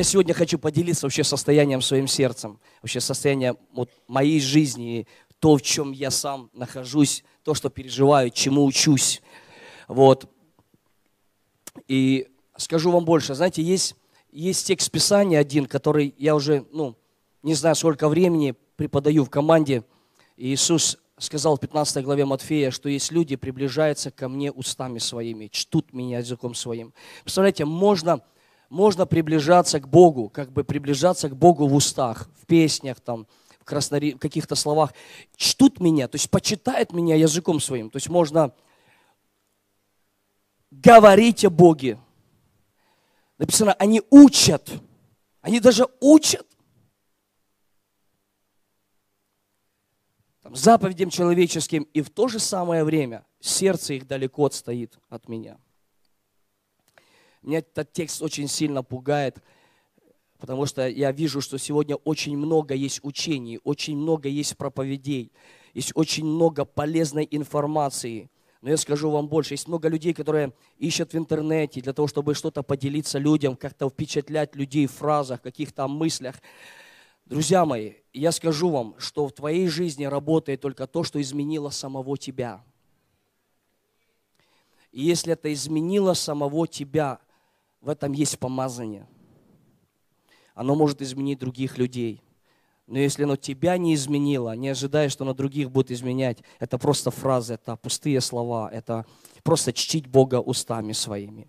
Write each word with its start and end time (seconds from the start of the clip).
Я 0.00 0.04
сегодня 0.04 0.32
хочу 0.32 0.58
поделиться 0.58 1.04
вообще 1.04 1.22
состоянием 1.22 1.82
своим 1.82 2.06
сердцем, 2.08 2.58
вообще 2.80 3.00
состоянием 3.00 3.58
вот 3.74 3.90
моей 4.08 4.40
жизни, 4.40 5.06
то, 5.40 5.58
в 5.58 5.60
чем 5.60 5.92
я 5.92 6.10
сам 6.10 6.48
нахожусь, 6.54 7.22
то, 7.44 7.52
что 7.52 7.68
переживаю, 7.68 8.30
чему 8.30 8.64
учусь. 8.64 9.20
Вот. 9.88 10.24
И 11.86 12.28
скажу 12.56 12.90
вам 12.90 13.04
больше. 13.04 13.34
Знаете, 13.34 13.62
есть, 13.62 13.94
есть 14.32 14.66
текст 14.66 14.90
Писания 14.90 15.38
один, 15.38 15.66
который 15.66 16.14
я 16.16 16.34
уже, 16.34 16.64
ну, 16.72 16.96
не 17.42 17.52
знаю, 17.52 17.74
сколько 17.74 18.08
времени 18.08 18.54
преподаю 18.76 19.26
в 19.26 19.28
команде. 19.28 19.84
И 20.38 20.54
Иисус 20.54 20.96
сказал 21.18 21.58
в 21.58 21.60
15 21.60 22.02
главе 22.02 22.24
Матфея, 22.24 22.70
что 22.70 22.88
есть 22.88 23.12
люди, 23.12 23.36
приближаются 23.36 24.10
ко 24.10 24.30
мне 24.30 24.50
устами 24.50 24.98
своими, 24.98 25.48
чтут 25.48 25.92
меня 25.92 26.20
языком 26.20 26.54
своим. 26.54 26.94
Представляете, 27.22 27.66
можно, 27.66 28.22
можно 28.70 29.04
приближаться 29.04 29.80
к 29.80 29.88
Богу, 29.88 30.30
как 30.30 30.50
бы 30.50 30.64
приближаться 30.64 31.28
к 31.28 31.36
Богу 31.36 31.66
в 31.66 31.74
устах, 31.74 32.28
в 32.40 32.46
песнях, 32.46 33.00
там, 33.00 33.26
в, 33.58 33.64
краснори... 33.64 34.14
в 34.14 34.18
каких-то 34.18 34.54
словах. 34.54 34.94
Чтут 35.36 35.80
меня, 35.80 36.08
то 36.08 36.14
есть 36.14 36.30
почитают 36.30 36.92
меня 36.92 37.16
языком 37.16 37.60
своим. 37.60 37.90
То 37.90 37.96
есть 37.96 38.08
можно 38.08 38.54
говорить 40.70 41.44
о 41.44 41.50
Боге. 41.50 41.98
Написано, 43.38 43.72
они 43.74 44.02
учат, 44.10 44.70
они 45.40 45.58
даже 45.60 45.86
учат 46.00 46.46
заповедям 50.52 51.10
человеческим, 51.10 51.84
и 51.94 52.02
в 52.02 52.10
то 52.10 52.28
же 52.28 52.38
самое 52.38 52.84
время 52.84 53.24
сердце 53.40 53.94
их 53.94 54.06
далеко 54.06 54.46
отстоит 54.46 54.98
от 55.08 55.28
меня. 55.28 55.58
Меня 57.42 57.58
этот 57.58 57.92
текст 57.92 58.20
очень 58.22 58.48
сильно 58.48 58.82
пугает, 58.82 59.42
потому 60.38 60.66
что 60.66 60.86
я 60.86 61.10
вижу, 61.10 61.40
что 61.40 61.58
сегодня 61.58 61.96
очень 61.96 62.36
много 62.36 62.74
есть 62.74 63.00
учений, 63.02 63.58
очень 63.64 63.96
много 63.96 64.28
есть 64.28 64.56
проповедей, 64.56 65.32
есть 65.72 65.92
очень 65.94 66.24
много 66.24 66.64
полезной 66.64 67.26
информации. 67.30 68.30
Но 68.60 68.68
я 68.68 68.76
скажу 68.76 69.10
вам 69.10 69.28
больше, 69.28 69.54
есть 69.54 69.68
много 69.68 69.88
людей, 69.88 70.12
которые 70.12 70.52
ищут 70.76 71.14
в 71.14 71.16
интернете 71.16 71.80
для 71.80 71.94
того, 71.94 72.08
чтобы 72.08 72.34
что-то 72.34 72.62
поделиться 72.62 73.18
людям, 73.18 73.56
как-то 73.56 73.88
впечатлять 73.88 74.54
людей 74.54 74.86
в 74.86 74.92
фразах, 74.92 75.40
каких-то 75.40 75.88
мыслях. 75.88 76.36
Друзья 77.24 77.64
мои, 77.64 77.94
я 78.12 78.32
скажу 78.32 78.68
вам, 78.68 78.96
что 78.98 79.26
в 79.26 79.32
твоей 79.32 79.66
жизни 79.68 80.04
работает 80.04 80.60
только 80.60 80.86
то, 80.86 81.04
что 81.04 81.20
изменило 81.22 81.70
самого 81.70 82.18
тебя. 82.18 82.62
И 84.92 85.02
если 85.02 85.32
это 85.32 85.50
изменило 85.52 86.12
самого 86.12 86.66
тебя, 86.66 87.20
в 87.80 87.88
этом 87.88 88.12
есть 88.12 88.38
помазание. 88.38 89.06
Оно 90.54 90.74
может 90.74 91.00
изменить 91.02 91.38
других 91.38 91.78
людей. 91.78 92.22
Но 92.86 92.98
если 92.98 93.22
оно 93.22 93.36
тебя 93.36 93.78
не 93.78 93.94
изменило, 93.94 94.56
не 94.56 94.68
ожидая, 94.68 95.08
что 95.08 95.22
оно 95.22 95.32
других 95.32 95.70
будет 95.70 95.92
изменять, 95.92 96.38
это 96.58 96.76
просто 96.76 97.12
фразы, 97.12 97.54
это 97.54 97.76
пустые 97.76 98.20
слова, 98.20 98.68
это 98.72 99.06
просто 99.44 99.72
чтить 99.72 100.08
Бога 100.08 100.40
устами 100.40 100.92
своими. 100.92 101.48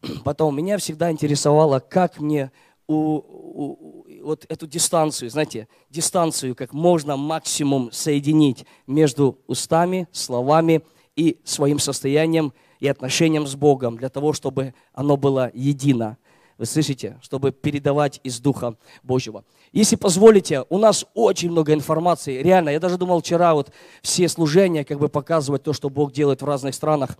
Потом 0.24 0.56
меня 0.56 0.78
всегда 0.78 1.10
интересовало, 1.10 1.80
как 1.80 2.20
мне 2.20 2.52
у, 2.86 2.94
у, 2.94 4.06
вот 4.22 4.46
эту 4.48 4.66
дистанцию, 4.68 5.30
знаете, 5.30 5.68
дистанцию 5.90 6.54
как 6.54 6.72
можно 6.72 7.16
максимум 7.16 7.90
соединить 7.92 8.64
между 8.86 9.40
устами, 9.48 10.06
словами 10.12 10.82
и 11.16 11.40
своим 11.44 11.80
состоянием 11.80 12.52
и 12.80 12.88
отношением 12.88 13.46
с 13.46 13.54
Богом, 13.54 13.96
для 13.96 14.08
того, 14.08 14.32
чтобы 14.32 14.74
оно 14.92 15.16
было 15.16 15.50
едино. 15.54 16.16
Вы 16.58 16.66
слышите? 16.66 17.16
Чтобы 17.22 17.52
передавать 17.52 18.20
из 18.24 18.40
Духа 18.40 18.74
Божьего. 19.04 19.44
Если 19.72 19.94
позволите, 19.94 20.64
у 20.68 20.78
нас 20.78 21.06
очень 21.14 21.50
много 21.50 21.72
информации. 21.72 22.42
Реально, 22.42 22.70
я 22.70 22.80
даже 22.80 22.98
думал 22.98 23.20
вчера 23.20 23.54
вот 23.54 23.70
все 24.02 24.28
служения 24.28 24.84
как 24.84 24.98
бы 24.98 25.08
показывать 25.08 25.62
то, 25.62 25.72
что 25.72 25.88
Бог 25.88 26.12
делает 26.12 26.42
в 26.42 26.44
разных 26.44 26.74
странах. 26.74 27.16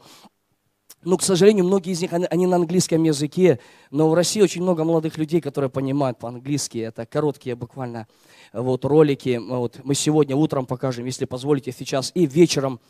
Но, 1.05 1.17
к 1.17 1.23
сожалению, 1.23 1.65
многие 1.65 1.93
из 1.93 2.01
них, 2.01 2.13
они 2.13 2.47
на 2.47 2.57
английском 2.57 3.03
языке, 3.05 3.61
но 3.91 4.11
в 4.11 4.15
России 4.15 4.43
очень 4.43 4.63
много 4.63 4.83
молодых 4.83 5.17
людей, 5.17 5.41
которые 5.41 5.71
понимают 5.71 6.19
по-английски. 6.19 6.79
Это 6.79 7.07
короткие 7.07 7.55
буквально 7.55 8.09
вот, 8.53 8.85
ролики. 8.85 9.39
Вот, 9.39 9.81
мы 9.85 9.95
сегодня 9.95 10.35
утром 10.35 10.67
покажем, 10.67 11.05
если 11.05 11.25
позволите, 11.25 11.71
сейчас. 11.71 12.11
И 12.15 12.27
вечером 12.27 12.81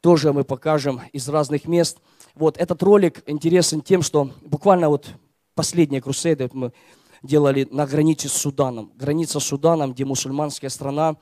тоже 0.00 0.32
мы 0.32 0.44
покажем 0.44 1.02
из 1.12 1.28
разных 1.28 1.66
мест. 1.66 1.98
Вот 2.34 2.56
этот 2.56 2.82
ролик 2.82 3.22
интересен 3.26 3.82
тем, 3.82 4.02
что 4.02 4.30
буквально 4.42 4.88
вот 4.88 5.08
последние 5.54 6.00
крусейды 6.00 6.44
вот 6.44 6.54
мы 6.54 6.72
делали 7.22 7.68
на 7.70 7.86
границе 7.86 8.28
с 8.28 8.32
Суданом. 8.32 8.92
Граница 8.96 9.40
с 9.40 9.44
Суданом, 9.44 9.92
где 9.92 10.04
мусульманская 10.04 10.70
страна. 10.70 11.16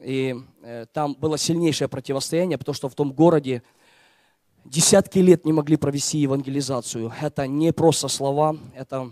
И 0.00 0.34
э, 0.62 0.86
там 0.92 1.14
было 1.14 1.38
сильнейшее 1.38 1.86
противостояние, 1.86 2.58
потому 2.58 2.74
что 2.74 2.88
в 2.88 2.94
том 2.94 3.12
городе 3.12 3.62
десятки 4.64 5.18
лет 5.18 5.44
не 5.44 5.52
могли 5.52 5.76
провести 5.76 6.18
евангелизацию. 6.18 7.12
Это 7.20 7.46
не 7.46 7.72
просто 7.72 8.08
слова, 8.08 8.56
это 8.74 9.10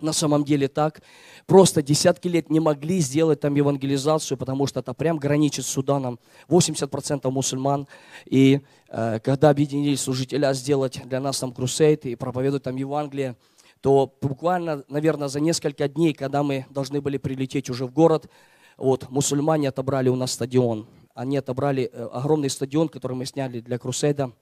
на 0.00 0.12
самом 0.12 0.44
деле 0.44 0.68
так. 0.68 1.02
Просто 1.46 1.82
десятки 1.82 2.28
лет 2.28 2.50
не 2.50 2.60
могли 2.60 3.00
сделать 3.00 3.40
там 3.40 3.54
евангелизацию, 3.54 4.36
потому 4.36 4.66
что 4.66 4.80
это 4.80 4.92
прям 4.92 5.16
граничит 5.16 5.64
с 5.64 5.68
Суданом. 5.68 6.18
80% 6.48 7.30
мусульман. 7.30 7.86
И 8.26 8.60
э, 8.88 9.20
когда 9.20 9.50
объединились 9.50 10.02
служителя 10.02 10.52
сделать 10.52 11.00
для 11.06 11.20
нас 11.20 11.38
там 11.38 11.52
крусейд 11.52 12.04
и 12.04 12.14
проповедовать 12.14 12.64
там 12.64 12.76
Евангелие, 12.76 13.36
то 13.80 14.12
буквально, 14.20 14.84
наверное, 14.88 15.28
за 15.28 15.40
несколько 15.40 15.88
дней, 15.88 16.12
когда 16.12 16.42
мы 16.42 16.66
должны 16.70 17.00
были 17.00 17.18
прилететь 17.18 17.70
уже 17.70 17.86
в 17.86 17.92
город, 17.92 18.28
вот, 18.76 19.08
мусульмане 19.08 19.68
отобрали 19.68 20.10
у 20.10 20.16
нас 20.16 20.32
стадион. 20.32 20.86
Они 21.14 21.38
отобрали 21.38 21.88
э, 21.90 22.08
огромный 22.12 22.50
стадион, 22.50 22.90
который 22.90 23.16
мы 23.16 23.24
сняли 23.24 23.60
для 23.60 23.78
крусейда– 23.78 24.32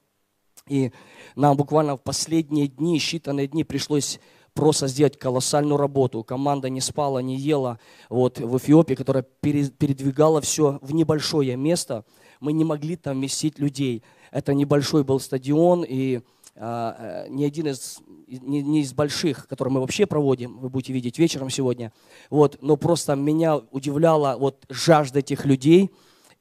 и 0.69 0.93
нам 1.37 1.57
буквально 1.57 1.97
в 1.97 2.01
последние 2.01 2.69
дни, 2.69 2.99
считанные 2.99 3.47
дни 3.47 3.65
пришлось 3.65 4.19
просто 4.55 4.87
сделать 4.87 5.19
колоссальную 5.19 5.77
работу. 5.77 6.23
Команда 6.23 6.71
не 6.71 6.81
спала, 6.81 7.19
не 7.19 7.37
ела. 7.37 7.79
Вот 8.09 8.39
в 8.39 8.57
Эфиопии, 8.57 8.95
которая 8.95 9.25
передвигала 9.41 10.41
все 10.41 10.79
в 10.81 10.95
небольшое 10.95 11.57
место, 11.57 12.05
мы 12.41 12.53
не 12.53 12.65
могли 12.65 12.97
там 12.97 13.19
вместить 13.19 13.59
людей. 13.59 14.03
Это 14.31 14.55
небольшой 14.55 15.05
был 15.05 15.21
стадион, 15.21 15.85
и 15.87 16.21
а, 16.57 17.25
э, 17.27 17.29
не 17.31 17.45
один 17.45 17.69
из, 17.69 17.99
не, 18.27 18.63
не 18.63 18.81
из 18.83 18.93
больших, 18.93 19.49
которые 19.49 19.75
мы 19.75 19.81
вообще 19.81 20.07
проводим, 20.07 20.59
вы 20.59 20.71
будете 20.71 20.93
видеть 20.93 21.19
вечером 21.19 21.51
сегодня. 21.51 21.93
Вот, 22.31 22.59
но 22.63 22.77
просто 22.77 23.17
меня 23.17 23.57
удивляла 23.71 24.37
вот 24.39 24.65
жажда 24.69 25.19
этих 25.19 25.47
людей 25.47 25.91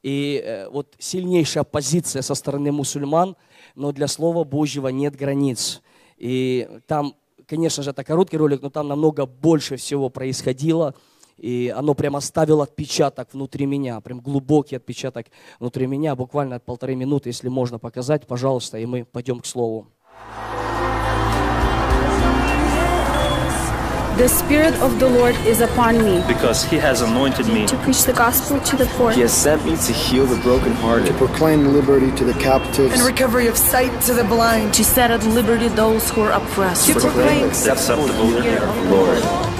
и 0.03 0.43
э, 0.43 0.69
вот 0.69 0.93
сильнейшая 0.99 1.63
позиция 1.63 2.21
со 2.21 2.35
стороны 2.35 2.71
мусульман– 2.71 3.35
но 3.75 3.91
для 3.91 4.07
Слова 4.07 4.43
Божьего 4.43 4.89
нет 4.89 5.15
границ. 5.15 5.81
И 6.17 6.69
там, 6.87 7.15
конечно 7.47 7.83
же, 7.83 7.91
это 7.91 8.03
короткий 8.03 8.37
ролик, 8.37 8.61
но 8.61 8.69
там 8.69 8.87
намного 8.87 9.25
больше 9.25 9.77
всего 9.77 10.09
происходило. 10.09 10.95
И 11.37 11.73
оно 11.75 11.95
прямо 11.95 12.19
оставило 12.19 12.63
отпечаток 12.63 13.33
внутри 13.33 13.65
меня, 13.65 13.99
прям 14.01 14.19
глубокий 14.19 14.75
отпечаток 14.75 15.27
внутри 15.59 15.87
меня, 15.87 16.15
буквально 16.15 16.59
полторы 16.59 16.95
минуты, 16.95 17.29
если 17.29 17.49
можно 17.49 17.79
показать, 17.79 18.27
пожалуйста, 18.27 18.77
и 18.77 18.85
мы 18.85 19.03
пойдем 19.03 19.39
к 19.39 19.45
Слову. 19.47 19.87
The 24.17 24.29
Spirit 24.29 24.75
of 24.75 24.99
the 24.99 25.09
Lord 25.09 25.35
is 25.37 25.59
upon 25.59 25.97
me. 25.97 26.23
Because 26.27 26.63
He 26.63 26.77
has 26.77 27.01
anointed 27.01 27.47
me 27.47 27.65
to 27.65 27.75
preach 27.77 28.03
the 28.03 28.13
gospel 28.13 28.59
to 28.59 28.75
the 28.75 28.85
poor. 28.95 29.11
He 29.11 29.21
has 29.21 29.33
sent 29.33 29.65
me 29.65 29.75
to 29.75 29.91
heal 29.91 30.27
the 30.27 30.39
brokenhearted, 30.43 31.07
to 31.07 31.13
proclaim 31.15 31.73
liberty 31.73 32.11
to 32.17 32.23
the 32.23 32.33
captives, 32.33 32.93
and 32.93 33.01
recovery 33.01 33.47
of 33.47 33.57
sight 33.57 34.01
to 34.01 34.13
the 34.13 34.23
blind, 34.23 34.71
to 34.75 34.83
set 34.83 35.09
at 35.09 35.23
liberty 35.23 35.67
those 35.67 36.11
who 36.11 36.21
are 36.21 36.31
oppressed, 36.31 36.85
to 36.89 36.93
proclaim 36.93 37.47
acceptable 37.47 38.43
year 38.43 38.61
of 38.61 38.75
the 38.75 38.83
Lord. 38.91 39.52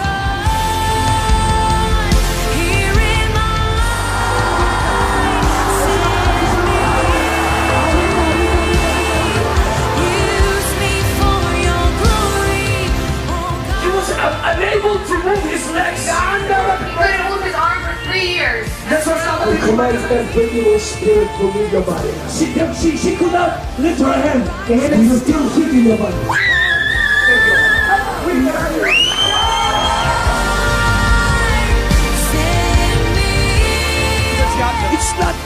Command 19.74 19.98
every 20.12 20.60
evil 20.60 20.78
spirit 20.78 21.28
to 21.38 21.46
leave 21.46 21.74
your 21.74 21.82
body. 21.82 22.12
She, 22.30 22.46
she, 22.80 22.96
she 22.96 23.16
could 23.16 23.32
not 23.32 23.58
lift 23.80 24.02
her 24.02 24.14
hand. 24.14 24.46
The 24.68 24.78
hand 24.78 25.02
is 25.02 25.22
still 25.24 25.50
hitting 25.50 25.86
your 25.86 25.98
body. 25.98 26.53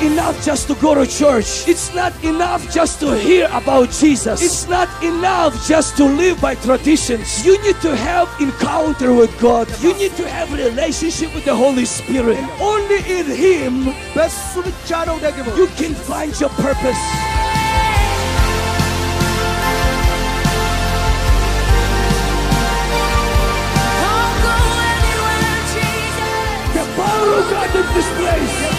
enough 0.02 0.44
just 0.44 0.68
to 0.68 0.76
go 0.76 0.96
to 0.96 1.06
church. 1.06 1.68
It's 1.68 1.94
not 1.94 2.14
enough 2.24 2.72
just 2.74 3.00
to 3.02 3.18
hear 3.18 3.48
about 3.52 3.92
Jesus. 3.92 4.42
It's 4.42 4.68
not 4.68 4.88
enough 5.04 5.68
just 5.68 5.98
to 5.98 6.06
live 6.06 6.40
by 6.42 6.56
traditions. 6.56 7.46
You 7.46 7.62
need 7.64 7.80
to 7.82 7.96
have 7.96 8.30
encounter 8.40 9.14
with 9.14 9.38
God. 9.40 9.68
You 9.82 9.94
need 9.96 10.16
to 10.18 10.28
have 10.30 10.52
relationship 10.54 11.34
with 11.34 11.46
the 11.46 11.56
Holy 11.56 11.86
Spirit. 11.86 12.38
And 12.38 12.50
only 12.62 12.98
in 13.08 13.26
Him 13.26 13.86
you 15.56 15.68
can 15.78 15.94
find 15.94 16.40
your 16.40 16.50
purpose. 16.50 16.98
power 26.98 27.34
of 27.40 27.50
God 27.52 27.76
in 27.76 27.86
this 27.94 28.10
place. 28.18 28.77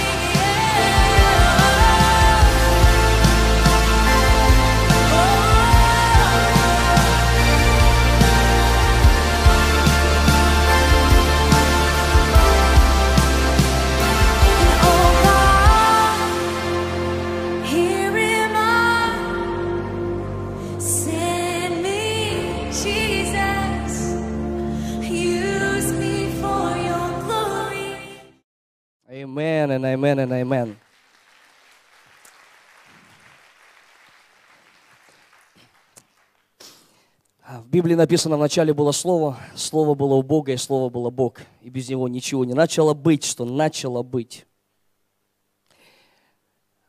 Библии 37.78 37.94
написано, 37.94 38.36
начале 38.36 38.74
было 38.74 38.90
Слово, 38.90 39.38
Слово 39.54 39.94
было 39.94 40.14
у 40.14 40.22
Бога, 40.24 40.50
и 40.50 40.56
Слово 40.56 40.90
было 40.90 41.10
Бог. 41.10 41.42
И 41.62 41.70
без 41.70 41.88
Него 41.88 42.08
ничего 42.08 42.44
не 42.44 42.52
начало 42.52 42.92
быть, 42.92 43.22
что 43.22 43.44
начало 43.44 44.02
быть. 44.02 44.46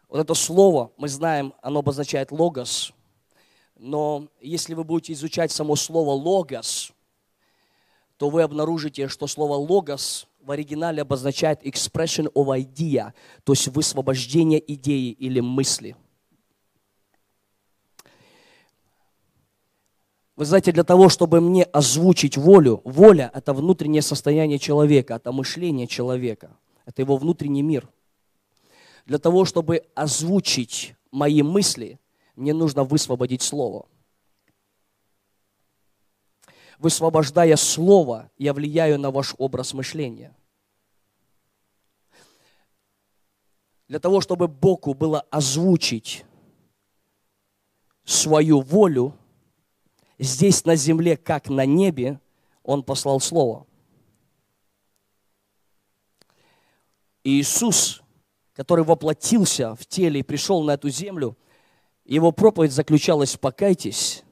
Вот 0.07 0.19
это 0.19 0.33
слово, 0.33 0.91
мы 0.97 1.07
знаем, 1.07 1.53
оно 1.62 1.81
обозначает 1.81 2.31
логос. 2.31 2.91
Но 3.77 4.30
если 4.41 4.74
вы 4.74 4.83
будете 4.83 5.13
изучать 5.13 5.51
само 5.51 5.75
слово 5.75 6.09
логос, 6.09 6.92
то 8.18 8.31
вы 8.31 8.42
обнаружите, 8.42 9.09
что 9.09 9.27
слово 9.27 9.57
логос 9.57 10.25
в 10.42 10.50
оригинале 10.50 11.03
обозначает 11.03 11.63
expression 11.63 12.33
of 12.33 12.47
idea, 12.47 13.13
то 13.44 13.53
есть 13.53 13.68
высвобождение 13.68 14.74
идеи 14.74 15.12
или 15.12 15.39
мысли. 15.39 15.95
Вы 20.39 20.45
знаете, 20.45 20.71
для 20.71 20.86
того, 20.86 21.09
чтобы 21.09 21.41
мне 21.41 21.63
озвучить 21.65 22.38
волю, 22.38 22.80
воля– 22.86 23.30
это 23.33 23.53
внутреннее 23.53 24.01
состояние 24.01 24.57
человека, 24.57 25.15
это 25.15 25.33
мышление 25.33 25.86
человека, 25.86 26.56
это 26.86 27.01
его 27.01 27.18
внутренний 27.18 27.62
мир. 27.62 27.89
Для 29.06 29.18
того, 29.18 29.44
чтобы 29.44 29.83
озвучить 29.95 30.95
мои 31.12 31.41
мысли, 31.41 32.00
мне 32.38 32.53
нужно 32.53 32.86
высвободить 32.86 33.41
слово. 33.41 33.86
Высвобождая 36.77 37.57
слово, 37.57 38.31
я 38.38 38.53
влияю 38.53 38.97
на 38.97 39.12
ваш 39.12 39.35
образ 39.38 39.74
мышления. 39.74 40.33
Для 43.89 44.00
того, 44.00 44.21
чтобы 44.21 44.47
Богу 44.47 44.94
было 44.94 45.19
озвучить 45.31 46.24
свою 48.06 48.62
волю, 48.62 49.18
здесь 50.19 50.66
на 50.66 50.75
земле, 50.75 51.18
как 51.18 51.50
на 51.50 51.66
небе, 51.66 52.19
Он 52.63 52.83
послал 52.83 53.19
Слово. 53.19 53.66
Иисус, 57.24 58.01
который 58.54 58.83
воплотился 58.83 59.75
в 59.75 59.86
теле 59.86 60.19
и 60.19 60.24
пришел 60.24 60.63
на 60.63 60.71
эту 60.71 60.89
землю, 60.89 61.38
его 62.06 62.31
проповедь 62.31 62.71
заключалась 62.71 63.38
«покайтесь, 63.38 64.24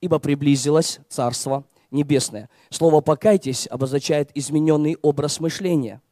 ибо 0.00 0.18
приблизилось 0.18 1.00
Царство 1.08 1.64
Небесное». 1.90 2.50
Слово 2.68 3.00
«покайтесь» 3.00 3.66
обозначает 3.70 4.30
измененный 4.34 4.96
образ 5.02 5.40
мышления. 5.40 6.02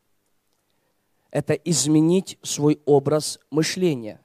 Это 1.31 1.53
изменить 1.55 2.39
свой 2.43 2.81
образ 2.87 3.39
мышления. 3.51 4.21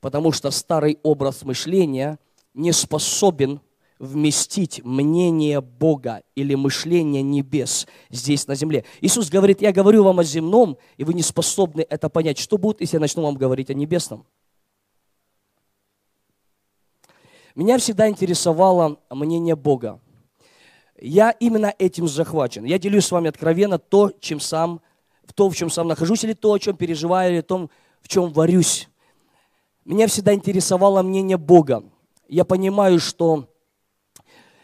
Потому 0.00 0.30
что 0.30 0.50
старый 0.50 0.98
образ 1.02 1.42
мышления 1.42 2.18
не 2.54 2.72
способен 2.72 3.60
вместить 3.98 4.84
мнение 4.84 5.60
Бога 5.60 6.22
или 6.34 6.54
мышление 6.54 7.22
небес 7.22 7.86
здесь 8.10 8.46
на 8.46 8.54
земле. 8.54 8.84
Иисус 9.00 9.28
говорит, 9.28 9.60
я 9.60 9.72
говорю 9.72 10.04
вам 10.04 10.20
о 10.20 10.24
земном, 10.24 10.78
и 10.96 11.04
вы 11.04 11.14
не 11.14 11.22
способны 11.22 11.84
это 11.88 12.08
понять. 12.08 12.38
Что 12.38 12.58
будет, 12.58 12.80
если 12.80 12.96
я 12.96 13.00
начну 13.00 13.22
вам 13.22 13.34
говорить 13.34 13.70
о 13.70 13.74
небесном? 13.74 14.26
Меня 17.54 17.78
всегда 17.78 18.08
интересовало 18.08 19.00
мнение 19.10 19.56
Бога. 19.56 20.00
Я 21.00 21.30
именно 21.30 21.74
этим 21.78 22.06
захвачен. 22.06 22.64
Я 22.64 22.78
делюсь 22.78 23.06
с 23.06 23.10
вами 23.10 23.28
откровенно 23.28 23.78
то, 23.78 24.12
чем 24.20 24.38
сам, 24.38 24.80
то, 25.34 25.48
в 25.50 25.56
чем 25.56 25.70
сам 25.70 25.88
нахожусь, 25.88 26.24
или 26.24 26.34
то, 26.34 26.52
о 26.52 26.58
чем 26.58 26.76
переживаю, 26.76 27.34
или 27.34 27.40
том, 27.40 27.70
в 28.00 28.08
чем 28.08 28.32
варюсь. 28.32 28.88
Меня 29.84 30.06
всегда 30.06 30.34
интересовало 30.34 31.02
мнение 31.02 31.36
Бога. 31.36 31.82
Я 32.28 32.44
понимаю, 32.44 33.00
что 33.00 33.48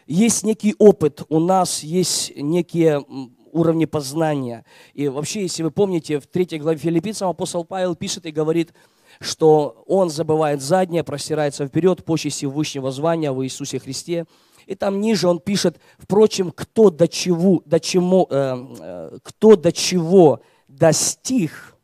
есть 0.07 0.43
некий 0.43 0.75
опыт 0.77 1.23
у 1.29 1.39
нас, 1.39 1.83
есть 1.83 2.33
некие 2.35 3.03
уровни 3.51 3.85
познания. 3.85 4.65
И 4.93 5.07
вообще, 5.07 5.43
если 5.43 5.63
вы 5.63 5.71
помните, 5.71 6.19
в 6.19 6.27
третьей 6.27 6.59
главе 6.59 6.77
филиппийцам 6.77 7.29
апостол 7.29 7.63
Павел 7.63 7.95
пишет 7.95 8.25
и 8.25 8.31
говорит, 8.31 8.73
что 9.19 9.83
он 9.87 10.09
забывает 10.09 10.61
заднее, 10.61 11.03
простирается 11.03 11.65
вперед, 11.65 12.03
почести 12.03 12.45
высшего 12.45 12.91
звания 12.91 13.31
в 13.31 13.43
Иисусе 13.43 13.79
Христе. 13.79 14.25
И 14.65 14.75
там 14.75 14.99
ниже 14.99 15.27
он 15.27 15.39
пишет, 15.39 15.79
впрочем, 15.97 16.51
кто 16.51 16.89
до 16.89 17.07
чего, 17.07 17.61
до 17.65 17.79
чему, 17.79 18.27
э, 18.29 18.55
э, 18.79 19.17
кто 19.23 19.55
до 19.55 19.71
чего 19.71 20.41
достиг, 20.67 21.75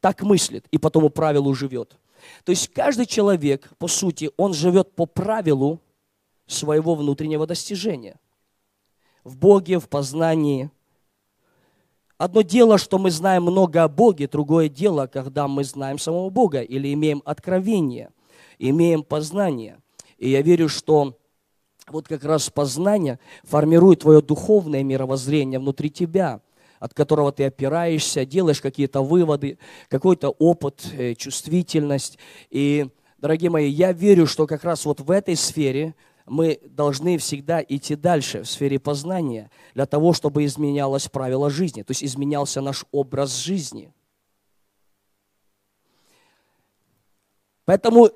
так 0.00 0.22
мыслит, 0.22 0.66
и 0.70 0.78
по 0.78 0.90
тому 0.90 1.10
правилу 1.10 1.54
живет. 1.54 1.96
То 2.44 2.50
есть 2.50 2.68
каждый 2.68 3.06
человек, 3.06 3.70
по 3.78 3.88
сути, 3.88 4.30
он 4.36 4.52
живет 4.52 4.94
по 4.94 5.06
правилу 5.06 5.80
своего 6.48 6.96
внутреннего 6.96 7.46
достижения. 7.46 8.16
В 9.22 9.36
Боге, 9.36 9.78
в 9.78 9.88
познании. 9.88 10.70
Одно 12.16 12.42
дело, 12.42 12.78
что 12.78 12.98
мы 12.98 13.12
знаем 13.12 13.44
много 13.44 13.84
о 13.84 13.88
Боге, 13.88 14.26
другое 14.26 14.68
дело, 14.68 15.06
когда 15.06 15.46
мы 15.46 15.62
знаем 15.62 15.98
самого 15.98 16.30
Бога 16.30 16.62
или 16.62 16.92
имеем 16.92 17.22
откровение, 17.24 18.10
имеем 18.58 19.04
познание. 19.04 19.78
И 20.16 20.30
я 20.30 20.42
верю, 20.42 20.68
что 20.68 21.16
вот 21.86 22.08
как 22.08 22.24
раз 22.24 22.50
познание 22.50 23.18
формирует 23.44 24.00
твое 24.00 24.20
духовное 24.20 24.82
мировоззрение 24.82 25.60
внутри 25.60 25.90
тебя, 25.90 26.40
от 26.80 26.94
которого 26.94 27.32
ты 27.32 27.44
опираешься, 27.44 28.24
делаешь 28.24 28.60
какие-то 28.60 29.02
выводы, 29.02 29.58
какой-то 29.88 30.30
опыт, 30.30 30.86
э, 30.92 31.14
чувствительность. 31.14 32.18
И, 32.50 32.88
дорогие 33.18 33.50
мои, 33.50 33.68
я 33.68 33.92
верю, 33.92 34.26
что 34.26 34.46
как 34.46 34.64
раз 34.64 34.84
вот 34.84 35.00
в 35.00 35.10
этой 35.10 35.36
сфере 35.36 35.94
мы 36.28 36.60
должны 36.64 37.18
всегда 37.18 37.62
идти 37.62 37.94
дальше 37.94 38.42
в 38.42 38.48
сфере 38.48 38.78
познания 38.78 39.50
для 39.74 39.86
того, 39.86 40.12
чтобы 40.12 40.44
изменялось 40.44 41.08
правило 41.08 41.50
жизни, 41.50 41.82
то 41.82 41.90
есть 41.90 42.04
изменялся 42.04 42.60
наш 42.60 42.84
образ 42.92 43.36
жизни. 43.36 43.92
Поэтому 47.64 48.10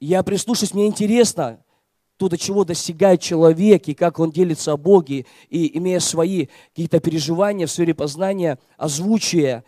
я 0.00 0.22
прислушаюсь, 0.22 0.74
мне 0.74 0.86
интересно, 0.86 1.64
то, 2.16 2.28
до 2.28 2.38
чего 2.38 2.64
достигает 2.64 3.20
человек, 3.20 3.88
и 3.88 3.94
как 3.94 4.20
он 4.20 4.30
делится 4.30 4.72
о 4.72 4.76
Боге, 4.76 5.26
и 5.48 5.76
имея 5.78 5.98
свои 5.98 6.46
какие-то 6.68 7.00
переживания 7.00 7.66
в 7.66 7.70
сфере 7.70 7.94
познания, 7.94 8.58
озвучивая 8.76 9.64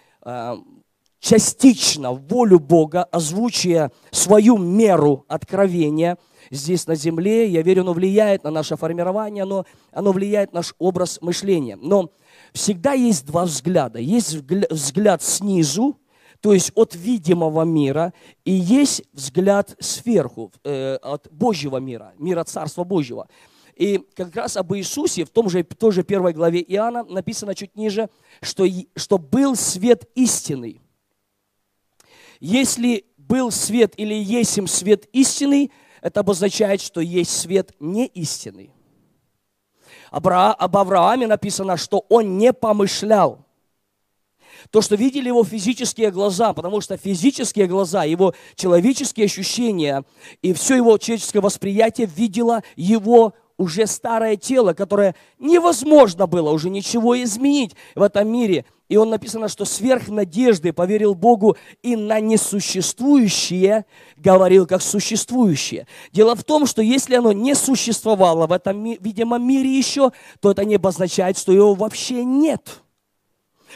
частично 1.18 2.12
волю 2.12 2.60
Бога, 2.60 3.02
озвучивая 3.04 3.90
свою 4.12 4.58
меру 4.58 5.24
откровения 5.28 6.18
здесь 6.50 6.86
на 6.86 6.94
земле, 6.94 7.48
я 7.48 7.62
верю, 7.62 7.82
оно 7.82 7.92
влияет 7.92 8.44
на 8.44 8.50
наше 8.50 8.76
формирование, 8.76 9.42
оно, 9.42 9.64
оно 9.92 10.12
влияет 10.12 10.52
на 10.52 10.58
наш 10.60 10.74
образ 10.78 11.18
мышления. 11.20 11.76
Но 11.76 12.10
всегда 12.52 12.92
есть 12.92 13.26
два 13.26 13.44
взгляда. 13.44 13.98
Есть 13.98 14.34
взгля- 14.34 14.72
взгляд 14.72 15.22
снизу, 15.22 15.98
то 16.40 16.52
есть 16.52 16.72
от 16.74 16.94
видимого 16.94 17.62
мира, 17.64 18.12
и 18.44 18.52
есть 18.52 19.02
взгляд 19.12 19.74
сверху, 19.80 20.52
э, 20.64 20.96
от 20.96 21.28
Божьего 21.30 21.78
мира, 21.78 22.12
мира 22.18 22.44
Царства 22.44 22.84
Божьего. 22.84 23.28
И 23.74 24.00
как 24.14 24.34
раз 24.34 24.56
об 24.56 24.74
Иисусе 24.74 25.24
в 25.24 25.30
том 25.30 25.50
же, 25.50 25.62
той 25.62 25.92
же 25.92 26.02
первой 26.02 26.32
главе 26.32 26.62
Иоанна 26.62 27.04
написано 27.04 27.54
чуть 27.54 27.76
ниже, 27.76 28.08
что, 28.40 28.66
что 28.96 29.18
был 29.18 29.54
свет 29.54 30.08
истинный. 30.14 30.80
Если 32.40 33.04
был 33.18 33.50
свет 33.50 33.94
или 33.96 34.14
есть 34.14 34.56
им 34.56 34.66
свет 34.66 35.06
истинный, 35.12 35.70
это 36.06 36.20
обозначает, 36.20 36.80
что 36.80 37.00
есть 37.00 37.36
свет 37.36 37.72
не 37.80 38.06
истинный. 38.06 38.70
Абра- 40.12 40.52
об 40.52 40.76
Аврааме 40.76 41.26
написано, 41.26 41.76
что 41.76 42.06
он 42.08 42.38
не 42.38 42.52
помышлял. 42.52 43.44
То, 44.70 44.82
что 44.82 44.94
видели 44.94 45.26
его 45.26 45.42
физические 45.42 46.12
глаза, 46.12 46.52
потому 46.52 46.80
что 46.80 46.96
физические 46.96 47.66
глаза, 47.66 48.04
его 48.04 48.34
человеческие 48.54 49.24
ощущения 49.24 50.04
и 50.42 50.52
все 50.52 50.76
его 50.76 50.96
человеческое 50.96 51.40
восприятие 51.40 52.06
видело 52.06 52.62
его 52.76 53.34
уже 53.58 53.86
старое 53.86 54.36
тело, 54.36 54.72
которое 54.72 55.14
невозможно 55.38 56.26
было 56.26 56.50
уже 56.50 56.70
ничего 56.70 57.20
изменить 57.22 57.74
в 57.94 58.02
этом 58.02 58.28
мире. 58.28 58.64
И 58.88 58.96
он 58.96 59.10
написано, 59.10 59.48
что 59.48 59.64
сверх 59.64 60.08
надежды 60.08 60.72
поверил 60.72 61.14
Богу 61.14 61.56
и 61.82 61.96
на 61.96 62.20
несуществующее 62.20 63.84
говорил 64.16 64.66
как 64.66 64.80
существующее. 64.80 65.88
Дело 66.12 66.36
в 66.36 66.44
том, 66.44 66.66
что 66.66 66.82
если 66.82 67.16
оно 67.16 67.32
не 67.32 67.54
существовало 67.54 68.46
в 68.46 68.52
этом 68.52 68.84
видимом 68.84 69.46
мире 69.46 69.76
еще, 69.76 70.12
то 70.40 70.52
это 70.52 70.64
не 70.64 70.76
обозначает, 70.76 71.36
что 71.36 71.52
его 71.52 71.74
вообще 71.74 72.24
нет. 72.24 72.82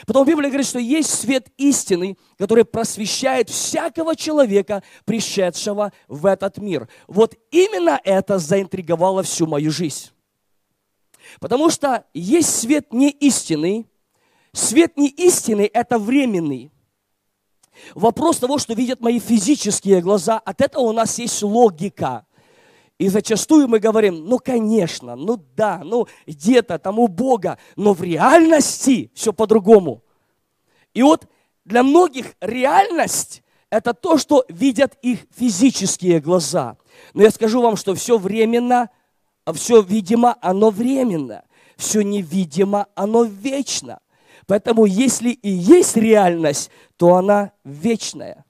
Потом 0.05 0.25
Библия 0.25 0.49
говорит, 0.49 0.67
что 0.67 0.79
есть 0.79 1.09
свет 1.09 1.49
истины, 1.57 2.17
который 2.37 2.65
просвещает 2.65 3.49
всякого 3.49 4.15
человека, 4.15 4.83
пришедшего 5.05 5.91
в 6.07 6.25
этот 6.25 6.57
мир. 6.57 6.87
Вот 7.07 7.35
именно 7.51 7.99
это 8.03 8.39
заинтриговало 8.39 9.23
всю 9.23 9.47
мою 9.47 9.71
жизнь. 9.71 10.09
Потому 11.39 11.69
что 11.69 12.05
есть 12.13 12.59
свет 12.59 12.93
не 12.93 13.09
истинный. 13.09 13.87
Свет 14.53 14.97
не 14.97 15.07
истинный– 15.07 15.65
это 15.73 15.97
временный. 15.97 16.71
Вопрос 17.95 18.37
того, 18.37 18.57
что 18.57 18.73
видят 18.73 18.99
мои 18.99 19.19
физические 19.19 20.01
глаза, 20.01 20.37
от 20.39 20.61
этого 20.61 20.83
у 20.83 20.91
нас 20.91 21.17
есть 21.19 21.41
логика. 21.41 22.25
И 23.01 23.09
зачастую 23.09 23.67
мы 23.67 23.79
говорим, 23.79 24.25
ну, 24.25 24.37
конечно, 24.37 25.15
ну 25.15 25.43
да, 25.55 25.81
ну 25.83 26.07
где-то 26.27 26.77
там 26.77 26.99
у 26.99 27.07
Бога, 27.07 27.57
но 27.75 27.93
в 27.93 28.03
реальности 28.03 29.09
все 29.15 29.33
по-другому. 29.33 30.03
И 30.93 31.01
вот 31.01 31.27
для 31.65 31.81
многих 31.81 32.35
реальность– 32.41 33.41
это 33.71 33.95
то, 33.95 34.19
что 34.19 34.45
видят 34.49 34.99
их 35.01 35.21
физические 35.35 36.19
глаза. 36.19 36.77
Но 37.15 37.23
я 37.23 37.31
скажу 37.31 37.63
вам, 37.63 37.75
что 37.75 37.95
все 37.95 38.19
временно, 38.19 38.91
а 39.45 39.53
все 39.53 39.81
видимо, 39.81 40.37
оно 40.39 40.69
временно. 40.69 41.43
Все 41.77 42.03
невидимо, 42.03 42.85
оно 42.93 43.23
вечно. 43.23 43.97
Поэтому 44.45 44.85
если 44.85 45.31
и 45.31 45.49
есть 45.49 45.97
реальность, 45.97 46.69
то 46.97 47.15
она 47.15 47.51
вечная. 47.63 48.45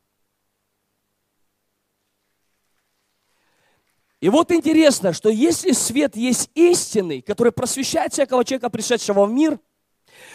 И 4.22 4.30
вот 4.30 4.52
интересно, 4.52 5.14
что 5.14 5.30
если 5.30 5.72
свет 5.72 6.16
есть 6.16 6.52
истинный, 6.54 7.22
который 7.22 7.52
просвещает 7.52 8.14
всякого 8.14 8.46
человека, 8.46 8.70
пришедшего 8.70 9.26
в 9.26 9.32
мир, 9.32 9.60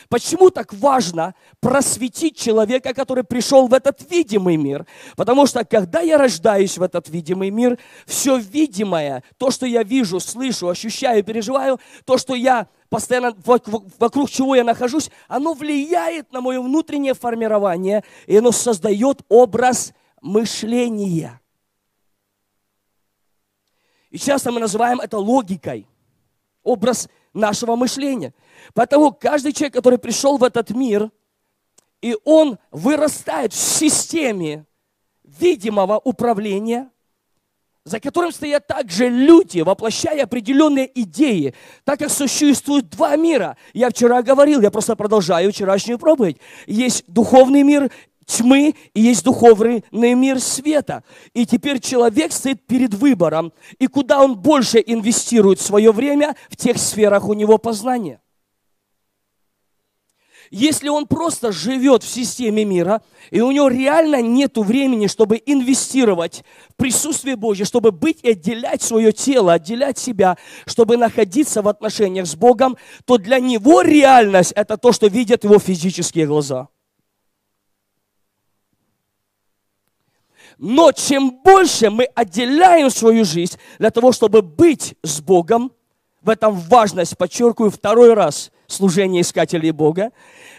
почему 0.09 0.51
так 0.51 0.75
важно 0.75 1.37
просветить 1.61 2.37
человека, 2.37 2.93
который 2.93 3.23
пришел 3.23 3.69
в 3.69 3.75
этот 3.75 4.11
видимый 4.11 4.57
мир? 4.57 4.87
Потому 5.17 5.47
что 5.47 5.65
когда 5.65 6.01
я 6.01 6.19
рождаюсь 6.19 6.77
в 6.77 6.83
этот 6.83 7.09
видимый 7.09 7.51
мир, 7.51 7.79
все 8.07 8.39
видимое, 8.39 9.23
то, 9.39 9.53
что 9.53 9.67
я 9.67 9.85
вижу, 9.85 10.19
слышу, 10.19 10.69
ощущаю, 10.69 11.23
переживаю, 11.23 11.79
то, 12.05 12.19
что 12.19 12.35
я 12.35 12.67
постоянно 12.89 13.37
вокруг 13.47 14.31
чего 14.31 14.57
я 14.57 14.65
нахожусь, 14.65 15.13
оно 15.29 15.55
влияет 15.55 16.33
на 16.33 16.41
мое 16.41 16.61
внутреннее 16.61 17.15
формирование, 17.15 18.03
и 18.27 18.37
оно 18.37 18.51
создает 18.51 19.23
образ 19.29 19.93
мышления. 20.23 21.41
И 24.17 24.19
часто 24.19 24.51
мы 24.51 24.61
называем 24.61 24.99
это 24.99 25.19
логикой, 25.19 25.87
образ 26.63 27.11
нашего 27.35 27.77
мышления. 27.77 28.33
Поэтому 28.73 29.13
каждый 29.13 29.53
человек, 29.53 29.75
который 29.75 29.99
пришел 29.99 30.39
в 30.39 30.43
этот 30.43 30.71
мир, 30.71 31.11
и 32.01 32.17
он 32.25 32.59
вырастает 32.71 33.53
в 33.53 33.57
системе 33.57 34.65
видимого 35.23 35.99
управления, 35.99 36.89
за 37.85 38.01
которым 38.01 38.33
стоят 38.33 38.67
также 38.67 39.11
люди, 39.11 39.61
воплощая 39.61 40.25
определенные 40.25 40.91
идеи, 41.03 41.55
так 41.85 41.99
как 41.99 42.09
существует 42.09 42.89
два 42.89 43.17
мира. 43.17 43.59
Я 43.75 43.91
вчера 43.91 44.23
говорил, 44.23 44.63
я 44.63 44.71
просто 44.71 44.97
продолжаю 44.97 45.53
вчерашнюю 45.53 45.99
проповедь. 45.99 46.39
Есть 46.67 47.05
духовный 47.07 47.65
мир 47.65 47.91
тьмы 48.27 48.75
и 48.93 49.01
есть 49.01 49.25
духовный 49.25 49.85
мир 49.93 50.41
света. 50.41 51.05
И 51.33 51.47
теперь 51.47 51.81
человек 51.81 52.33
стоит 52.33 52.67
перед 52.67 52.93
выбором, 52.93 53.53
и 53.79 53.87
куда 53.87 54.23
он 54.23 54.37
больше 54.37 54.83
инвестирует 54.85 55.61
свое 55.61 55.93
время, 55.93 56.37
в 56.51 56.57
тех 56.57 56.79
сферах 56.79 57.29
у 57.29 57.33
него 57.33 57.59
познания. 57.59 58.21
Если 60.53 60.89
он 60.89 61.07
просто 61.07 61.51
живет 61.51 62.05
в 62.05 62.09
системе 62.09 62.65
мира, 62.65 63.03
и 63.33 63.41
у 63.41 63.51
него 63.51 63.67
реально 63.67 64.23
нет 64.23 64.57
времени, 64.57 65.09
чтобы 65.09 65.43
инвестировать 65.45 66.45
в 66.71 66.77
присутствие 66.77 67.35
Божье, 67.35 67.65
чтобы 67.65 67.91
быть 67.91 68.21
и 68.23 68.31
отделять 68.31 68.81
свое 68.81 69.11
тело, 69.11 69.55
отделять 69.55 69.99
себя, 69.99 70.37
чтобы 70.67 70.97
находиться 70.97 71.63
в 71.63 71.69
отношениях 71.69 72.27
с 72.27 72.37
Богом, 72.37 72.77
то 73.07 73.19
для 73.19 73.41
него 73.41 73.83
реальность– 73.83 74.53
это 74.55 74.77
то, 74.77 74.93
что 74.93 75.09
видят 75.09 75.43
его 75.43 75.59
физические 75.59 76.27
глаза– 76.27 76.69
Но 80.59 80.93
чем 80.93 81.43
больше 81.43 81.91
мы 81.91 82.05
отделяем 82.15 82.91
свою 82.91 83.25
жизнь 83.25 83.59
для 83.79 83.91
того, 83.91 84.13
чтобы 84.13 84.43
быть 84.43 84.95
с 85.03 85.21
Богом, 85.21 85.73
в 86.23 86.31
этом 86.31 86.55
важность, 86.55 87.17
подчеркиваю 87.17 87.71
второй 87.71 88.15
раз, 88.15 88.51
служение 88.67 89.23
искателей 89.23 89.71
Бога, 89.71 90.13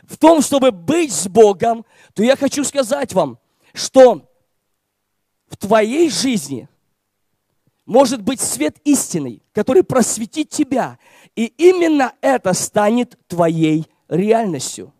в 0.04 0.18
том, 0.18 0.42
чтобы 0.42 0.72
быть 0.72 1.12
с 1.12 1.28
Богом, 1.28 1.86
то 2.14 2.24
я 2.24 2.36
хочу 2.36 2.64
сказать 2.64 3.14
вам, 3.14 3.38
что 3.74 4.30
в 5.50 5.58
твоей 5.58 6.10
жизни 6.10 6.70
может 7.86 8.22
быть 8.22 8.40
свет 8.40 8.78
истинный, 8.84 9.42
который 9.54 9.84
просветит 9.84 10.50
тебя, 10.50 11.00
и 11.36 11.46
именно 11.58 12.14
это 12.22 12.54
станет 12.54 13.18
твоей 13.28 13.88
реальностью. 14.08 14.94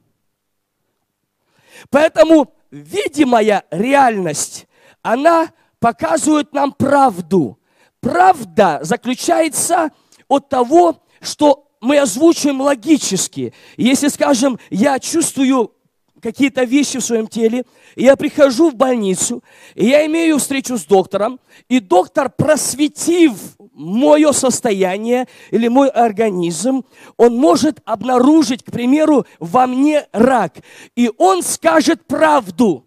Поэтому 1.90 2.54
видимая 2.72 3.64
реальность 3.72 4.68
она 5.08 5.54
показывает 5.80 6.52
нам 6.52 6.74
правду. 6.74 7.58
Правда 8.02 8.80
заключается 8.82 9.92
от 10.28 10.50
того, 10.50 11.02
что 11.22 11.70
мы 11.80 11.98
озвучиваем 12.00 12.60
логически. 12.60 13.54
Если, 13.78 14.10
скажем, 14.10 14.60
я 14.70 15.00
чувствую 15.00 15.72
какие-то 16.22 16.66
вещи 16.66 17.00
в 17.00 17.06
своем 17.06 17.28
теле, 17.28 17.64
я 17.96 18.18
прихожу 18.18 18.70
в 18.70 18.76
больницу, 18.76 19.42
и 19.76 19.86
я 19.86 20.06
имею 20.08 20.40
встречу 20.40 20.78
с 20.78 20.84
доктором, 20.84 21.40
и 21.70 21.80
доктор, 21.80 22.30
просветив 22.30 23.34
мое 23.72 24.34
состояние 24.34 25.28
или 25.52 25.70
мой 25.70 25.88
организм, 25.88 26.84
он 27.16 27.38
может 27.38 27.80
обнаружить, 27.86 28.64
к 28.64 28.72
примеру, 28.72 29.26
во 29.40 29.68
мне 29.68 30.06
рак, 30.12 30.56
и 30.98 31.10
он 31.18 31.44
скажет 31.44 32.06
правду 32.08 32.84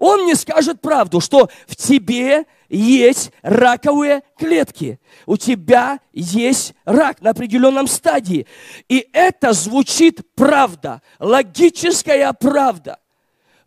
он 0.00 0.24
мне 0.24 0.34
скажет 0.34 0.80
правду, 0.80 1.20
что 1.20 1.50
в 1.68 1.76
тебе 1.76 2.46
есть 2.70 3.32
раковые 3.42 4.22
клетки. 4.38 4.98
У 5.26 5.36
тебя 5.36 6.00
есть 6.12 6.74
рак 6.86 7.20
на 7.20 7.30
определенном 7.30 7.86
стадии. 7.86 8.46
И 8.88 9.06
это 9.12 9.52
звучит 9.52 10.22
правда, 10.34 11.02
логическая 11.18 12.32
правда. 12.32 12.98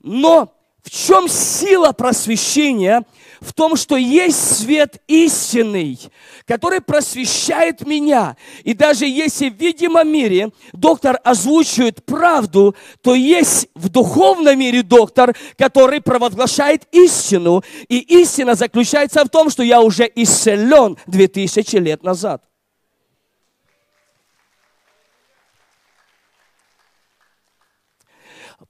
Но 0.02 0.54
в 0.84 0.90
чем 0.90 1.30
сила 1.30 1.94
просвещения? 1.94 3.04
В 3.40 3.52
том, 3.52 3.76
что 3.76 3.98
есть 3.98 4.58
свет 4.60 5.02
истинный, 5.08 6.00
который 6.46 6.80
просвещает 6.80 7.86
меня. 7.86 8.38
И 8.64 8.74
даже 8.74 9.06
если 9.06 9.50
в 9.50 9.56
видимом 9.56 10.10
мире 10.10 10.52
доктор 10.72 11.20
озвучивает 11.24 12.06
правду, 12.06 12.76
то 13.02 13.16
есть 13.16 13.68
в 13.76 13.90
духовном 13.90 14.58
мире 14.60 14.82
доктор, 14.82 15.36
который 15.58 16.00
провозглашает 16.00 16.84
истину. 16.92 17.64
И 17.90 18.00
истина 18.22 18.56
заключается 18.56 19.24
в 19.26 19.30
том, 19.30 19.50
что 19.50 19.64
я 19.64 19.82
уже 19.82 20.10
исцелен 20.16 20.98
2000 21.08 21.76
лет 21.78 22.04
назад. 22.04 22.44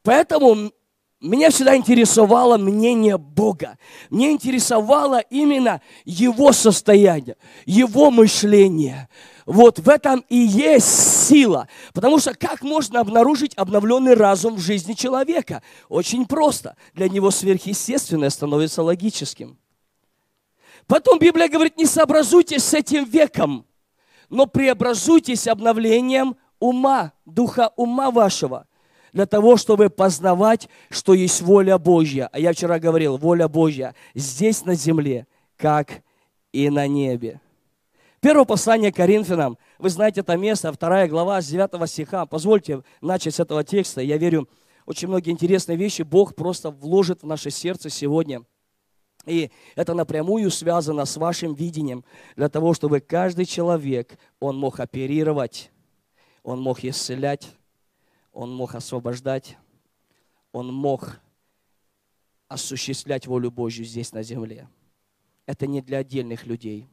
Поэтому 0.01 0.71
меня 1.29 1.49
всегда 1.49 1.75
интересовало 1.75 2.57
мнение 2.57 3.17
Бога. 3.17 3.77
Мне 4.09 4.31
интересовало 4.31 5.19
именно 5.19 5.81
Его 6.05 6.51
состояние, 6.51 7.37
Его 7.65 8.11
мышление. 8.11 9.07
Вот 9.45 9.79
в 9.79 9.89
этом 9.89 10.23
и 10.29 10.37
есть 10.37 11.27
сила. 11.27 11.67
Потому 11.93 12.19
что 12.19 12.33
как 12.33 12.61
можно 12.61 12.99
обнаружить 12.99 13.53
обновленный 13.55 14.13
разум 14.13 14.55
в 14.55 14.59
жизни 14.59 14.93
человека? 14.93 15.61
Очень 15.89 16.25
просто. 16.25 16.75
Для 16.93 17.09
него 17.09 17.31
сверхъестественное 17.31 18.29
становится 18.29 18.83
логическим. 18.83 19.57
Потом 20.87 21.19
Библия 21.19 21.47
говорит, 21.47 21.77
не 21.77 21.85
сообразуйтесь 21.85 22.63
с 22.63 22.73
этим 22.73 23.05
веком, 23.05 23.65
но 24.29 24.45
преобразуйтесь 24.45 25.47
обновлением 25.47 26.35
ума, 26.59 27.13
духа 27.25 27.71
ума 27.77 28.11
вашего, 28.11 28.67
для 29.13 29.25
того, 29.27 29.57
чтобы 29.57 29.89
познавать, 29.89 30.67
что 30.89 31.13
есть 31.13 31.41
воля 31.41 31.77
Божья. 31.77 32.29
А 32.33 32.39
я 32.39 32.51
вчера 32.51 32.79
говорил, 32.79 33.17
воля 33.17 33.47
Божья 33.47 33.95
здесь 34.15 34.65
на 34.65 34.75
земле, 34.75 35.27
как 35.55 36.01
и 36.51 36.69
на 36.69 36.87
небе. 36.87 37.39
Первое 38.19 38.45
послание 38.45 38.91
Коринфянам, 38.91 39.57
вы 39.77 39.89
знаете 39.89 40.21
это 40.21 40.35
место, 40.35 40.71
вторая 40.73 41.07
глава 41.07 41.41
с 41.41 41.47
9 41.47 41.89
стиха. 41.89 42.25
Позвольте 42.25 42.81
начать 43.01 43.35
с 43.35 43.39
этого 43.39 43.63
текста. 43.63 44.01
Я 44.01 44.17
верю, 44.17 44.49
очень 44.85 45.07
многие 45.07 45.31
интересные 45.31 45.77
вещи 45.77 46.01
Бог 46.01 46.35
просто 46.35 46.69
вложит 46.71 47.21
в 47.21 47.27
наше 47.27 47.51
сердце 47.51 47.89
сегодня. 47.89 48.43
И 49.25 49.51
это 49.75 49.93
напрямую 49.93 50.49
связано 50.51 51.05
с 51.05 51.15
вашим 51.17 51.53
видением, 51.53 52.03
для 52.35 52.49
того, 52.49 52.73
чтобы 52.73 52.99
каждый 52.99 53.45
человек, 53.45 54.17
он 54.39 54.57
мог 54.57 54.79
оперировать, 54.79 55.71
он 56.43 56.61
мог 56.61 56.83
исцелять, 56.83 57.49
он 58.33 58.53
мог 58.53 58.75
освобождать, 58.75 59.57
он 60.51 60.73
мог 60.73 61.19
осуществлять 62.47 63.27
волю 63.27 63.51
Божью 63.51 63.85
здесь 63.85 64.11
на 64.11 64.23
земле. 64.23 64.67
Это 65.45 65.67
не 65.67 65.81
для 65.81 65.99
отдельных 65.99 66.45
людей. 66.45 66.87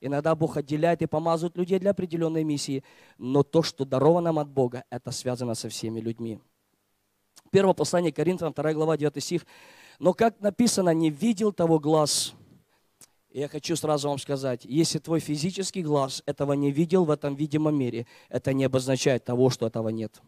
Иногда 0.00 0.34
Бог 0.34 0.56
отделяет 0.56 1.02
и 1.02 1.06
помазывает 1.06 1.56
людей 1.56 1.78
для 1.78 1.90
определенной 1.90 2.44
миссии, 2.44 2.84
но 3.16 3.42
то, 3.42 3.62
что 3.62 3.84
даровано 3.84 4.26
нам 4.26 4.38
от 4.38 4.48
Бога, 4.48 4.84
это 4.90 5.10
связано 5.10 5.54
со 5.54 5.68
всеми 5.68 6.00
людьми. 6.00 6.38
Первое 7.50 7.74
послание 7.74 8.12
Коринфянам, 8.12 8.52
2 8.52 8.74
глава, 8.74 8.96
9 8.96 9.22
стих. 9.22 9.46
Но 9.98 10.12
как 10.12 10.40
написано, 10.40 10.90
не 10.90 11.10
видел 11.10 11.52
того 11.52 11.78
глаз. 11.78 12.34
Я 13.30 13.48
хочу 13.48 13.76
сразу 13.76 14.08
вам 14.08 14.18
сказать, 14.18 14.64
если 14.64 14.98
твой 14.98 15.20
физический 15.20 15.82
глаз 15.82 16.22
этого 16.26 16.54
не 16.54 16.70
видел 16.70 17.04
в 17.04 17.10
этом 17.10 17.34
видимом 17.34 17.78
мире, 17.78 18.06
это 18.28 18.52
не 18.52 18.64
обозначает 18.64 19.24
того, 19.24 19.50
что 19.50 19.66
этого 19.66 19.88
нет. 19.90 20.20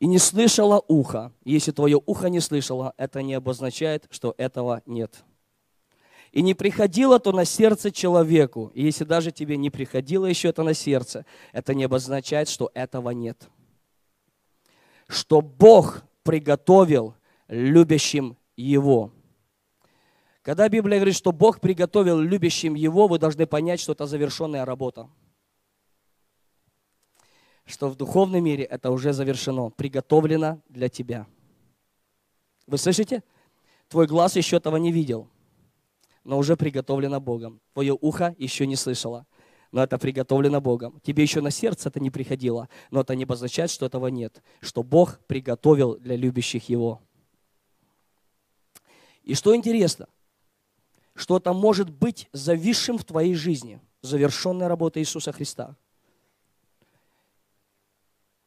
И 0.00 0.06
не 0.06 0.18
слышало 0.18 0.82
ухо. 0.88 1.30
Если 1.44 1.72
твое 1.72 2.00
ухо 2.04 2.30
не 2.30 2.40
слышало, 2.40 2.94
это 2.96 3.22
не 3.22 3.34
обозначает, 3.34 4.06
что 4.10 4.34
этого 4.38 4.82
нет. 4.86 5.24
И 6.32 6.42
не 6.42 6.54
приходило 6.54 7.18
то 7.20 7.32
на 7.32 7.44
сердце 7.44 7.90
человеку. 7.90 8.70
И 8.74 8.82
если 8.82 9.04
даже 9.04 9.30
тебе 9.30 9.58
не 9.58 9.68
приходило 9.68 10.24
еще 10.24 10.48
это 10.48 10.62
на 10.62 10.72
сердце, 10.72 11.26
это 11.52 11.74
не 11.74 11.84
обозначает, 11.84 12.48
что 12.48 12.70
этого 12.72 13.10
нет. 13.10 13.48
Что 15.06 15.42
Бог 15.42 16.02
приготовил 16.22 17.14
любящим 17.48 18.38
Его. 18.56 19.12
Когда 20.40 20.68
Библия 20.70 20.98
говорит, 20.98 21.16
что 21.16 21.32
Бог 21.32 21.60
приготовил 21.60 22.18
любящим 22.18 22.74
Его, 22.74 23.06
вы 23.06 23.18
должны 23.18 23.44
понять, 23.46 23.80
что 23.80 23.92
это 23.92 24.06
завершенная 24.06 24.64
работа. 24.64 25.10
Что 27.70 27.88
в 27.88 27.94
духовном 27.94 28.42
мире 28.42 28.64
это 28.64 28.90
уже 28.90 29.12
завершено, 29.12 29.70
приготовлено 29.70 30.60
для 30.68 30.88
тебя. 30.88 31.28
Вы 32.66 32.78
слышите? 32.78 33.22
Твой 33.88 34.08
глаз 34.08 34.34
еще 34.34 34.56
этого 34.56 34.76
не 34.76 34.90
видел, 34.90 35.28
но 36.24 36.36
уже 36.36 36.56
приготовлено 36.56 37.20
Богом. 37.20 37.60
Твое 37.72 37.96
ухо 38.00 38.34
еще 38.38 38.66
не 38.66 38.74
слышало, 38.74 39.24
но 39.70 39.84
это 39.84 39.98
приготовлено 39.98 40.60
Богом. 40.60 40.98
Тебе 41.04 41.22
еще 41.22 41.40
на 41.40 41.52
сердце 41.52 41.90
это 41.90 42.00
не 42.00 42.10
приходило, 42.10 42.68
но 42.90 43.02
это 43.02 43.14
не 43.14 43.22
обозначает, 43.22 43.70
что 43.70 43.86
этого 43.86 44.08
нет, 44.08 44.42
что 44.60 44.82
Бог 44.82 45.20
приготовил 45.28 45.96
для 45.96 46.16
любящих 46.16 46.68
Его. 46.68 47.00
И 49.22 49.34
что 49.34 49.54
интересно, 49.54 50.08
что 51.14 51.36
это 51.36 51.52
может 51.52 51.88
быть 51.88 52.28
зависшим 52.32 52.98
в 52.98 53.04
твоей 53.04 53.34
жизни, 53.34 53.80
завершенная 54.02 54.66
работа 54.66 54.98
Иисуса 54.98 55.30
Христа. 55.30 55.76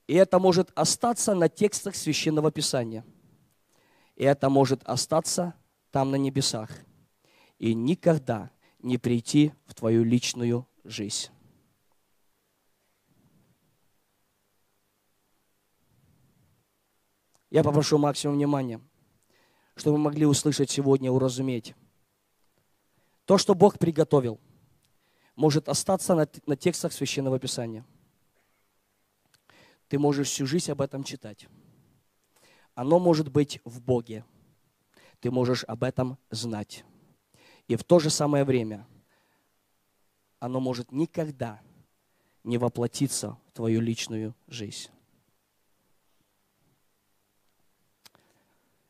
И 0.08 0.16
это 0.16 0.39
может 0.39 0.72
остаться 0.76 1.34
на 1.34 1.50
текстах 1.50 1.96
Священного 1.96 2.52
Писания. 2.52 3.06
И 4.16 4.24
это 4.24 4.50
может 4.50 4.84
остаться 4.84 5.56
там 5.92 6.12
на 6.12 6.16
небесах. 6.16 6.70
И 7.58 7.74
никогда 7.74 8.52
не 8.80 8.98
прийти 8.98 9.54
в 9.66 9.74
твою 9.74 10.04
личную 10.04 10.68
жизнь. 10.84 11.30
Я 17.50 17.63
попрошу 17.63 18.00
максимум 18.00 18.36
внимания, 18.36 18.82
чтобы 19.76 19.98
мы 19.98 20.06
могли 20.06 20.26
услышать 20.26 20.72
сегодня, 20.72 21.12
уразуметь. 21.12 21.76
То, 23.26 23.38
что 23.38 23.54
Бог 23.54 23.78
приготовил, 23.78 24.39
может 25.36 25.70
остаться 25.70 26.16
на, 26.16 26.28
на 26.46 26.58
текстах 26.58 26.92
Священного 26.92 27.39
Писания. 27.39 27.86
Ты 29.93 29.99
можешь 29.99 30.29
всю 30.29 30.47
жизнь 30.47 30.71
об 30.71 30.82
этом 30.82 31.03
читать. 31.03 31.47
Оно 32.73 32.97
может 32.97 33.29
быть 33.29 33.60
в 33.63 33.79
Боге. 33.79 34.25
Ты 35.19 35.29
можешь 35.29 35.63
об 35.65 35.84
этом 35.84 36.17
знать. 36.32 36.84
И 37.67 37.75
в 37.75 37.84
то 37.84 37.99
же 37.99 38.10
самое 38.10 38.43
время 38.43 38.88
оно 40.39 40.60
может 40.60 40.91
никогда 40.91 41.62
не 42.43 42.58
воплотиться 42.58 43.38
в 43.45 43.51
твою 43.51 43.82
личную 43.82 44.34
жизнь. 44.47 44.89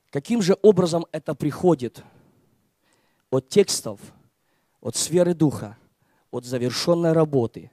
Каким 0.10 0.42
же 0.42 0.58
образом 0.62 1.06
это 1.12 1.36
приходит 1.36 2.02
от 3.30 3.50
текстов, 3.50 4.00
от 4.80 4.96
сферы 4.96 5.34
духа, 5.34 5.78
от 6.32 6.46
завершенной 6.46 7.12
работы 7.12 7.72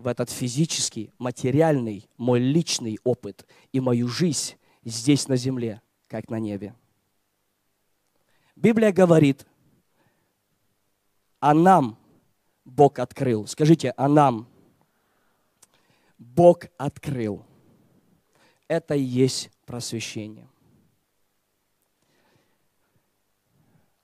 в 0.00 0.06
этот 0.06 0.30
физический, 0.30 1.12
материальный, 1.18 2.08
мой 2.16 2.40
личный 2.40 2.98
опыт 3.04 3.46
и 3.72 3.80
мою 3.80 4.08
жизнь 4.08 4.54
здесь 4.82 5.28
на 5.28 5.36
земле, 5.36 5.82
как 6.08 6.30
на 6.30 6.38
небе? 6.40 6.74
Библия 8.56 8.92
говорит, 8.92 9.46
а 11.38 11.54
нам 11.54 11.98
Бог 12.64 12.98
открыл. 12.98 13.46
Скажите, 13.46 13.92
а 13.96 14.08
нам 14.08 14.48
Бог 16.18 16.64
открыл. 16.76 17.44
Это 18.68 18.94
и 18.94 19.02
есть 19.02 19.50
просвещение. 19.66 20.48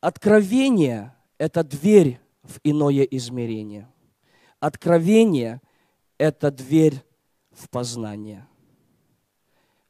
Откровение– 0.01 1.15
это 1.39 1.65
дверь 1.65 2.21
в 2.43 2.61
иное 2.63 3.03
измерение. 3.05 3.89
Откровение– 4.61 5.61
это 6.19 6.51
дверь 6.51 7.03
в 7.51 7.69
познание. 7.69 8.47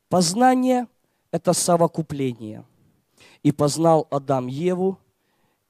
Познание– 0.09 0.87
это 1.31 1.53
совокупление. 1.53 2.65
И 3.43 3.53
познал 3.53 4.07
Адам 4.11 4.47
Еву, 4.47 4.99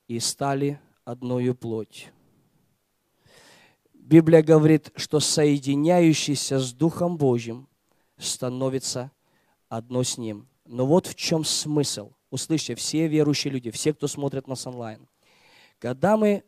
и 0.09 0.21
стали 0.21 0.81
одною 1.05 1.55
плоть. 1.55 2.13
Библия 3.93 4.43
говорит, 4.43 4.93
что 4.95 5.19
соединяющийся 5.19 6.61
с 6.61 6.73
Духом 6.73 7.17
Божьим 7.17 7.69
становится 8.19 9.11
одно 9.69 10.05
с 10.05 10.17
Ним. 10.17 10.47
Но 10.65 10.87
вот 10.87 11.07
в 11.07 11.15
чем 11.17 11.45
смысл. 11.45 12.13
Услышьте, 12.31 12.75
все 12.75 13.09
верующие 13.09 13.53
люди, 13.53 13.71
все, 13.71 13.93
кто 13.93 14.07
смотрит 14.07 14.47
нас 14.47 14.67
онлайн. 14.67 15.09
Когда 15.79 16.17
мы 16.17 16.45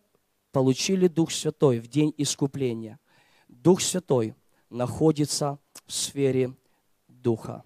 получили 0.52 1.08
Дух 1.08 1.32
Святой 1.32 1.80
в 1.80 1.88
день 1.88 2.14
искупления, 2.16 2.98
Дух 3.62 3.80
Святой 3.80 4.34
находится 4.70 5.58
в 5.86 5.92
сфере 5.92 6.54
Духа. 7.08 7.64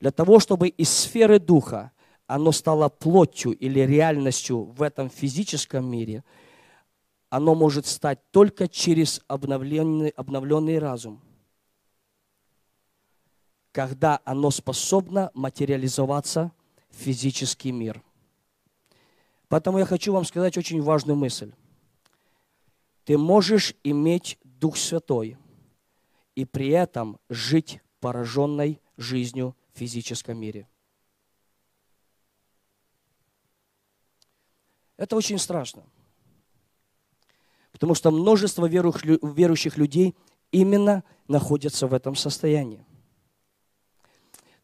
Для 0.00 0.10
того, 0.10 0.40
чтобы 0.40 0.68
из 0.68 0.90
сферы 0.90 1.38
Духа 1.38 1.92
оно 2.26 2.52
стало 2.52 2.88
плотью 2.88 3.52
или 3.52 3.80
реальностью 3.80 4.64
в 4.64 4.82
этом 4.82 5.10
физическом 5.10 5.84
мире, 5.90 6.24
оно 7.28 7.54
может 7.54 7.86
стать 7.86 8.18
только 8.30 8.66
через 8.68 9.20
обновленный, 9.28 10.10
обновленный 10.10 10.78
разум, 10.78 11.20
когда 13.72 14.20
оно 14.24 14.50
способно 14.50 15.30
материализоваться 15.34 16.52
в 16.90 16.96
физический 16.96 17.72
мир. 17.72 18.02
Поэтому 19.48 19.78
я 19.78 19.84
хочу 19.84 20.12
вам 20.12 20.24
сказать 20.24 20.56
очень 20.56 20.82
важную 20.82 21.16
мысль. 21.16 21.52
Ты 23.04 23.18
можешь 23.18 23.74
иметь 23.82 24.38
Дух 24.60 24.76
Святой 24.76 25.38
и 26.34 26.44
при 26.44 26.68
этом 26.68 27.18
жить 27.28 27.80
пораженной 27.98 28.80
жизнью 28.96 29.56
в 29.72 29.78
физическом 29.78 30.38
мире. 30.38 30.68
Это 34.96 35.16
очень 35.16 35.38
страшно. 35.38 35.82
Потому 37.72 37.94
что 37.94 38.10
множество 38.10 38.66
верующих 38.66 39.78
людей 39.78 40.14
именно 40.52 41.02
находятся 41.26 41.86
в 41.86 41.94
этом 41.94 42.14
состоянии. 42.14 42.84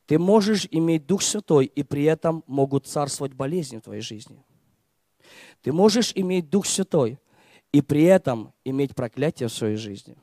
Ты 0.04 0.18
можешь 0.18 0.68
иметь 0.70 1.06
Дух 1.06 1.22
Святой, 1.22 1.64
и 1.64 1.82
при 1.82 2.04
этом 2.04 2.44
могут 2.46 2.86
царствовать 2.86 3.32
болезни 3.32 3.78
в 3.78 3.82
твоей 3.82 4.02
жизни. 4.02 4.44
Ты 5.62 5.72
можешь 5.72 6.12
иметь 6.14 6.50
Дух 6.50 6.66
Святой, 6.66 7.18
и 7.72 7.82
при 7.82 8.04
этом 8.04 8.52
иметь 8.64 8.94
проклятие 8.94 9.48
в 9.48 9.52
своей 9.52 9.76
жизни. 9.76 10.16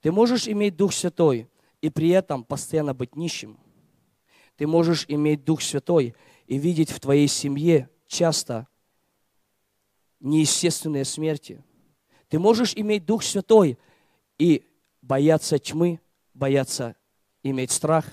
Ты 0.00 0.12
можешь 0.12 0.48
иметь 0.48 0.76
Дух 0.76 0.92
Святой, 0.92 1.48
и 1.80 1.88
при 1.90 2.10
этом 2.10 2.44
постоянно 2.44 2.94
быть 2.94 3.16
нищим. 3.16 3.58
Ты 4.56 4.66
можешь 4.66 5.06
иметь 5.08 5.44
Дух 5.44 5.62
Святой 5.62 6.14
и 6.46 6.58
видеть 6.58 6.90
в 6.90 7.00
твоей 7.00 7.28
семье 7.28 7.88
часто 8.06 8.66
неестественные 10.20 11.04
смерти. 11.04 11.64
Ты 12.28 12.38
можешь 12.38 12.74
иметь 12.76 13.06
Дух 13.06 13.22
Святой 13.22 13.78
и 14.38 14.66
бояться 15.00 15.58
тьмы, 15.58 16.00
бояться 16.34 16.96
иметь 17.42 17.70
страх. 17.70 18.04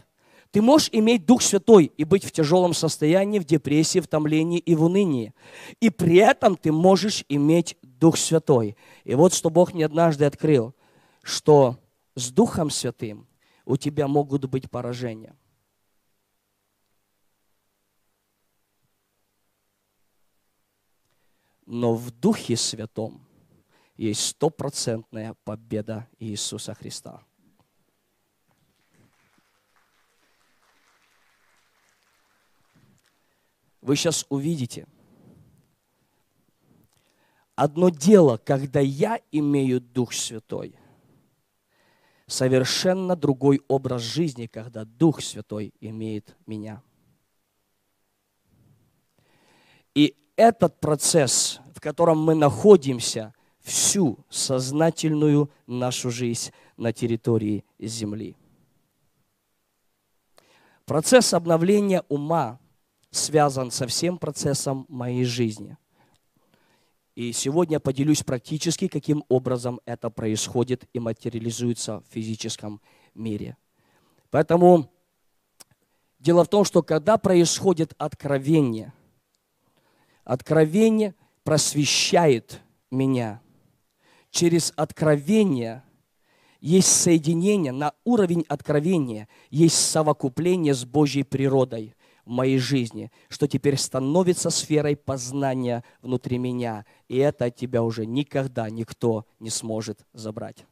Ты 0.52 0.62
можешь 0.62 0.90
иметь 0.94 1.26
Дух 1.26 1.42
Святой 1.42 1.92
и 1.98 2.04
быть 2.06 2.24
в 2.24 2.32
тяжелом 2.32 2.74
состоянии, 2.74 3.40
в 3.40 3.46
депрессии, 3.46 4.00
в 4.00 4.08
томлении 4.08 4.60
и 4.60 4.76
в 4.76 4.84
унынии. 4.84 5.34
И 5.82 5.90
при 5.90 6.16
этом 6.18 6.56
ты 6.56 6.72
можешь 6.72 7.26
иметь 7.28 7.78
Дух 8.00 8.18
Святой. 8.18 8.78
И 9.04 9.16
вот 9.16 9.34
что 9.34 9.50
Бог 9.50 9.74
мне 9.74 9.86
однажды 9.86 10.26
открыл, 10.26 10.76
что 11.24 11.80
с 12.16 12.32
Духом 12.32 12.70
Святым 12.70 13.28
у 13.66 13.78
тебя 13.78 14.08
могут 14.08 14.46
быть 14.46 14.70
поражения. 14.70 15.36
Но 21.66 21.96
в 21.96 22.12
Духе 22.12 22.56
Святом 22.56 23.28
есть 23.98 24.26
стопроцентная 24.26 25.36
победа 25.44 26.08
Иисуса 26.18 26.74
Христа. 26.74 27.24
Вы 33.82 33.96
сейчас 33.96 34.26
увидите. 34.30 34.88
Одно 37.58 37.90
дело, 37.90 38.38
когда 38.38 38.80
я 38.80 39.20
имею 39.32 39.82
Дух 39.82 40.14
Святой, 40.14 40.76
совершенно 42.28 43.16
другой 43.16 43.64
образ 43.68 44.04
жизни, 44.04 44.46
когда 44.46 44.86
Дух 44.86 45.24
Святой 45.24 45.74
имеет 45.82 46.38
меня. 46.46 46.84
И 49.96 50.16
этот 50.36 50.80
процесс, 50.80 51.60
в 51.74 51.82
котором 51.82 52.20
мы 52.20 52.36
находимся 52.36 53.34
всю 53.62 54.24
сознательную 54.30 55.50
нашу 55.66 56.12
жизнь 56.12 56.52
на 56.78 56.94
территории 56.94 57.66
Земли. 57.80 58.36
Процесс 60.86 61.34
обновления 61.34 62.04
ума 62.08 62.60
связан 63.10 63.72
со 63.72 63.88
всем 63.88 64.20
процессом 64.20 64.86
моей 64.90 65.26
жизни. 65.26 65.76
И 67.18 67.32
сегодня 67.32 67.80
поделюсь 67.80 68.22
практически, 68.22 68.88
каким 68.88 69.24
образом 69.28 69.82
это 69.86 70.12
происходит 70.12 70.88
и 70.94 71.00
материализуется 71.00 72.02
в 72.02 72.14
физическом 72.14 72.80
мире. 73.16 73.58
Поэтому 74.30 74.92
дело 76.20 76.46
в 76.46 76.48
том, 76.48 76.64
что 76.64 76.84
когда 76.84 77.18
происходит 77.18 77.96
откровение, 77.98 78.94
откровение 80.26 81.16
просвещает 81.44 82.62
меня. 82.92 83.42
Через 84.30 84.72
откровение 84.76 85.82
есть 86.62 86.90
соединение 86.90 87.72
на 87.72 87.94
уровень 88.04 88.46
откровения, 88.48 89.28
есть 89.50 89.78
совокупление 89.78 90.76
с 90.76 90.86
Божьей 90.86 91.24
природой 91.24 91.96
в 92.28 92.30
моей 92.30 92.60
жизни, 92.60 93.10
что 93.30 93.48
теперь 93.48 93.78
становится 93.78 94.50
сферой 94.50 94.98
познания 94.98 95.84
внутри 96.02 96.38
меня. 96.38 96.86
И 97.08 97.18
это 97.18 97.46
от 97.46 97.56
тебя 97.56 97.82
уже 97.82 98.06
никогда 98.06 98.70
никто 98.70 99.26
не 99.40 99.50
сможет 99.50 100.06
забрать. 100.12 100.66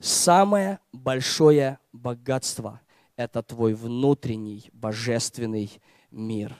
Самое 0.00 0.80
большое 0.90 1.78
богатство– 1.92 2.80
это 3.16 3.42
твой 3.42 3.74
внутренний 3.74 4.70
божественный 4.72 5.70
мир. 6.10 6.56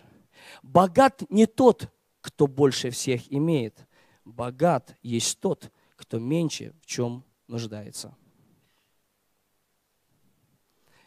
Богат 0.62 1.22
не 1.30 1.46
тот, 1.46 1.90
кто 2.20 2.46
больше 2.46 2.90
всех 2.90 3.32
имеет. 3.32 3.88
Богат 4.24 4.96
есть 5.02 5.40
тот, 5.40 5.72
кто 5.96 6.18
меньше 6.18 6.74
в 6.82 6.86
чем 6.86 7.24
нуждается. 7.48 8.14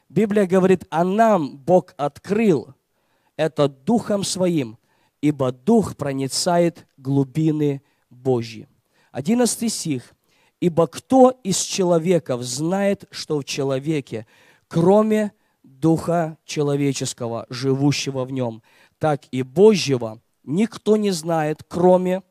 Библия 0.09 0.45
говорит, 0.45 0.85
а 0.89 1.03
нам 1.03 1.57
Бог 1.57 1.93
открыл 1.97 2.73
это 3.35 3.67
Духом 3.67 4.23
Своим, 4.23 4.77
ибо 5.21 5.51
Дух 5.51 5.97
проницает 5.97 6.87
глубины 6.97 7.81
Божьи. 8.09 8.67
Одиннадцатый 9.11 9.69
стих. 9.69 10.13
Ибо 10.61 10.87
кто 10.87 11.31
из 11.43 11.59
человеков 11.59 12.41
знает, 12.43 13.05
что 13.11 13.39
в 13.39 13.45
человеке, 13.45 14.25
кроме 14.67 15.33
Духа 15.63 16.37
человеческого, 16.45 17.45
живущего 17.49 18.23
в 18.23 18.31
нем, 18.31 18.63
так 18.97 19.23
и 19.31 19.41
Божьего, 19.41 20.21
никто 20.43 20.95
не 20.95 21.11
знает, 21.11 21.63
кроме 21.67 22.23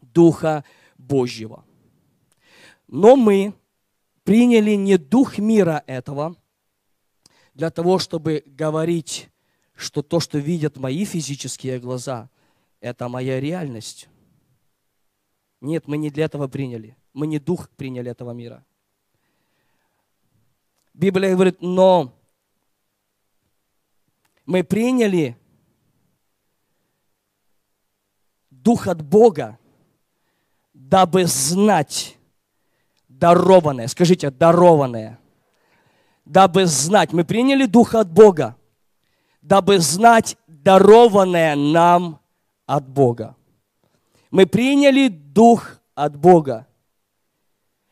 Духа 0.00 0.64
Божьего. 0.96 1.64
Но 2.86 3.16
мы 3.16 3.54
приняли 4.24 4.72
не 4.72 4.96
дух 4.96 5.38
мира 5.38 5.82
этого 5.86 6.36
для 7.60 7.70
того, 7.70 7.98
чтобы 7.98 8.42
говорить, 8.46 9.28
что 9.74 10.00
то, 10.02 10.18
что 10.18 10.38
видят 10.38 10.78
мои 10.78 11.04
физические 11.04 11.78
глаза, 11.78 12.30
это 12.80 13.06
моя 13.10 13.38
реальность. 13.38 14.08
Нет, 15.60 15.86
мы 15.86 15.98
не 15.98 16.08
для 16.08 16.24
этого 16.24 16.48
приняли. 16.48 16.96
Мы 17.12 17.26
не 17.26 17.38
дух 17.38 17.68
приняли 17.68 18.10
этого 18.10 18.30
мира. 18.30 18.64
Библия 20.94 21.34
говорит, 21.34 21.60
но 21.60 22.14
мы 24.46 24.64
приняли 24.64 25.36
дух 28.48 28.86
от 28.86 29.02
Бога, 29.02 29.58
дабы 30.72 31.26
знать 31.26 32.16
дарованное. 33.06 33.86
Скажите, 33.86 34.30
дарованное. 34.30 35.19
Дабы 36.30 36.66
знать. 36.66 37.12
Мы 37.12 37.24
приняли 37.24 37.66
дух 37.66 37.96
от 37.96 38.08
Бога, 38.08 38.54
дабы 39.42 39.80
знать 39.80 40.36
дарованное 40.46 41.56
нам 41.56 42.20
от 42.66 42.88
Бога. 42.88 43.34
Мы 44.30 44.46
приняли 44.46 45.08
дух 45.08 45.80
от 45.96 46.14
Бога, 46.14 46.68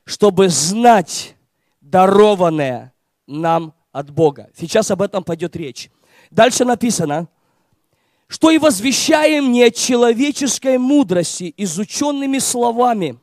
чтобы 0.05 0.51
знать 0.51 1.35
дарованное 1.81 2.93
нам 3.27 3.75
от 3.91 4.11
Бога. 4.13 4.51
Сейчас 4.57 4.93
об 4.93 5.03
этом 5.03 5.25
пойдет 5.25 5.57
речь. 5.57 5.91
Дальше 6.31 6.65
написано, 6.65 7.27
что 8.29 8.53
и 8.53 8.59
возвещаем 8.59 9.51
не 9.51 9.69
человеческой 9.73 10.79
мудрости, 10.79 11.53
изученными 11.57 12.39
словами, 12.39 13.19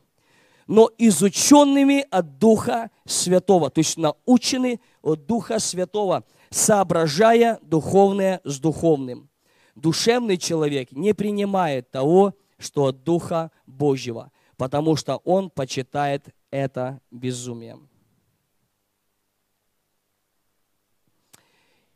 но 0.66 0.90
изученными 0.98 2.04
от 2.10 2.38
Духа 2.38 2.90
Святого, 3.06 3.70
то 3.70 3.78
есть 3.78 3.96
научены 3.96 4.80
от 5.06 5.24
Духа 5.26 5.60
Святого, 5.60 6.24
соображая 6.50 7.60
духовное 7.62 8.40
с 8.42 8.58
духовным. 8.58 9.28
Душевный 9.76 10.36
человек 10.36 10.90
не 10.90 11.14
принимает 11.14 11.90
того, 11.92 12.34
что 12.58 12.86
от 12.86 13.04
Духа 13.04 13.52
Божьего, 13.66 14.32
потому 14.56 14.96
что 14.96 15.18
он 15.18 15.48
почитает 15.50 16.34
это 16.50 17.00
безумием. 17.12 17.88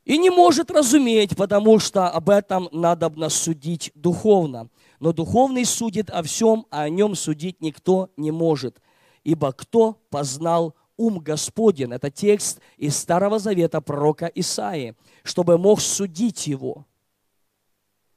И 0.05 0.17
не 0.17 0.31
может 0.31 0.71
разуметь, 0.71 1.37
потому 1.37 1.81
что 1.81 2.09
об 2.09 2.31
этом 2.31 2.69
надо 2.71 3.29
судить 3.29 3.91
духовно. 3.95 4.69
Но 5.01 5.13
духовный 5.13 5.65
судит 5.65 6.11
о 6.11 6.23
всем, 6.23 6.67
а 6.71 6.83
о 6.83 6.89
нем 6.89 7.17
судить 7.17 7.61
никто 7.61 8.11
не 8.17 8.31
может. 8.31 8.81
Ибо 9.25 9.53
кто 9.53 9.99
познал 10.11 10.75
ум 11.01 11.19
Господен? 11.19 11.93
Это 11.93 12.11
текст 12.11 12.61
из 12.77 12.97
Старого 12.97 13.39
Завета 13.39 13.81
пророка 13.81 14.27
Исаии, 14.27 14.95
чтобы 15.23 15.57
мог 15.57 15.81
судить 15.81 16.47
его. 16.47 16.87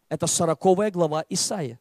Это 0.09 0.27
40 0.27 0.91
глава 0.91 1.25
Исаии. 1.29 1.79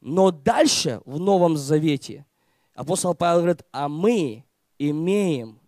Но 0.00 0.30
дальше 0.30 1.00
в 1.04 1.18
Новом 1.18 1.56
Завете 1.56 2.26
апостол 2.74 3.14
Павел 3.14 3.38
говорит, 3.38 3.62
а 3.72 3.88
мы 3.88 4.44
имеем 4.78 5.58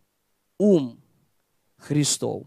ум 0.59 1.01
Христов. 1.77 2.47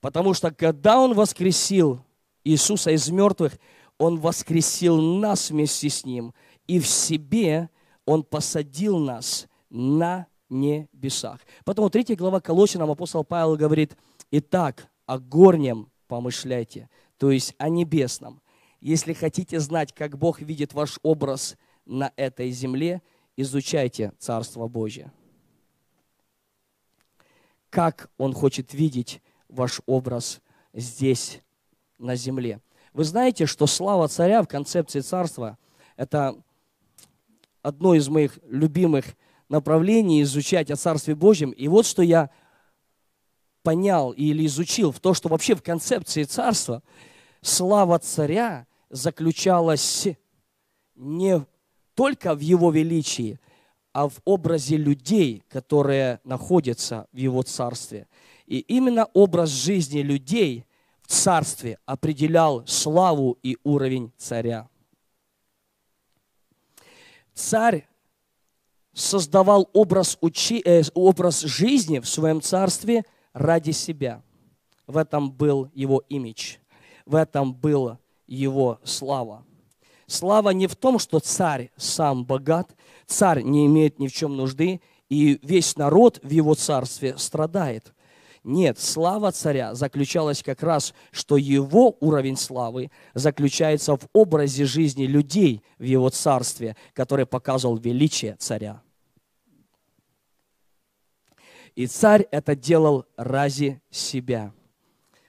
Потому 0.00 0.32
что 0.34 0.52
когда 0.52 1.00
Он 1.00 1.14
воскресил 1.14 2.04
Иисуса 2.44 2.92
из 2.92 3.08
мертвых, 3.10 3.58
Он 3.98 4.18
воскресил 4.18 5.00
нас 5.00 5.50
вместе 5.50 5.90
с 5.90 6.04
Ним. 6.04 6.32
И 6.70 6.78
в 6.78 6.86
себе 6.86 7.68
Он 8.04 8.22
посадил 8.22 9.00
нас 9.00 9.48
на 9.70 10.28
небесах. 10.48 11.40
Поэтому 11.64 11.90
3 11.90 12.14
глава 12.14 12.40
Колосинам 12.40 12.92
апостол 12.92 13.24
Павел 13.24 13.56
говорит, 13.56 13.96
«Итак, 14.30 14.88
о 15.04 15.18
горнем 15.18 15.90
помышляйте, 16.06 16.88
то 17.18 17.32
есть 17.32 17.56
о 17.58 17.68
небесном. 17.68 18.40
Если 18.80 19.14
хотите 19.14 19.58
знать, 19.58 19.92
как 19.92 20.16
Бог 20.16 20.40
видит 20.40 20.72
ваш 20.72 21.00
образ 21.02 21.56
на 21.86 22.12
этой 22.14 22.52
земле, 22.52 23.02
изучайте 23.36 24.12
Царство 24.20 24.68
Божье. 24.68 25.10
Как 27.68 28.12
Он 28.16 28.32
хочет 28.32 28.74
видеть 28.74 29.20
ваш 29.48 29.80
образ 29.86 30.40
здесь, 30.72 31.40
на 31.98 32.14
земле. 32.14 32.60
Вы 32.92 33.02
знаете, 33.02 33.46
что 33.46 33.66
слава 33.66 34.06
царя 34.06 34.40
в 34.44 34.46
концепции 34.46 35.00
царства– 35.00 35.58
это 35.96 36.40
одно 37.62 37.94
из 37.94 38.08
моих 38.08 38.38
любимых 38.46 39.04
направлений 39.48 40.22
изучать 40.22 40.70
о 40.70 40.76
Царстве 40.76 41.14
Божьем. 41.14 41.50
И 41.50 41.68
вот 41.68 41.86
что 41.86 42.02
я 42.02 42.30
понял 43.62 44.12
или 44.12 44.46
изучил, 44.46 44.92
в 44.92 45.00
то, 45.00 45.12
что 45.12 45.28
вообще 45.28 45.54
в 45.54 45.62
концепции 45.62 46.24
царства 46.24 46.82
слава 47.42 47.98
царя 47.98 48.66
заключалась 48.88 50.08
не 50.94 51.44
только 51.94 52.34
в 52.34 52.40
его 52.40 52.70
величии, 52.70 53.38
а 53.92 54.08
в 54.08 54.20
образе 54.24 54.76
людей, 54.78 55.42
которые 55.48 56.20
находятся 56.24 57.06
в 57.12 57.16
его 57.18 57.42
царстве. 57.42 58.06
И 58.46 58.60
именно 58.60 59.04
образ 59.12 59.50
жизни 59.50 60.00
людей 60.00 60.64
в 61.02 61.08
царстве 61.08 61.78
определял 61.84 62.66
славу 62.66 63.38
и 63.42 63.58
уровень 63.64 64.12
царя. 64.16 64.69
Царь 67.40 67.88
создавал 68.92 69.70
образ, 69.72 70.18
учи, 70.20 70.62
э, 70.64 70.82
образ 70.94 71.40
жизни 71.40 71.98
в 71.98 72.06
своем 72.06 72.42
царстве 72.42 73.04
ради 73.32 73.70
себя. 73.70 74.22
В 74.86 74.98
этом 74.98 75.32
был 75.32 75.70
его 75.72 76.02
имидж, 76.08 76.56
в 77.06 77.14
этом 77.14 77.54
была 77.54 77.98
его 78.26 78.78
слава. 78.84 79.44
Слава 80.06 80.50
не 80.50 80.66
в 80.66 80.76
том, 80.76 80.98
что 80.98 81.18
царь 81.18 81.70
сам 81.76 82.24
богат, 82.24 82.76
царь 83.06 83.42
не 83.42 83.66
имеет 83.66 83.98
ни 83.98 84.08
в 84.08 84.12
чем 84.12 84.36
нужды, 84.36 84.80
и 85.08 85.38
весь 85.42 85.76
народ 85.76 86.20
в 86.22 86.30
его 86.30 86.54
царстве 86.54 87.16
страдает. 87.16 87.94
Нет, 88.42 88.78
слава 88.78 89.32
царя 89.32 89.74
заключалась 89.74 90.42
как 90.42 90.62
раз, 90.62 90.94
что 91.10 91.36
его 91.36 91.96
уровень 92.00 92.36
славы 92.36 92.90
заключается 93.12 93.96
в 93.96 94.08
образе 94.14 94.64
жизни 94.64 95.04
людей 95.04 95.62
в 95.78 95.82
его 95.82 96.08
царстве, 96.08 96.76
который 96.94 97.26
показывал 97.26 97.76
величие 97.76 98.36
царя. 98.36 98.82
И 101.74 101.86
царь 101.86 102.26
это 102.30 102.56
делал 102.56 103.06
ради 103.16 103.80
себя. 103.90 104.52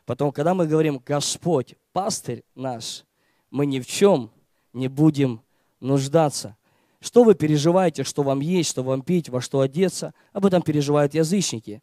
Потом, 0.06 0.32
когда 0.32 0.54
мы 0.54 0.66
говорим 0.66 1.02
«Господь, 1.06 1.76
пастырь 1.94 2.44
наш», 2.56 3.04
мы 3.50 3.66
ни 3.66 3.80
в 3.80 3.86
чем 3.86 4.32
не 4.74 4.88
будем 4.88 5.42
нуждаться. 5.82 6.58
Что 7.02 7.24
вы 7.24 7.36
переживаете, 7.36 8.04
что 8.04 8.24
вам 8.24 8.40
есть, 8.40 8.70
что 8.70 8.84
вам 8.84 9.02
пить, 9.02 9.30
во 9.30 9.42
что 9.42 9.60
одеться, 9.60 10.14
об 10.34 10.46
этом 10.46 10.62
переживают 10.62 11.14
язычники. 11.14 11.82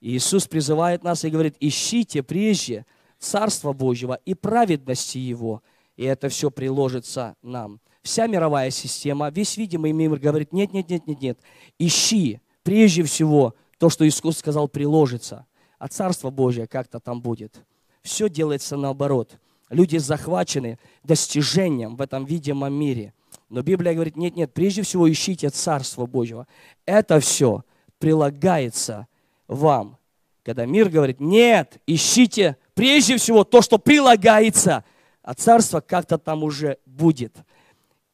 Иисус 0.00 0.46
призывает 0.46 1.04
нас 1.04 1.24
и 1.24 1.30
говорит, 1.30 1.56
ищите 1.60 2.22
прежде 2.22 2.86
Царство 3.18 3.72
Божьего 3.72 4.18
и 4.24 4.34
праведности 4.34 5.18
Его, 5.18 5.62
и 5.96 6.04
это 6.04 6.28
все 6.30 6.50
приложится 6.50 7.36
нам. 7.42 7.80
Вся 8.02 8.26
мировая 8.26 8.70
система, 8.70 9.28
весь 9.28 9.58
видимый 9.58 9.92
мир 9.92 10.16
говорит, 10.16 10.52
нет, 10.52 10.72
нет, 10.72 10.88
нет, 10.88 11.06
нет, 11.06 11.20
нет, 11.20 11.38
ищи 11.78 12.40
прежде 12.62 13.02
всего 13.02 13.54
то, 13.78 13.90
что 13.90 14.08
Иисус 14.08 14.38
сказал, 14.38 14.68
приложится, 14.68 15.46
а 15.78 15.88
Царство 15.88 16.30
Божье 16.30 16.66
как-то 16.66 16.98
там 16.98 17.20
будет. 17.20 17.62
Все 18.02 18.30
делается 18.30 18.76
наоборот. 18.76 19.38
Люди 19.68 19.98
захвачены 19.98 20.78
достижением 21.04 21.96
в 21.96 22.00
этом 22.00 22.24
видимом 22.24 22.72
мире. 22.72 23.12
Но 23.50 23.62
Библия 23.62 23.94
говорит, 23.94 24.16
нет, 24.16 24.34
нет, 24.34 24.52
прежде 24.54 24.82
всего 24.82 25.10
ищите 25.10 25.50
Царство 25.50 26.06
Божьего. 26.06 26.46
Это 26.86 27.20
все 27.20 27.64
прилагается 27.98 29.06
вам. 29.50 29.98
Когда 30.42 30.64
мир 30.64 30.88
говорит, 30.88 31.20
нет, 31.20 31.78
ищите 31.86 32.56
прежде 32.74 33.18
всего 33.18 33.44
то, 33.44 33.60
что 33.60 33.76
прилагается, 33.78 34.84
а 35.22 35.34
Царство 35.34 35.80
как-то 35.80 36.16
там 36.16 36.44
уже 36.44 36.78
будет. 36.86 37.36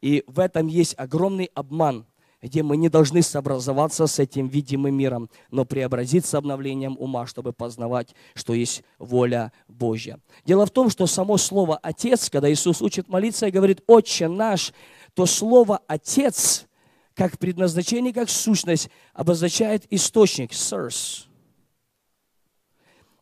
И 0.01 0.23
в 0.27 0.39
этом 0.39 0.67
есть 0.67 0.95
огромный 0.97 1.49
обман, 1.53 2.05
где 2.41 2.63
мы 2.63 2.75
не 2.75 2.89
должны 2.89 3.21
сообразоваться 3.21 4.07
с 4.07 4.19
этим 4.19 4.47
видимым 4.47 4.95
миром, 4.95 5.29
но 5.49 5.63
преобразиться 5.63 6.37
обновлением 6.37 6.95
ума, 6.99 7.25
чтобы 7.25 7.53
познавать, 7.53 8.13
что 8.35 8.53
есть 8.53 8.83
воля 8.99 9.51
Божья. 9.67 10.19
Дело 10.45 10.65
в 10.65 10.71
том, 10.71 10.89
что 10.89 11.07
само 11.07 11.37
слово 11.37 11.77
«отец», 11.77 12.29
когда 12.29 12.51
Иисус 12.51 12.81
учит 12.81 13.07
молиться 13.07 13.47
и 13.47 13.51
говорит 13.51 13.81
«Отче 13.87 14.27
наш», 14.27 14.73
то 15.13 15.25
слово 15.25 15.81
«отец» 15.87 16.67
как 17.17 17.39
предназначение, 17.39 18.13
как 18.13 18.29
сущность, 18.29 18.89
обозначает 19.13 19.85
источник, 19.89 20.51
source. 20.51 21.25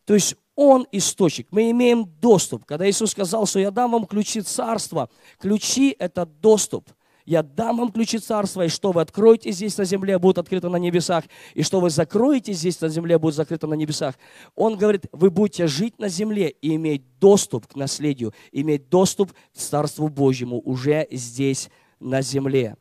То 0.04 0.14
есть 0.14 0.36
он 0.54 0.86
источник. 0.92 1.48
Мы 1.50 1.72
имеем 1.72 2.06
доступ. 2.20 2.66
Когда 2.66 2.88
Иисус 2.90 3.12
сказал, 3.12 3.48
что 3.48 3.60
я 3.60 3.72
дам 3.72 3.94
вам 3.94 4.06
ключи 4.06 4.42
царства, 4.42 5.10
ключи– 5.40 5.96
это 6.00 6.26
доступ. 6.26 6.90
Я 7.26 7.42
дам 7.42 7.78
вам 7.78 7.92
ключи 7.92 8.20
царства, 8.20 8.66
и 8.66 8.68
что 8.68 8.92
вы 8.92 9.02
откроете 9.02 9.52
здесь 9.52 9.78
на 9.78 9.86
земле, 9.86 10.20
будет 10.20 10.38
открыто 10.38 10.70
на 10.70 10.76
небесах, 10.76 11.24
и 11.56 11.64
что 11.64 11.80
вы 11.80 11.90
закроете 11.90 12.54
здесь 12.54 12.80
на 12.82 12.90
земле, 12.90 13.18
будет 13.18 13.34
закрыто 13.34 13.66
на 13.66 13.74
небесах. 13.74 14.16
Он 14.56 14.78
говорит, 14.78 15.06
вы 15.12 15.32
будете 15.32 15.66
жить 15.66 15.98
на 15.98 16.08
земле 16.08 16.50
и 16.50 16.76
иметь 16.76 17.18
доступ 17.18 17.66
к 17.66 17.76
наследию, 17.76 18.34
иметь 18.52 18.90
доступ 18.90 19.32
к 19.32 19.58
Царству 19.58 20.10
Божьему 20.10 20.62
уже 20.64 21.08
здесь 21.10 21.70
на 22.00 22.22
земле. 22.22 22.76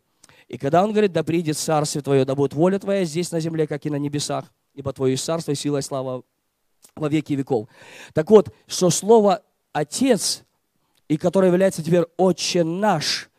И 0.49 0.59
когда 0.59 0.85
он 0.85 0.93
говорит, 0.93 1.13
да 1.13 1.23
придет 1.23 1.57
царствие 1.57 2.03
твое, 2.03 2.25
да 2.25 2.35
будет 2.35 2.55
воля 2.55 2.79
твоя 2.79 3.05
здесь 3.05 3.31
на 3.33 3.41
земле, 3.41 3.67
как 3.67 3.87
и 3.87 3.91
на 3.91 3.97
небесах, 3.97 4.53
ибо 4.75 4.93
твое 4.93 5.17
царство 5.17 5.53
и 5.53 5.55
сила 5.55 5.79
и 5.79 5.83
слава 5.83 6.23
во 6.97 7.09
веки 7.09 7.33
веков. 7.33 7.69
Так 8.13 8.31
вот, 8.31 8.55
что 8.67 8.91
слово 8.91 9.43
«отец», 9.73 10.45
и 11.09 11.17
которое 11.17 11.49
является 11.49 11.83
теперь 11.83 12.05
«отче 12.17 12.65
наш», 12.65 13.31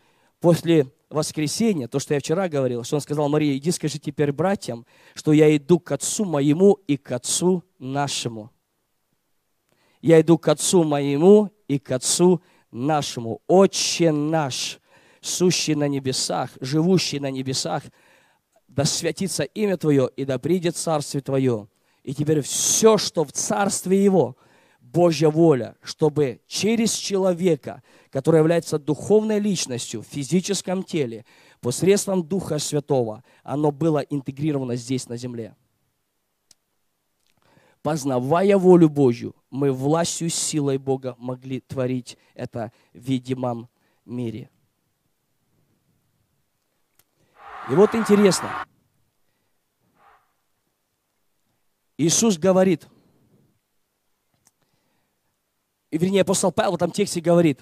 после 0.45 0.85
воскресения, 1.09 1.87
то, 1.87 1.97
что 1.97 2.13
я 2.13 2.19
вчера 2.19 2.47
говорил, 2.47 2.83
что 2.83 2.97
он 2.97 3.01
сказал, 3.01 3.29
Мария, 3.29 3.57
иди 3.57 3.71
скажи 3.71 3.97
теперь 3.97 4.31
братьям, 4.31 4.85
что 5.15 5.33
я 5.33 5.55
иду 5.57 5.79
к 5.79 5.91
отцу 5.91 6.23
моему 6.23 6.77
и 6.85 6.97
к 6.97 7.11
отцу 7.11 7.63
нашему. 7.79 8.51
Я 10.03 10.21
иду 10.21 10.37
к 10.37 10.47
отцу 10.47 10.83
моему 10.83 11.49
и 11.67 11.79
к 11.79 11.89
отцу 11.89 12.43
нашему. 12.71 13.41
Отче 13.47 14.11
наш, 14.11 14.79
сущий 15.25 15.75
на 15.75 15.87
небесах, 15.87 16.51
живущий 16.61 17.19
на 17.19 17.31
небесах, 17.31 17.83
да 18.67 18.85
святится 18.85 19.43
имя 19.43 19.77
Твое, 19.77 20.09
и 20.15 20.25
да 20.25 20.37
придет 20.37 20.75
царствие 20.75 21.21
Твое. 21.21 21.67
И 22.03 22.13
теперь 22.13 22.41
все, 22.41 22.97
что 22.97 23.23
в 23.23 23.31
царстве 23.31 24.03
Его, 24.03 24.37
Божья 24.79 25.29
воля, 25.29 25.75
чтобы 25.81 26.41
через 26.47 26.93
человека, 26.93 27.81
который 28.11 28.37
является 28.37 28.79
духовной 28.79 29.39
личностью 29.39 30.01
в 30.01 30.05
физическом 30.05 30.83
теле, 30.83 31.25
посредством 31.59 32.23
Духа 32.23 32.59
Святого, 32.59 33.23
оно 33.43 33.71
было 33.71 33.99
интегрировано 33.99 34.75
здесь, 34.75 35.09
на 35.09 35.17
земле. 35.17 35.55
Познавая 37.81 38.57
волю 38.57 38.89
Божью, 38.89 39.35
мы 39.49 39.71
властью, 39.71 40.29
силой 40.29 40.77
Бога 40.77 41.15
могли 41.17 41.59
творить 41.59 42.17
это 42.33 42.71
в 42.93 42.99
видимом 42.99 43.67
мире. 44.05 44.49
И 47.69 47.73
вот 47.73 47.95
интересно. 47.95 48.49
Иисус 51.97 52.37
говорит, 52.37 52.87
и 55.89 55.97
вернее 55.97 56.21
апостол 56.21 56.51
Павел 56.51 56.73
в 56.73 56.75
этом 56.75 56.91
тексте 56.91 57.21
говорит, 57.21 57.61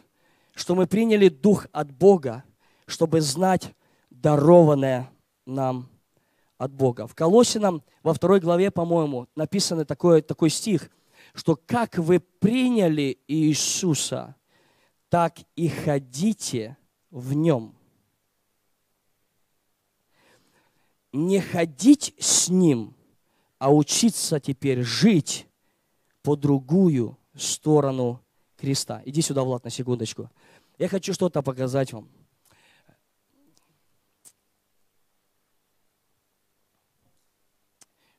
что 0.53 0.75
мы 0.75 0.87
приняли 0.87 1.29
Дух 1.29 1.67
от 1.71 1.91
Бога, 1.91 2.43
чтобы 2.85 3.21
знать 3.21 3.73
дарованное 4.09 5.09
нам 5.45 5.89
от 6.57 6.73
Бога. 6.73 7.07
В 7.07 7.15
Колосинам 7.15 7.83
во 8.01 8.13
второй 8.13 8.39
главе, 8.39 8.71
по-моему, 8.71 9.27
написан 9.35 9.85
такой, 9.85 10.21
такой 10.21 10.49
стих, 10.49 10.89
что 11.33 11.55
как 11.55 11.97
вы 11.97 12.19
приняли 12.19 13.19
Иисуса, 13.27 14.35
так 15.09 15.37
и 15.55 15.69
ходите 15.69 16.75
в 17.09 17.33
Нем. 17.33 17.75
Не 21.13 21.39
ходить 21.39 22.15
с 22.19 22.49
Ним, 22.49 22.95
а 23.59 23.73
учиться 23.73 24.39
теперь 24.39 24.81
жить 24.81 25.47
по 26.23 26.35
другую 26.35 27.17
сторону 27.35 28.19
креста. 28.57 29.01
Иди 29.05 29.21
сюда, 29.21 29.43
Влад, 29.43 29.63
на 29.63 29.69
секундочку. 29.69 30.29
Я 30.79 30.87
хочу 30.87 31.13
что-то 31.13 31.41
показать 31.41 31.93
вам. 31.93 32.09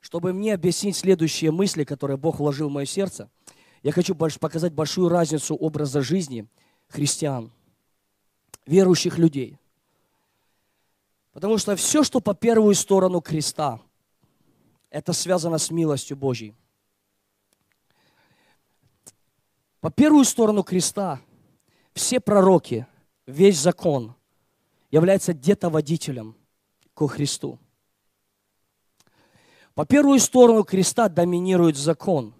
Чтобы 0.00 0.32
мне 0.32 0.54
объяснить 0.54 0.96
следующие 0.96 1.50
мысли, 1.50 1.82
которые 1.82 2.16
Бог 2.16 2.38
вложил 2.38 2.68
в 2.68 2.72
мое 2.72 2.86
сердце, 2.86 3.28
я 3.82 3.90
хочу 3.90 4.14
показать 4.14 4.72
большую 4.72 5.08
разницу 5.08 5.56
образа 5.56 6.00
жизни 6.02 6.46
христиан, 6.88 7.50
верующих 8.66 9.18
людей. 9.18 9.58
Потому 11.34 11.58
что 11.58 11.74
все, 11.74 12.04
что 12.04 12.20
по 12.20 12.32
первую 12.32 12.74
сторону 12.76 13.20
креста, 13.20 13.80
это 14.88 15.12
связано 15.12 15.58
с 15.58 15.70
милостью 15.70 16.16
Божьей. 16.16 16.54
По 19.80 19.90
первую 19.90 20.24
сторону 20.24 20.62
креста 20.62 21.20
все 21.92 22.20
пророки, 22.20 22.86
весь 23.26 23.58
закон 23.58 24.14
является 24.92 25.34
где-то 25.34 25.70
водителем 25.70 26.36
ко 26.94 27.08
Христу. 27.08 27.58
По 29.74 29.84
первую 29.84 30.20
сторону 30.20 30.62
креста 30.62 31.08
доминирует 31.08 31.76
закон. 31.76 32.32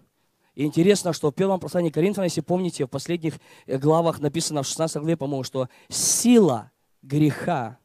И 0.55 0.65
интересно, 0.65 1.13
что 1.13 1.33
в 1.33 1.35
первом 1.35 1.59
послании 1.59 1.91
Коринфянам, 1.91 2.27
если 2.27 2.43
помните, 2.43 2.87
в 2.87 2.89
последних 2.89 3.41
э, 3.67 3.77
главах 3.77 4.21
написано 4.21 4.63
в 4.63 4.69
16 4.69 4.99
главе, 4.99 5.17
по-моему, 5.17 5.43
что 5.43 5.69
сила 5.89 6.71
греха, 7.03 7.79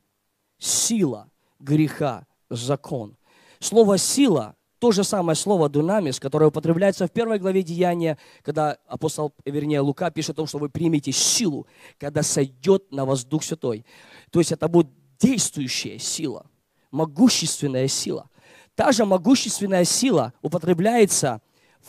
сила 0.59 1.31
греха– 1.59 2.27
закон. 2.49 3.17
Слово 3.59 3.97
«сила»– 3.97 4.55
то 4.79 4.91
же 4.91 5.03
самое 5.03 5.35
слово 5.35 5.67
«дунамис», 5.67 6.19
которое 6.19 6.45
употребляется 6.47 7.07
в 7.07 7.11
первой 7.11 7.39
главе 7.39 7.63
Деяния, 7.63 8.17
когда 8.43 8.77
апостол, 8.87 9.33
вернее, 9.45 9.81
Лука 9.81 10.09
пишет 10.09 10.31
о 10.31 10.33
том, 10.35 10.47
что 10.47 10.57
вы 10.57 10.69
примете 10.69 11.11
силу, 11.11 11.67
когда 11.97 12.23
сойдет 12.23 12.91
на 12.91 13.05
вас 13.05 13.25
Дух 13.25 13.43
Святой. 13.43 13.85
То 14.31 14.39
есть 14.39 14.51
это 14.51 14.67
будет 14.67 14.87
действующая 15.19 15.99
сила, 15.99 16.45
могущественная 16.91 17.89
сила. 17.89 18.29
Та 18.75 18.93
же 18.93 19.03
могущественная 19.03 19.83
сила 19.83 20.33
употребляется 20.41 21.41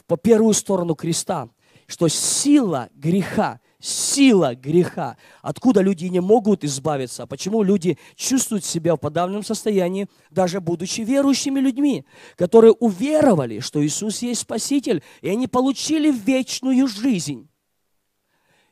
по 0.08 0.16
первую 0.16 0.54
сторону 0.54 0.96
креста, 0.96 1.48
что 1.86 2.08
сила 2.08 2.88
греха, 2.94 3.60
сила 3.80 4.54
греха, 4.54 5.16
откуда 5.42 5.80
люди 5.80 6.04
не 6.06 6.20
могут 6.20 6.64
избавиться, 6.64 7.26
почему 7.26 7.62
люди 7.62 7.98
чувствуют 8.14 8.64
себя 8.64 8.94
в 8.94 8.98
подавленном 8.98 9.42
состоянии, 9.42 10.08
даже 10.30 10.60
будучи 10.60 11.00
верующими 11.00 11.58
людьми, 11.58 12.04
которые 12.36 12.72
уверовали, 12.72 13.60
что 13.60 13.84
Иисус 13.84 14.22
есть 14.22 14.42
Спаситель, 14.42 15.02
и 15.22 15.28
они 15.28 15.48
получили 15.48 16.10
вечную 16.10 16.86
жизнь. 16.86 17.48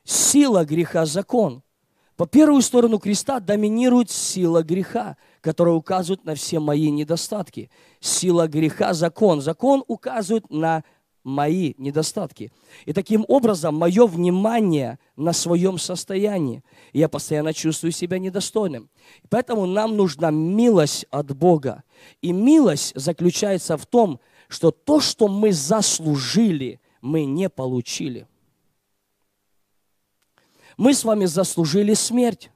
Сила 0.03 0.63
греха– 0.65 1.05
закон. 1.07 1.63
По 2.15 2.27
первую 2.27 2.61
сторону 2.61 2.99
креста 2.99 3.39
доминирует 3.39 4.11
сила 4.11 4.61
греха, 4.61 5.15
которая 5.39 5.75
указывает 5.75 6.25
на 6.25 6.35
все 6.35 6.59
мои 6.59 6.91
недостатки. 6.91 7.71
Сила 8.01 8.47
греха– 8.47 8.93
закон. 8.95 9.39
Закон 9.39 9.85
указывает 9.87 10.49
на 10.49 10.83
мои 11.23 11.73
недостатки. 11.77 12.51
И 12.85 12.93
таким 12.93 13.25
образом 13.27 13.75
мое 13.75 14.07
внимание 14.07 14.99
на 15.15 15.33
своем 15.33 15.77
состоянии. 15.77 16.63
Я 16.93 17.09
постоянно 17.09 17.53
чувствую 17.53 17.91
себя 17.91 18.19
недостойным. 18.19 18.89
Поэтому 19.29 19.65
нам 19.65 19.95
нужна 19.95 20.31
милость 20.31 21.05
от 21.11 21.35
Бога. 21.35 21.83
И 22.21 22.31
милость 22.31 22.93
заключается 22.95 23.77
в 23.77 23.85
том, 23.85 24.19
что 24.47 24.71
то, 24.71 24.99
что 24.99 25.27
мы 25.27 25.51
заслужили, 25.51 26.79
мы 27.01 27.25
не 27.25 27.49
получили. 27.49 28.27
Мы 30.77 30.93
с 30.93 31.03
вами 31.03 31.25
заслужили 31.25 31.93
смерть. 31.93 32.49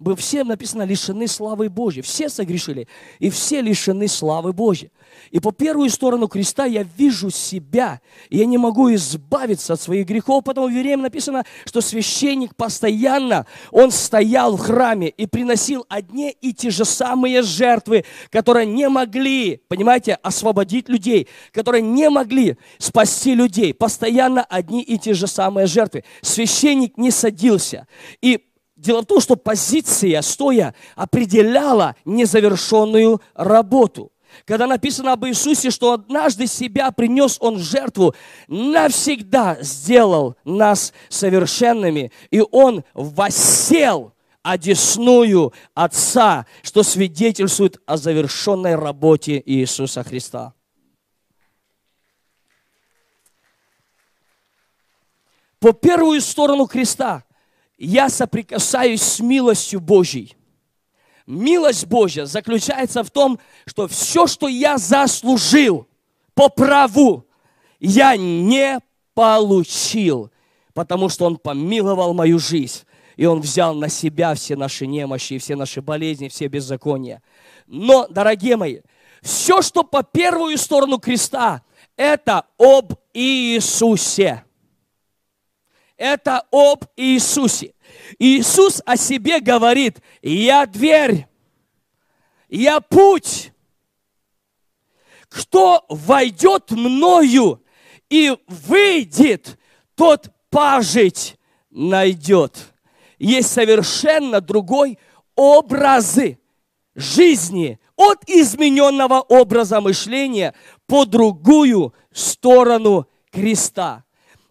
Мы 0.00 0.16
все, 0.16 0.44
написано, 0.44 0.84
лишены 0.84 1.28
славы 1.28 1.68
Божьей. 1.68 2.00
Все 2.00 2.30
согрешили, 2.30 2.88
и 3.18 3.28
все 3.28 3.60
лишены 3.60 4.08
славы 4.08 4.54
Божьей. 4.54 4.90
И 5.30 5.40
по 5.40 5.52
первую 5.52 5.90
сторону 5.90 6.26
креста 6.26 6.64
я 6.64 6.86
вижу 6.96 7.28
себя, 7.28 8.00
и 8.30 8.38
я 8.38 8.46
не 8.46 8.56
могу 8.56 8.92
избавиться 8.94 9.74
от 9.74 9.80
своих 9.80 10.06
грехов, 10.06 10.42
потому 10.42 10.68
в 10.68 10.70
Ереме 10.70 11.02
написано, 11.02 11.44
что 11.66 11.82
священник 11.82 12.56
постоянно, 12.56 13.44
он 13.70 13.90
стоял 13.90 14.56
в 14.56 14.60
храме 14.60 15.10
и 15.10 15.26
приносил 15.26 15.84
одни 15.90 16.30
и 16.30 16.54
те 16.54 16.70
же 16.70 16.86
самые 16.86 17.42
жертвы, 17.42 18.06
которые 18.30 18.64
не 18.64 18.88
могли, 18.88 19.60
понимаете, 19.68 20.14
освободить 20.22 20.88
людей, 20.88 21.28
которые 21.52 21.82
не 21.82 22.08
могли 22.08 22.56
спасти 22.78 23.34
людей. 23.34 23.74
Постоянно 23.74 24.44
одни 24.44 24.82
и 24.82 24.96
те 24.96 25.12
же 25.12 25.26
самые 25.26 25.66
жертвы. 25.66 26.04
Священник 26.22 26.96
не 26.96 27.10
садился. 27.10 27.86
И 28.22 28.46
Дело 28.80 29.02
в 29.02 29.06
том, 29.06 29.20
что 29.20 29.36
позиция 29.36 30.22
стоя 30.22 30.74
определяла 30.96 31.96
незавершенную 32.06 33.20
работу. 33.34 34.10
Когда 34.46 34.66
написано 34.66 35.12
об 35.12 35.26
Иисусе, 35.26 35.70
что 35.70 35.92
однажды 35.92 36.46
себя 36.46 36.90
принес 36.90 37.36
Он 37.40 37.56
в 37.56 37.60
жертву, 37.60 38.14
навсегда 38.48 39.58
сделал 39.60 40.34
нас 40.46 40.94
совершенными, 41.10 42.10
и 42.30 42.42
Он 42.50 42.82
воссел 42.94 44.14
одесную 44.42 45.52
Отца, 45.74 46.46
что 46.62 46.82
свидетельствует 46.82 47.82
о 47.84 47.98
завершенной 47.98 48.76
работе 48.76 49.42
Иисуса 49.44 50.02
Христа. 50.04 50.54
По 55.58 55.72
первую 55.72 56.22
сторону 56.22 56.66
креста 56.66 57.24
я 57.86 58.10
соприкасаюсь 58.10 59.02
с 59.02 59.20
милостью 59.20 59.80
Божьей. 59.80 60.36
Милость 61.26 61.86
Божья 61.86 62.26
заключается 62.26 63.02
в 63.02 63.10
том, 63.10 63.38
что 63.66 63.88
все, 63.88 64.26
что 64.26 64.48
я 64.48 64.76
заслужил 64.76 65.88
по 66.34 66.50
праву, 66.50 67.26
я 67.78 68.16
не 68.16 68.80
получил, 69.14 70.30
потому 70.74 71.08
что 71.08 71.24
Он 71.24 71.36
помиловал 71.36 72.12
мою 72.12 72.38
жизнь. 72.38 72.82
И 73.16 73.24
Он 73.24 73.40
взял 73.40 73.74
на 73.74 73.88
себя 73.88 74.34
все 74.34 74.56
наши 74.56 74.86
немощи, 74.86 75.38
все 75.38 75.56
наши 75.56 75.80
болезни, 75.80 76.28
все 76.28 76.48
беззакония. 76.48 77.22
Но, 77.66 78.06
дорогие 78.08 78.56
мои, 78.56 78.80
все, 79.22 79.62
что 79.62 79.84
по 79.84 80.02
первую 80.02 80.58
сторону 80.58 80.98
креста, 80.98 81.62
это 81.96 82.44
об 82.58 82.94
Иисусе 83.14 84.44
это 86.00 86.46
об 86.50 86.86
Иисусе. 86.96 87.74
Иисус 88.18 88.80
о 88.86 88.96
себе 88.96 89.38
говорит, 89.38 89.98
я 90.22 90.64
дверь, 90.64 91.26
я 92.48 92.80
путь. 92.80 93.52
Кто 95.28 95.84
войдет 95.90 96.70
мною 96.70 97.62
и 98.08 98.34
выйдет, 98.48 99.58
тот 99.94 100.30
пажить 100.48 101.36
найдет. 101.70 102.72
Есть 103.18 103.52
совершенно 103.52 104.40
другой 104.40 104.98
образы 105.36 106.38
жизни 106.94 107.78
от 107.94 108.26
измененного 108.26 109.20
образа 109.20 109.82
мышления 109.82 110.54
по 110.86 111.04
другую 111.04 111.94
сторону 112.10 113.06
креста. 113.30 114.04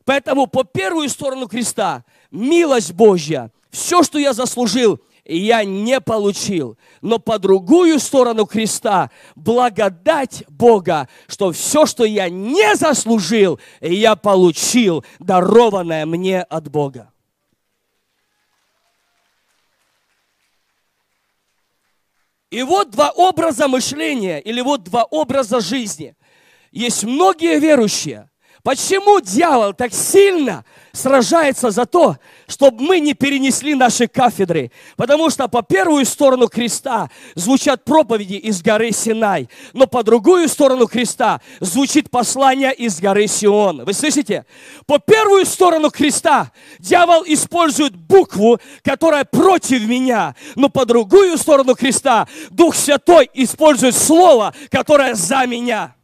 Поэтому 0.09 0.47
по 0.47 0.63
первую 0.63 1.07
сторону 1.07 1.47
креста 1.47 2.03
милость 2.31 2.93
Божья, 2.93 3.51
все, 3.69 4.01
что 4.01 4.17
я 4.17 4.33
заслужил, 4.33 4.99
я 5.23 5.63
не 5.63 6.01
получил. 6.01 6.79
Но 7.01 7.19
по 7.19 7.37
другую 7.37 7.99
сторону 7.99 8.47
креста 8.47 9.11
благодать 9.35 10.43
Бога, 10.47 11.07
что 11.27 11.51
все, 11.51 11.85
что 11.85 12.05
я 12.05 12.27
не 12.27 12.75
заслужил, 12.75 13.59
я 13.81 14.15
получил, 14.15 15.05
дарованное 15.19 16.07
мне 16.07 16.41
от 16.41 16.71
Бога. 16.71 17.13
И 22.49 22.63
вот 22.63 22.89
два 22.89 23.11
образа 23.11 23.67
мышления, 23.67 24.39
или 24.39 24.61
вот 24.61 24.85
два 24.85 25.03
образа 25.03 25.59
жизни. 25.59 26.15
Есть 26.71 27.03
многие 27.03 27.59
верующие, 27.59 28.28
Почему 28.63 29.21
дьявол 29.21 29.73
так 29.73 29.93
сильно 29.93 30.65
сражается 30.91 31.71
за 31.71 31.85
то, 31.85 32.17
чтобы 32.47 32.81
мы 32.81 32.99
не 32.99 33.13
перенесли 33.13 33.73
наши 33.73 34.07
кафедры? 34.07 34.71
Потому 34.97 35.29
что 35.29 35.47
по 35.47 35.61
первую 35.61 36.05
сторону 36.05 36.49
креста 36.49 37.09
звучат 37.35 37.85
проповеди 37.85 38.33
из 38.33 38.61
горы 38.61 38.91
Синай, 38.91 39.49
но 39.73 39.87
по 39.87 40.03
другую 40.03 40.49
сторону 40.49 40.87
креста 40.87 41.39
звучит 41.61 42.09
послание 42.09 42.73
из 42.73 42.99
горы 42.99 43.27
Сион. 43.27 43.85
Вы 43.85 43.93
слышите? 43.93 44.45
По 44.85 44.99
первую 44.99 45.45
сторону 45.45 45.89
креста 45.89 46.51
дьявол 46.79 47.23
использует 47.27 47.95
букву, 47.95 48.59
которая 48.83 49.23
против 49.23 49.87
меня, 49.87 50.35
но 50.55 50.67
по 50.67 50.85
другую 50.85 51.37
сторону 51.37 51.75
креста 51.75 52.27
Дух 52.49 52.75
Святой 52.75 53.29
использует 53.33 53.95
слово, 53.95 54.53
которое 54.69 55.15
за 55.15 55.45
меня. 55.45 55.95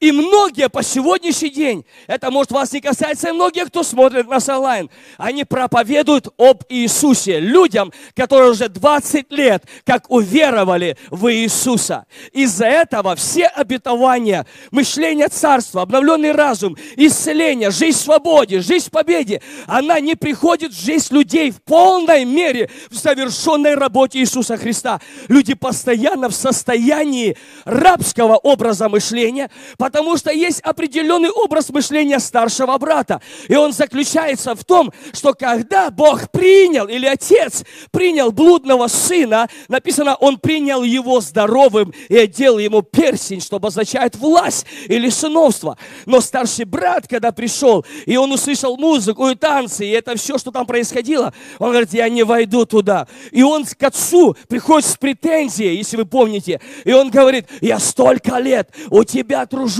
И 0.00 0.12
многие 0.12 0.68
по 0.68 0.84
сегодняшний 0.84 1.50
день, 1.50 1.84
это 2.06 2.30
может 2.30 2.52
вас 2.52 2.72
не 2.72 2.80
касается, 2.80 3.28
и 3.28 3.32
многие, 3.32 3.66
кто 3.66 3.82
смотрит 3.82 4.28
нас 4.28 4.48
онлайн, 4.48 4.90
они 5.16 5.44
проповедуют 5.44 6.28
об 6.38 6.62
Иисусе 6.68 7.40
людям, 7.40 7.92
которые 8.14 8.52
уже 8.52 8.68
20 8.68 9.32
лет 9.32 9.64
как 9.84 10.08
уверовали 10.08 10.96
в 11.10 11.32
Иисуса. 11.32 12.06
Из-за 12.32 12.66
этого 12.66 13.16
все 13.16 13.46
обетования, 13.46 14.46
мышление 14.70 15.28
царства, 15.28 15.82
обновленный 15.82 16.30
разум, 16.30 16.76
исцеление, 16.94 17.72
жизнь 17.72 17.98
в 17.98 18.02
свободе, 18.02 18.60
жизнь 18.60 18.86
в 18.86 18.90
победе, 18.92 19.42
она 19.66 19.98
не 19.98 20.14
приходит 20.14 20.72
в 20.72 20.80
жизнь 20.80 21.12
людей 21.12 21.50
в 21.50 21.60
полной 21.62 22.24
мере 22.24 22.70
в 22.88 22.96
совершенной 22.96 23.74
работе 23.74 24.20
Иисуса 24.20 24.56
Христа. 24.56 25.00
Люди 25.26 25.54
постоянно 25.54 26.28
в 26.28 26.34
состоянии 26.34 27.36
рабского 27.64 28.36
образа 28.36 28.88
мышления, 28.88 29.50
потому 29.88 30.18
что 30.18 30.30
есть 30.30 30.60
определенный 30.60 31.30
образ 31.30 31.70
мышления 31.70 32.18
старшего 32.18 32.76
брата. 32.76 33.22
И 33.48 33.54
он 33.54 33.72
заключается 33.72 34.54
в 34.54 34.62
том, 34.62 34.92
что 35.14 35.32
когда 35.32 35.90
Бог 35.90 36.30
принял, 36.30 36.86
или 36.86 37.06
Отец 37.06 37.64
принял 37.90 38.30
блудного 38.30 38.88
сына, 38.88 39.48
написано, 39.66 40.14
он 40.16 40.36
принял 40.36 40.82
его 40.82 41.22
здоровым 41.22 41.94
и 42.10 42.18
одел 42.18 42.58
ему 42.58 42.82
персень, 42.82 43.40
что 43.40 43.56
обозначает 43.56 44.14
власть 44.16 44.66
или 44.88 45.08
сыновство. 45.08 45.78
Но 46.04 46.20
старший 46.20 46.66
брат, 46.66 47.08
когда 47.08 47.32
пришел, 47.32 47.86
и 48.04 48.14
он 48.18 48.30
услышал 48.30 48.76
музыку 48.76 49.30
и 49.30 49.36
танцы, 49.36 49.86
и 49.86 49.90
это 49.90 50.18
все, 50.18 50.36
что 50.36 50.50
там 50.50 50.66
происходило, 50.66 51.32
он 51.58 51.70
говорит, 51.70 51.94
я 51.94 52.10
не 52.10 52.24
войду 52.24 52.66
туда. 52.66 53.08
И 53.30 53.42
он 53.42 53.64
к 53.64 53.82
отцу 53.82 54.36
приходит 54.48 54.86
с 54.86 54.98
претензией, 54.98 55.78
если 55.78 55.96
вы 55.96 56.04
помните, 56.04 56.60
и 56.84 56.92
он 56.92 57.08
говорит, 57.08 57.46
я 57.62 57.78
столько 57.78 58.36
лет 58.36 58.68
у 58.90 59.02
тебя 59.02 59.46
тружусь, 59.46 59.77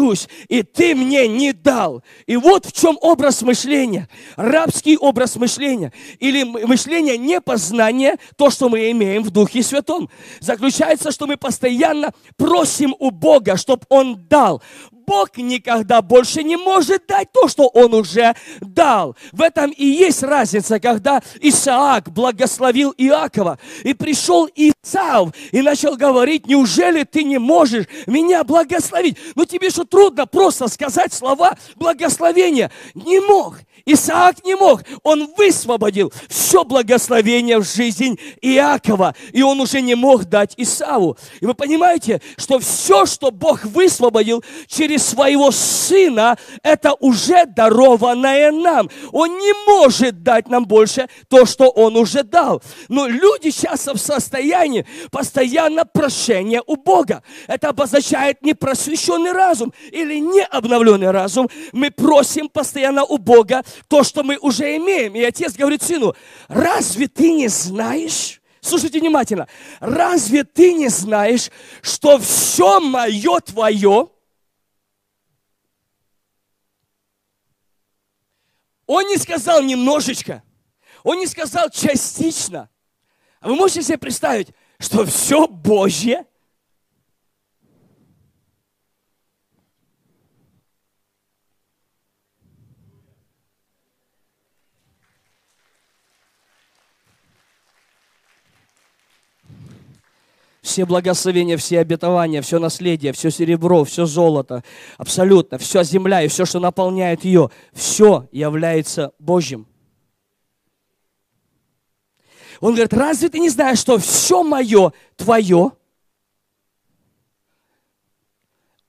и 0.48 0.62
ты 0.62 0.94
мне 0.94 1.26
не 1.28 1.52
дал. 1.52 2.02
И 2.26 2.36
вот 2.36 2.66
в 2.66 2.72
чем 2.72 2.96
образ 3.00 3.42
мышления. 3.42 4.08
Рабский 4.36 4.96
образ 4.96 5.36
мышления. 5.36 5.92
Или 6.18 6.44
мышление 6.44 7.18
непознания, 7.18 8.16
то, 8.36 8.50
что 8.50 8.68
мы 8.68 8.90
имеем 8.90 9.22
в 9.22 9.30
Духе 9.30 9.62
Святом. 9.62 10.08
Заключается, 10.40 11.10
что 11.10 11.26
мы 11.26 11.36
постоянно 11.36 12.12
просим 12.36 12.94
у 12.98 13.10
Бога, 13.10 13.56
чтобы 13.56 13.82
Он 13.88 14.26
дал. 14.28 14.62
Бог 15.08 15.38
никогда 15.38 16.02
больше 16.02 16.42
не 16.42 16.58
может 16.58 17.06
дать 17.06 17.32
то, 17.32 17.48
что 17.48 17.66
Он 17.68 17.94
уже 17.94 18.36
дал. 18.60 19.16
В 19.32 19.40
этом 19.40 19.70
и 19.70 19.86
есть 19.86 20.22
разница, 20.22 20.78
когда 20.78 21.22
Исаак 21.40 22.10
благословил 22.12 22.92
Иакова, 22.98 23.58
и 23.84 23.94
пришел 23.94 24.50
Исав, 24.54 25.30
и 25.50 25.62
начал 25.62 25.96
говорить, 25.96 26.46
неужели 26.46 27.04
ты 27.04 27.24
не 27.24 27.38
можешь 27.38 27.86
меня 28.06 28.44
благословить? 28.44 29.16
Ну 29.34 29.46
тебе 29.46 29.70
что, 29.70 29.84
трудно 29.84 30.26
просто 30.26 30.68
сказать 30.68 31.14
слова 31.14 31.56
благословения? 31.76 32.70
Не 32.94 33.20
мог. 33.20 33.60
Исаак 33.90 34.44
не 34.44 34.54
мог. 34.54 34.82
Он 35.02 35.32
высвободил 35.36 36.12
все 36.28 36.62
благословение 36.62 37.58
в 37.58 37.64
жизнь 37.64 38.18
Иакова, 38.42 39.14
и 39.32 39.42
он 39.42 39.60
уже 39.60 39.80
не 39.80 39.94
мог 39.94 40.26
дать 40.26 40.52
Исаву. 40.58 41.16
И 41.40 41.46
вы 41.46 41.54
понимаете, 41.54 42.20
что 42.36 42.58
все, 42.58 43.06
что 43.06 43.30
Бог 43.30 43.64
высвободил 43.64 44.44
через 44.66 45.06
своего 45.06 45.50
сына, 45.50 46.36
это 46.62 46.92
уже 47.00 47.46
дарованное 47.46 48.52
нам. 48.52 48.90
Он 49.10 49.30
не 49.38 49.52
может 49.66 50.22
дать 50.22 50.48
нам 50.48 50.66
больше 50.66 51.08
то, 51.28 51.46
что 51.46 51.70
он 51.70 51.96
уже 51.96 52.22
дал. 52.22 52.62
Но 52.88 53.06
люди 53.06 53.50
часто 53.50 53.94
в 53.94 53.98
состоянии 53.98 54.84
постоянно 55.10 55.86
прошения 55.86 56.62
у 56.66 56.76
Бога. 56.76 57.22
Это 57.46 57.70
обозначает 57.70 58.42
непросвещенный 58.42 59.32
разум 59.32 59.72
или 59.90 60.18
не 60.18 60.42
обновленный 60.42 61.10
разум. 61.10 61.48
Мы 61.72 61.90
просим 61.90 62.50
постоянно 62.50 63.04
у 63.04 63.16
Бога 63.16 63.64
то, 63.86 64.02
что 64.02 64.22
мы 64.22 64.38
уже 64.38 64.76
имеем. 64.76 65.14
И 65.14 65.22
отец 65.22 65.54
говорит 65.54 65.82
сыну, 65.82 66.14
разве 66.48 67.08
ты 67.08 67.32
не 67.32 67.48
знаешь? 67.48 68.40
Слушайте 68.60 69.00
внимательно. 69.00 69.46
Разве 69.80 70.44
ты 70.44 70.72
не 70.72 70.88
знаешь, 70.88 71.50
что 71.82 72.18
все 72.18 72.80
мое 72.80 73.40
твое? 73.40 74.10
Он 78.86 79.06
не 79.06 79.16
сказал 79.18 79.62
немножечко. 79.62 80.42
Он 81.04 81.18
не 81.18 81.26
сказал 81.26 81.70
частично. 81.70 82.68
А 83.40 83.48
вы 83.48 83.54
можете 83.54 83.82
себе 83.82 83.98
представить, 83.98 84.48
что 84.78 85.04
все 85.06 85.46
Божье– 85.46 86.26
все 100.68 100.84
благословения, 100.84 101.56
все 101.56 101.80
обетования, 101.80 102.42
все 102.42 102.58
наследие, 102.58 103.12
все 103.12 103.30
серебро, 103.30 103.84
все 103.84 104.04
золото, 104.04 104.62
абсолютно, 104.98 105.56
вся 105.56 105.82
земля 105.82 106.22
и 106.22 106.28
все, 106.28 106.44
что 106.44 106.60
наполняет 106.60 107.24
ее, 107.24 107.50
все 107.72 108.28
является 108.32 109.12
Божьим. 109.18 109.66
Он 112.60 112.72
говорит, 112.72 112.92
разве 112.92 113.28
ты 113.30 113.38
не 113.38 113.48
знаешь, 113.48 113.78
что 113.78 113.98
все 113.98 114.42
мое 114.42 114.92
твое? 115.16 115.72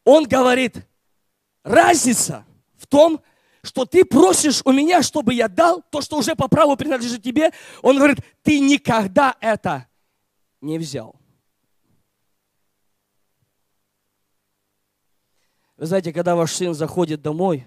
Он 0.04 0.26
говорит, 0.26 0.86
разница 1.64 2.46
в 2.78 2.88
том, 2.88 3.22
что 3.64 3.86
ты 3.86 4.04
просишь 4.04 4.62
у 4.66 4.72
меня, 4.72 5.02
чтобы 5.02 5.34
я 5.34 5.48
дал 5.48 5.82
то, 5.92 6.02
что 6.02 6.18
уже 6.18 6.36
по 6.36 6.48
праву 6.48 6.76
принадлежит 6.76 7.24
тебе. 7.24 7.52
Он 7.82 7.98
говорит, 7.98 8.18
ты 8.42 8.60
никогда 8.60 9.36
это 9.40 9.88
не 10.62 10.78
взял. 10.78 11.19
Вы 15.80 15.86
знаете, 15.86 16.12
когда 16.12 16.36
ваш 16.36 16.52
сын 16.52 16.74
заходит 16.74 17.22
домой, 17.22 17.66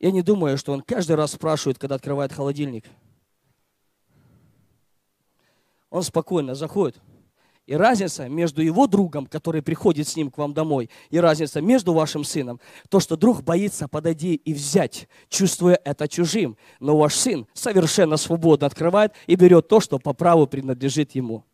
я 0.00 0.10
не 0.10 0.22
думаю, 0.22 0.56
что 0.56 0.72
он 0.72 0.80
каждый 0.80 1.16
раз 1.16 1.32
спрашивает, 1.32 1.78
когда 1.78 1.96
открывает 1.96 2.32
холодильник. 2.32 2.86
Он 5.90 6.02
спокойно 6.02 6.54
заходит. 6.54 6.96
И 7.66 7.74
разница 7.74 8.26
между 8.30 8.62
его 8.62 8.86
другом, 8.86 9.26
который 9.26 9.60
приходит 9.60 10.08
с 10.08 10.16
ним 10.16 10.30
к 10.30 10.38
вам 10.38 10.54
домой, 10.54 10.88
и 11.10 11.18
разница 11.18 11.60
между 11.60 11.92
вашим 11.92 12.24
сыном, 12.24 12.58
то, 12.88 13.00
что 13.00 13.18
друг 13.18 13.42
боится 13.42 13.86
подойти 13.86 14.36
и 14.36 14.54
взять, 14.54 15.06
чувствуя 15.28 15.78
это 15.84 16.08
чужим. 16.08 16.56
Но 16.80 16.96
ваш 16.96 17.16
сын 17.16 17.46
совершенно 17.52 18.16
свободно 18.16 18.66
открывает 18.66 19.12
и 19.26 19.34
берет 19.34 19.68
то, 19.68 19.80
что 19.80 19.98
по 19.98 20.14
праву 20.14 20.46
принадлежит 20.46 21.14
ему. 21.14 21.44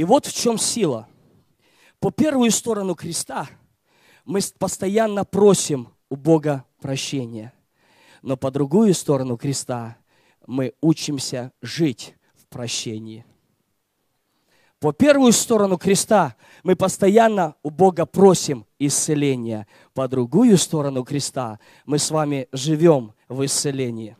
И 0.00 0.04
вот 0.04 0.24
в 0.24 0.32
чем 0.32 0.56
сила. 0.56 1.06
По 1.98 2.10
первую 2.10 2.50
сторону 2.52 2.94
креста 2.94 3.50
мы 4.24 4.40
постоянно 4.58 5.26
просим 5.26 5.88
у 6.08 6.16
Бога 6.16 6.64
прощения. 6.80 7.52
Но 8.22 8.38
по 8.38 8.50
другую 8.50 8.94
сторону 8.94 9.36
креста 9.36 9.98
мы 10.46 10.72
учимся 10.80 11.52
жить 11.60 12.14
в 12.34 12.46
прощении. 12.46 13.26
По 14.78 14.94
первую 14.94 15.32
сторону 15.32 15.76
креста 15.76 16.34
мы 16.62 16.76
постоянно 16.76 17.54
у 17.62 17.68
Бога 17.68 18.06
просим 18.06 18.64
исцеления. 18.78 19.66
По 19.92 20.08
другую 20.08 20.56
сторону 20.56 21.04
креста 21.04 21.60
мы 21.84 21.98
с 21.98 22.10
вами 22.10 22.48
живем 22.52 23.12
в 23.28 23.44
исцелении. 23.44 24.16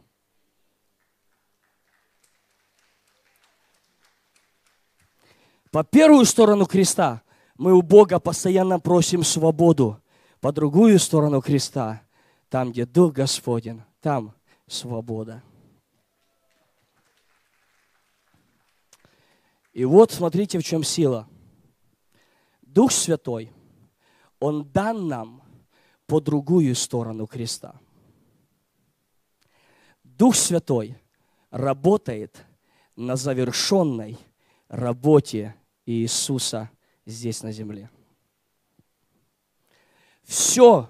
По 5.71 5.85
первую 5.85 6.25
сторону 6.25 6.67
креста 6.67 7.23
мы 7.57 7.73
у 7.73 7.83
Бога 7.83 8.19
постоянно 8.19 8.81
просим 8.81 9.23
свободу. 9.23 10.01
По 10.41 10.53
другую 10.53 10.99
сторону 10.99 11.41
креста, 11.41 12.03
там, 12.49 12.73
где 12.73 12.87
Дух 12.87 13.13
Господень, 13.13 13.83
там 14.01 14.35
свобода. 14.67 15.43
И 19.73 19.85
вот 19.85 20.11
смотрите, 20.11 20.59
в 20.59 20.65
чем 20.65 20.83
сила. 20.83 21.29
Дух 22.63 22.91
Святой, 22.91 23.53
Он 24.41 24.65
дан 24.65 25.07
нам 25.07 25.43
по 26.07 26.21
другую 26.21 26.75
сторону 26.75 27.27
креста. 27.27 27.79
Дух 30.03 30.35
Святой 30.35 30.97
работает 31.51 32.45
на 32.97 33.17
завершенной 33.17 34.19
работе 34.69 35.55
Иисуса 35.91 36.71
здесь 37.05 37.43
на 37.43 37.53
земле. 37.53 37.91
Все, 40.23 40.89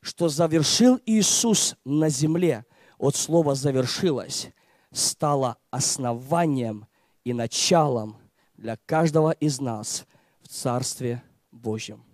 что 0.00 0.28
завершил 0.28 1.00
Иисус 1.06 1.76
на 1.84 2.08
земле, 2.08 2.64
от 2.98 3.14
слова 3.14 3.54
«завершилось», 3.54 4.48
стало 4.90 5.58
основанием 5.70 6.86
и 7.24 7.32
началом 7.32 8.16
для 8.56 8.76
каждого 8.76 9.32
из 9.32 9.60
нас 9.60 10.06
в 10.40 10.48
Царстве 10.48 11.22
Божьем. 11.50 12.04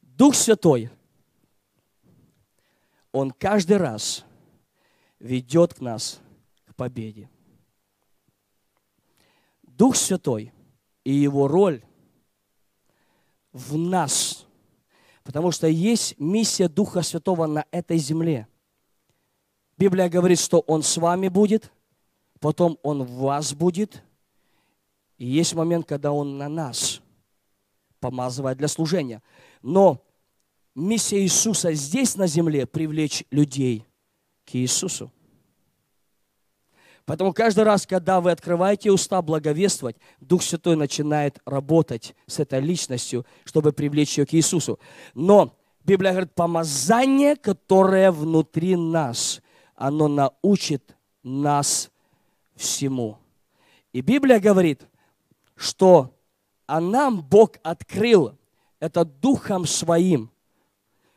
Дух 0.00 0.34
Святой, 0.34 0.90
Он 3.12 3.30
каждый 3.30 3.76
раз 3.76 4.24
ведет 5.18 5.74
к 5.74 5.80
нас 5.80 6.20
к 6.66 6.74
победе. 6.74 7.28
Дух 9.82 9.96
Святой 9.96 10.52
и 11.02 11.12
Его 11.12 11.48
роль 11.48 11.82
в 13.52 13.76
нас, 13.76 14.46
потому 15.24 15.50
что 15.50 15.66
есть 15.66 16.16
миссия 16.20 16.68
Духа 16.68 17.02
Святого 17.02 17.46
на 17.46 17.64
этой 17.72 17.98
земле. 17.98 18.46
Библия 19.76 20.08
говорит, 20.08 20.38
что 20.38 20.60
Он 20.60 20.84
с 20.84 20.96
вами 20.98 21.26
будет, 21.26 21.72
потом 22.38 22.78
Он 22.84 23.02
в 23.02 23.10
вас 23.10 23.54
будет, 23.54 24.04
и 25.18 25.26
есть 25.26 25.52
момент, 25.52 25.84
когда 25.84 26.12
Он 26.12 26.38
на 26.38 26.48
нас 26.48 27.00
помазывает 27.98 28.58
для 28.58 28.68
служения. 28.68 29.20
Но 29.62 30.00
миссия 30.76 31.20
Иисуса 31.20 31.72
здесь 31.72 32.14
на 32.14 32.28
земле 32.28 32.66
привлечь 32.66 33.24
людей 33.32 33.84
к 34.44 34.54
Иисусу. 34.54 35.10
Поэтому 37.04 37.32
каждый 37.32 37.64
раз, 37.64 37.86
когда 37.86 38.20
вы 38.20 38.30
открываете 38.30 38.92
уста 38.92 39.22
благовествовать, 39.22 39.96
Дух 40.20 40.42
Святой 40.42 40.76
начинает 40.76 41.38
работать 41.44 42.14
с 42.26 42.38
этой 42.38 42.60
личностью, 42.60 43.26
чтобы 43.44 43.72
привлечь 43.72 44.18
ее 44.18 44.26
к 44.26 44.34
Иисусу. 44.34 44.78
Но 45.14 45.56
Библия 45.84 46.12
говорит, 46.12 46.34
помазание, 46.34 47.34
которое 47.34 48.12
внутри 48.12 48.76
нас, 48.76 49.42
оно 49.74 50.06
научит 50.06 50.96
нас 51.24 51.90
всему. 52.54 53.18
И 53.92 54.00
Библия 54.00 54.38
говорит, 54.38 54.82
что 55.56 56.14
а 56.66 56.80
нам 56.80 57.20
Бог 57.20 57.56
открыл 57.62 58.38
это 58.80 59.04
Духом 59.04 59.66
Своим. 59.66 60.30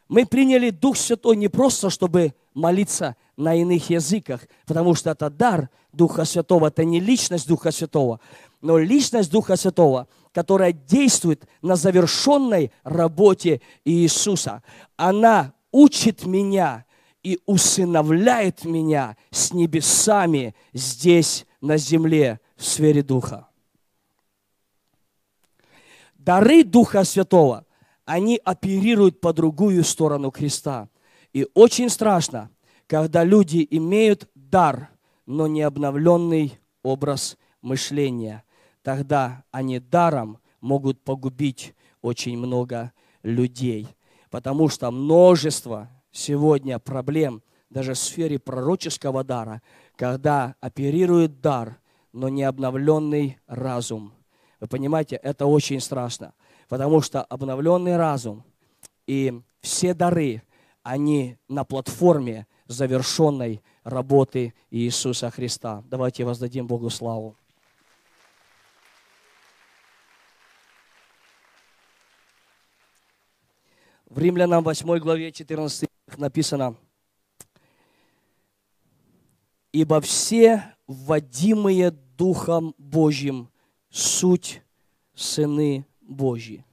Мы 0.08 0.26
приняли 0.26 0.70
Дух 0.70 0.98
Святой 0.98 1.36
не 1.36 1.48
просто, 1.48 1.90
чтобы 1.90 2.34
молиться 2.54 3.16
на 3.38 3.56
иных 3.56 3.90
языках, 3.90 4.42
потому 4.66 4.96
что 4.96 5.12
это 5.12 5.30
дар 5.30 5.70
Духа 5.92 6.26
Святого, 6.26 6.68
это 6.68 6.84
не 6.84 7.00
личность 7.00 7.48
Духа 7.48 7.72
Святого, 7.72 8.20
но 8.62 8.78
личность 8.78 9.32
Духа 9.32 9.56
Святого, 9.56 10.08
которая 10.32 10.72
действует 10.72 11.48
на 11.62 11.76
завершенной 11.76 12.72
работе 12.84 13.62
Иисуса. 13.84 14.64
Она 14.98 15.54
учит 15.72 16.26
меня 16.26 16.86
и 17.24 17.40
усыновляет 17.46 18.66
меня 18.66 19.18
с 19.32 19.54
небесами 19.54 20.56
здесь, 20.74 21.46
на 21.62 21.78
земле, 21.78 22.40
в 22.56 22.64
сфере 22.64 23.02
Духа. 23.02 23.48
Дары 26.14 26.64
Духа 26.64 27.04
Святого, 27.04 27.66
они 28.06 28.40
оперируют 28.44 29.22
по 29.22 29.34
другую 29.34 29.84
сторону 29.84 30.32
креста. 30.32 30.90
И 31.34 31.48
очень 31.54 31.90
страшно, 31.90 32.50
когда 32.88 33.24
люди 33.24 33.66
имеют 33.70 34.30
дар, 34.36 34.90
но 35.26 35.48
не 35.48 35.62
обновленный 35.62 36.60
образ 36.84 37.38
мышления. 37.62 38.44
Тогда 38.84 39.44
они 39.52 39.80
даром 39.80 40.40
могут 40.62 41.04
погубить 41.04 41.74
очень 42.02 42.38
много 42.38 42.92
людей. 43.24 43.88
Потому 44.30 44.70
что 44.70 44.92
множество 44.92 45.90
сегодня 46.12 46.78
проблем 46.78 47.42
даже 47.70 47.94
в 47.94 47.98
сфере 47.98 48.38
пророческого 48.38 49.24
дара, 49.24 49.62
когда 49.96 50.56
оперирует 50.60 51.42
дар, 51.42 51.80
но 52.14 52.30
не 52.30 52.44
обновленный 52.44 53.40
разум. 53.48 54.14
Вы 54.60 54.68
понимаете, 54.68 55.18
это 55.18 55.46
очень 55.48 55.80
страшно, 55.80 56.34
потому 56.70 57.02
что 57.02 57.24
обновленный 57.24 57.98
разум 57.98 58.44
и 59.08 59.42
все 59.62 59.94
дары, 59.94 60.44
они 60.84 61.38
на 61.50 61.64
платформе 61.64 62.48
завершенной 62.68 63.62
работы 63.84 64.54
Иисуса 64.72 65.30
Христа. 65.30 65.84
Давайте 65.88 66.24
воздадим 66.24 66.68
Богу 66.68 66.90
славу. 66.90 67.36
В 74.08 74.20
Римлянам 74.20 74.64
8 74.64 74.98
главе 75.00 75.32
14 75.32 75.90
стих 75.90 76.18
написано, 76.18 76.76
«Ибо 79.74 80.00
все 80.00 80.74
вводимые 80.88 81.92
Духом 81.92 82.74
Божьим 82.78 83.50
суть 83.90 84.62
сыны 85.16 85.86
Божьи». 86.00 86.64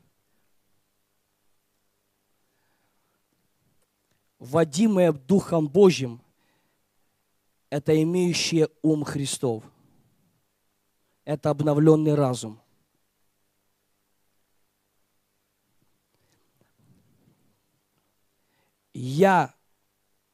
Вводимые 4.43 5.13
Духом 5.13 5.69
Божьим– 5.69 6.21
это 7.71 8.03
имеющие 8.03 8.69
ум 8.83 9.05
Христов. 9.05 9.63
Это 11.25 11.51
обновленный 11.51 12.17
разум. 12.17 12.59
я 18.93 19.55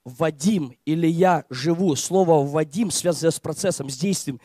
Вадим 0.04 0.74
или 0.86 1.06
я 1.06 1.44
живу, 1.50 1.94
слово 1.94 2.46
Вадим 2.46 2.90
связано 2.90 3.30
с 3.30 3.38
процессом, 3.38 3.90
с 3.90 3.98
действием. 3.98 4.40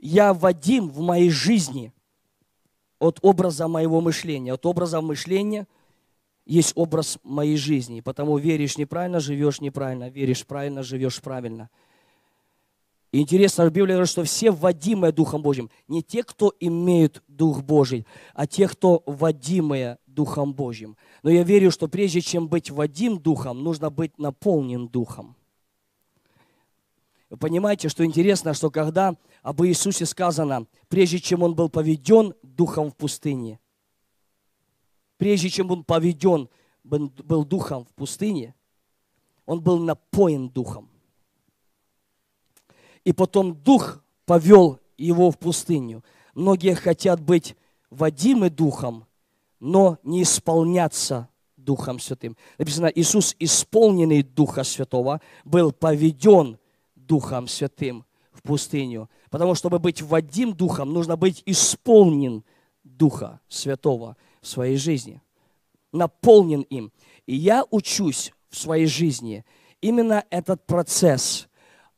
Я 0.00 0.34
Вадим 0.34 0.90
в 0.90 0.98
моей 0.98 1.30
жизни 1.30 1.92
от 2.98 3.20
образа 3.22 3.68
моего 3.68 4.00
мышления. 4.00 4.54
От 4.54 4.66
образа 4.66 5.00
мышления 5.00 5.68
есть 6.46 6.72
образ 6.74 7.18
моей 7.22 7.56
жизни. 7.56 8.00
Потому 8.00 8.38
веришь 8.38 8.78
неправильно, 8.78 9.20
живешь 9.20 9.60
неправильно. 9.60 10.10
Веришь 10.10 10.46
правильно, 10.46 10.82
живешь 10.82 11.20
правильно. 11.20 11.70
Интересно, 13.12 13.66
в 13.66 13.70
Библии 13.70 13.92
говорит, 13.92 14.10
что 14.10 14.24
все 14.24 14.50
вводимые 14.50 15.12
Духом 15.12 15.40
Божьим, 15.40 15.70
не 15.86 16.02
те, 16.02 16.24
кто 16.24 16.52
имеют 16.58 17.22
Дух 17.28 17.62
Божий, 17.62 18.06
а 18.34 18.44
те, 18.48 18.66
кто 18.66 19.04
вводимые 19.06 19.98
Духом 20.08 20.52
Божьим. 20.52 20.96
Но 21.22 21.30
я 21.30 21.44
верю, 21.44 21.70
что 21.70 21.86
прежде 21.86 22.20
чем 22.20 22.48
быть 22.48 22.72
водим 22.72 23.18
Духом, 23.18 23.62
нужно 23.62 23.90
быть 23.90 24.18
наполнен 24.18 24.88
Духом. 24.88 25.36
Вы 27.30 27.36
понимаете, 27.36 27.88
что 27.88 28.04
интересно, 28.04 28.52
что 28.52 28.70
когда 28.70 29.16
об 29.42 29.62
Иисусе 29.62 30.06
сказано, 30.06 30.66
прежде 30.88 31.20
чем 31.20 31.44
Он 31.44 31.54
был 31.54 31.68
поведен 31.68 32.34
Духом 32.42 32.90
в 32.90 32.96
пустыне, 32.96 33.60
прежде 35.24 35.48
чем 35.48 35.70
Он 35.70 35.84
поведен 35.84 36.50
был 36.82 37.46
Духом 37.46 37.86
в 37.86 37.94
пустыне, 37.94 38.54
Он 39.46 39.62
был 39.62 39.78
напоен 39.78 40.50
Духом. 40.50 40.90
И 43.04 43.14
потом 43.14 43.54
Дух 43.54 44.04
повел 44.26 44.80
его 44.98 45.30
в 45.30 45.38
пустыню. 45.38 46.04
Многие 46.34 46.74
хотят 46.74 47.22
быть 47.22 47.56
водимы 47.88 48.50
Духом, 48.50 49.06
но 49.60 49.96
не 50.02 50.24
исполняться 50.24 51.30
Духом 51.56 52.00
Святым. 52.00 52.36
Написано, 52.58 52.88
Иисус, 52.94 53.34
исполненный 53.38 54.22
Духа 54.22 54.62
Святого, 54.62 55.22
был 55.42 55.72
поведен 55.72 56.58
Духом 56.96 57.48
Святым 57.48 58.04
в 58.30 58.42
пустыню. 58.42 59.08
Потому 59.30 59.54
что, 59.54 59.60
чтобы 59.60 59.78
быть 59.78 60.02
водим 60.02 60.52
Духом, 60.52 60.92
нужно 60.92 61.16
быть 61.16 61.42
исполнен 61.46 62.44
Духа 62.82 63.40
Святого 63.48 64.18
в 64.44 64.48
своей 64.48 64.76
жизни. 64.76 65.20
Наполнен 65.92 66.62
им. 66.62 66.92
И 67.26 67.34
я 67.34 67.64
учусь 67.70 68.32
в 68.50 68.56
своей 68.56 68.86
жизни 68.86 69.44
именно 69.80 70.24
этот 70.30 70.66
процесс 70.66 71.48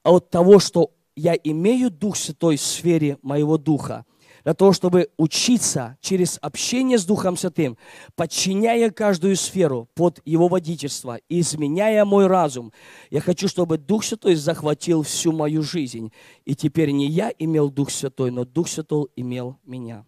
от 0.02 0.30
того, 0.30 0.58
что 0.58 0.92
я 1.16 1.34
имею 1.34 1.90
Дух 1.90 2.16
Святой 2.16 2.56
в 2.56 2.60
сфере 2.60 3.18
моего 3.22 3.58
Духа, 3.58 4.04
для 4.44 4.54
того, 4.54 4.72
чтобы 4.72 5.08
учиться 5.16 5.98
через 6.00 6.38
общение 6.40 6.98
с 6.98 7.04
Духом 7.04 7.36
Святым, 7.36 7.76
подчиняя 8.14 8.90
каждую 8.90 9.34
сферу 9.34 9.88
под 9.94 10.20
Его 10.24 10.46
водительство, 10.46 11.18
изменяя 11.28 12.04
мой 12.04 12.28
разум. 12.28 12.72
Я 13.10 13.20
хочу, 13.20 13.48
чтобы 13.48 13.76
Дух 13.76 14.04
Святой 14.04 14.36
захватил 14.36 15.02
всю 15.02 15.32
мою 15.32 15.62
жизнь. 15.62 16.12
И 16.44 16.54
теперь 16.54 16.92
не 16.92 17.08
я 17.08 17.32
имел 17.36 17.70
Дух 17.70 17.90
Святой, 17.90 18.30
но 18.30 18.44
Дух 18.44 18.68
Святой 18.68 19.08
имел 19.16 19.56
меня. 19.64 20.04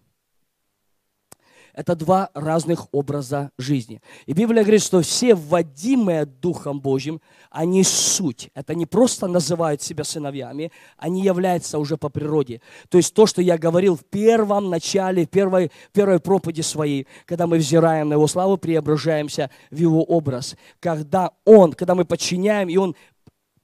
Это 1.79 1.95
два 1.95 2.31
разных 2.35 2.89
образа 2.91 3.53
жизни. 3.57 4.03
И 4.27 4.33
Библия 4.33 4.65
говорит, 4.65 4.83
что 4.83 5.01
все 5.01 5.37
вводимые 5.37 6.27
Духом 6.27 6.81
Божьим, 6.81 7.21
они 7.51 7.85
суть. 7.85 8.51
Это 8.55 8.75
не 8.75 8.85
просто 8.85 9.29
называют 9.29 9.81
себя 9.81 10.03
сыновьями, 10.03 10.73
они 10.97 11.23
являются 11.23 11.79
уже 11.79 11.97
по 11.97 12.09
природе. 12.09 12.63
То 12.89 12.99
есть 12.99 13.15
то, 13.15 13.27
что 13.27 13.43
я 13.43 13.57
говорил 13.57 13.95
в 13.95 14.05
первом 14.05 14.71
начале, 14.71 15.25
в 15.25 15.31
первой, 15.31 15.71
первой 15.93 16.19
проповеди 16.19 16.63
своей, 16.63 17.07
когда 17.27 17.47
мы 17.47 17.59
взираем 17.59 18.09
на 18.09 18.15
Его 18.15 18.27
славу, 18.27 18.57
преображаемся 18.57 19.49
в 19.71 19.77
Его 19.77 20.03
образ. 20.03 20.57
Когда 20.81 21.31
Он, 21.45 21.73
когда 21.75 21.95
мы 21.95 22.05
подчиняем, 22.05 22.69
и 22.69 22.77
Он 22.77 22.97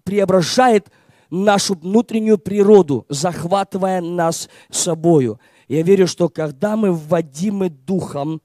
преображает 0.04 0.86
нашу 1.30 1.74
внутреннюю 1.74 2.38
природу, 2.38 3.06
захватывая 3.08 4.00
нас 4.00 4.48
собою. 4.70 5.40
Я 5.68 5.82
верю, 5.82 6.06
что 6.06 6.28
когда 6.28 6.76
мы 6.76 6.92
вводимы 6.92 7.70
Духом, 7.70 8.42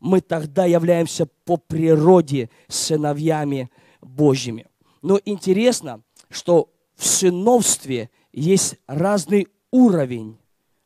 мы 0.00 0.20
тогда 0.20 0.64
являемся 0.64 1.26
по 1.44 1.56
природе 1.56 2.50
сыновьями 2.68 3.70
Божьими. 4.00 4.66
Но 5.02 5.20
интересно, 5.24 6.02
что 6.28 6.70
в 6.96 7.06
сыновстве 7.06 8.10
есть 8.32 8.76
разный 8.86 9.48
уровень 9.70 10.38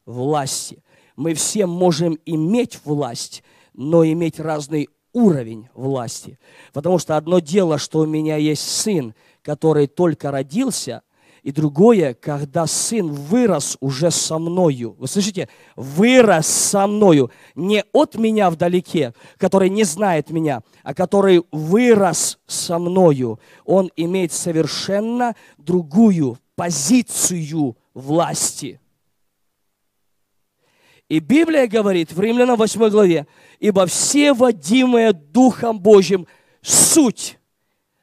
власти. 0.07 0.83
Мы 1.17 1.35
все 1.35 1.67
можем 1.67 2.19
иметь 2.25 2.81
власть, 2.85 3.43
но 3.75 4.05
иметь 4.05 4.41
разный 4.41 4.89
уровень 5.13 5.69
власти. 5.75 6.39
Потому 6.73 6.99
что 6.99 7.17
одно 7.17 7.41
дело, 7.41 7.79
что 7.79 8.01
у 8.01 8.07
меня 8.07 8.37
есть 8.37 8.63
сын, 8.63 9.15
который 9.43 9.87
только 9.87 10.31
родился, 10.31 11.03
и 11.43 11.53
другое, 11.53 12.15
когда 12.15 12.67
сын 12.67 13.13
вырос 13.13 13.77
уже 13.81 14.11
со 14.11 14.39
мною. 14.39 14.95
Вы 14.99 15.09
слышите? 15.09 15.49
Вырос 15.77 16.47
со 16.47 16.87
мною. 16.87 17.31
Не 17.55 17.85
от 17.93 18.17
меня 18.17 18.51
вдалеке, 18.51 19.15
который 19.37 19.71
не 19.71 19.85
знает 19.85 20.31
меня, 20.31 20.63
а 20.83 20.95
который 20.95 21.45
вырос 21.51 22.39
со 22.47 22.79
мною. 22.79 23.41
Он 23.65 23.91
имеет 23.97 24.33
совершенно 24.33 25.35
другую 25.59 26.39
позицию 26.55 27.77
власти. 27.95 28.81
И 31.09 31.19
Библия 31.19 31.67
говорит 31.67 32.13
в 32.13 32.21
Римлянам 32.21 32.57
8 32.57 32.89
главе, 32.89 33.27
ибо 33.59 33.87
все 33.87 34.33
водимые 34.33 35.13
Духом 35.13 35.81
Божьим 35.81 36.27
суть 36.63 37.39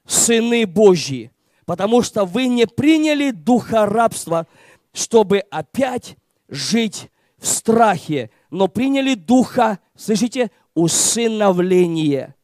сыны 0.06 0.66
Божьи, 0.66 1.32
потому 1.68 2.02
что 2.02 2.24
вы 2.24 2.48
не 2.48 2.66
приняли 2.66 3.32
духа 3.32 3.86
рабства, 3.86 4.48
чтобы 4.94 5.40
опять 5.52 6.16
жить 6.48 7.12
в 7.38 7.46
страхе, 7.46 8.32
но 8.50 8.70
приняли 8.70 9.16
духа, 9.16 9.80
слышите, 9.94 10.50
усыновление, 10.74 12.36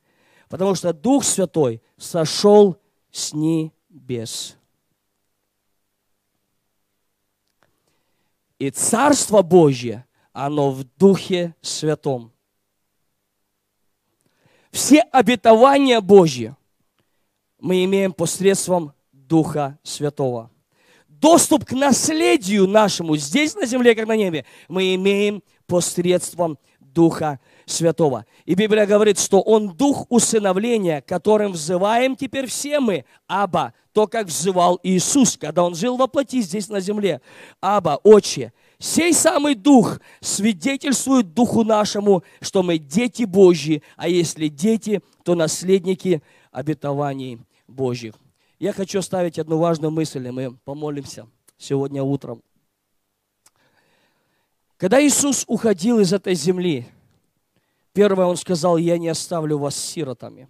потому 0.49 0.75
что 0.75 0.91
Дух 0.91 1.23
Святой 1.23 1.81
сошел 1.97 2.77
с 3.11 3.33
небес. 3.33 4.57
И 8.59 8.69
Царство 8.71 9.41
Божье, 9.41 10.05
оно 10.33 10.71
в 10.71 10.83
Духе 10.97 11.55
Святом. 11.61 12.33
Все 14.69 14.99
обетования 14.99 16.01
Божьи 16.01 16.53
мы 17.59 17.85
имеем 17.85 18.11
посредством 18.11 18.91
Духа 19.33 19.79
Святого. 19.81 20.51
Доступ 21.07 21.65
к 21.65 21.71
наследию 21.71 22.67
нашему 22.67 23.17
здесь 23.17 23.55
на 23.55 23.65
земле, 23.65 23.95
как 23.95 24.07
на 24.07 24.15
небе, 24.15 24.45
мы 24.67 24.93
имеем 24.93 25.41
посредством 25.65 26.59
Духа 26.79 27.39
Святого. 27.65 28.27
И 28.45 28.53
Библия 28.53 28.85
говорит, 28.85 29.17
что 29.19 29.41
Он 29.41 29.69
Дух 29.69 30.05
усыновления, 30.09 31.01
которым 31.01 31.53
взываем 31.53 32.15
теперь 32.15 32.45
все 32.45 32.79
мы, 32.79 33.05
Аба, 33.27 33.73
то, 33.91 34.05
как 34.05 34.27
взывал 34.27 34.79
Иисус, 34.83 35.35
когда 35.35 35.63
Он 35.63 35.73
жил 35.73 35.97
во 35.97 36.05
плоти 36.05 36.39
здесь 36.39 36.69
на 36.69 36.79
земле. 36.79 37.19
Аба, 37.59 37.99
Отче, 38.03 38.53
Сей 38.77 39.13
самый 39.13 39.55
Дух 39.55 39.99
свидетельствует 40.21 41.33
Духу 41.33 41.63
нашему, 41.63 42.23
что 42.39 42.61
мы 42.61 42.77
дети 42.77 43.23
Божьи, 43.23 43.81
а 43.97 44.07
если 44.07 44.47
дети, 44.47 45.01
то 45.23 45.33
наследники 45.33 46.21
обетований 46.51 47.39
Божьих. 47.67 48.13
Я 48.63 48.71
хочу 48.71 48.99
оставить 48.99 49.37
одну 49.39 49.57
важную 49.57 49.91
мысль, 49.91 50.25
и 50.25 50.31
мы 50.31 50.55
помолимся 50.55 51.27
сегодня 51.57 52.01
утром. 52.01 52.41
Когда 54.77 55.05
Иисус 55.05 55.43
уходил 55.47 55.99
из 55.99 56.13
этой 56.13 56.33
земли, 56.33 56.87
первое 57.91 58.25
Он 58.25 58.37
сказал, 58.37 58.77
я 58.77 58.97
не 58.97 59.09
оставлю 59.09 59.57
вас 59.57 59.75
сиротами. 59.75 60.47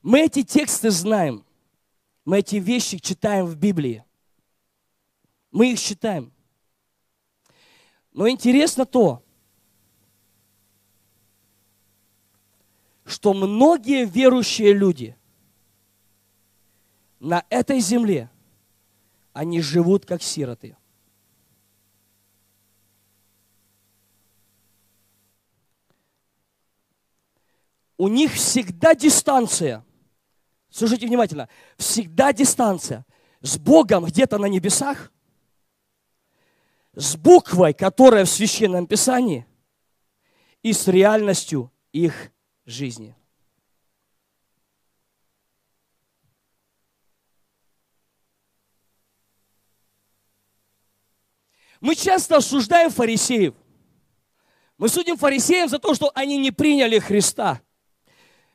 Мы 0.00 0.22
эти 0.22 0.42
тексты 0.42 0.90
знаем, 0.90 1.44
мы 2.24 2.38
эти 2.38 2.56
вещи 2.56 2.96
читаем 2.96 3.44
в 3.44 3.54
Библии. 3.54 4.06
Мы 5.50 5.72
их 5.72 5.78
считаем. 5.78 6.32
Но 8.14 8.26
интересно 8.26 8.86
то, 8.86 9.22
что 13.04 13.34
многие 13.34 14.06
верующие 14.06 14.72
люди 14.72 15.14
на 17.24 17.44
этой 17.48 17.80
земле, 17.80 18.30
они 19.32 19.60
живут 19.62 20.04
как 20.04 20.22
сироты. 20.22 20.76
У 27.96 28.08
них 28.08 28.32
всегда 28.34 28.94
дистанция. 28.94 29.84
Слушайте 30.68 31.06
внимательно. 31.06 31.48
Всегда 31.78 32.32
дистанция. 32.32 33.06
С 33.40 33.56
Богом 33.56 34.04
где-то 34.04 34.38
на 34.38 34.46
небесах, 34.46 35.12
с 36.94 37.16
буквой, 37.16 37.72
которая 37.72 38.24
в 38.24 38.30
Священном 38.30 38.86
Писании, 38.86 39.46
и 40.62 40.72
с 40.72 40.88
реальностью 40.88 41.70
их 41.92 42.32
жизни. 42.64 43.14
Мы 51.84 51.96
часто 51.96 52.38
осуждаем 52.38 52.90
фарисеев. 52.90 53.52
Мы 54.78 54.88
судим 54.88 55.18
фарисеев 55.18 55.68
за 55.68 55.78
то, 55.78 55.92
что 55.92 56.10
они 56.14 56.38
не 56.38 56.50
приняли 56.50 56.98
Христа. 56.98 57.60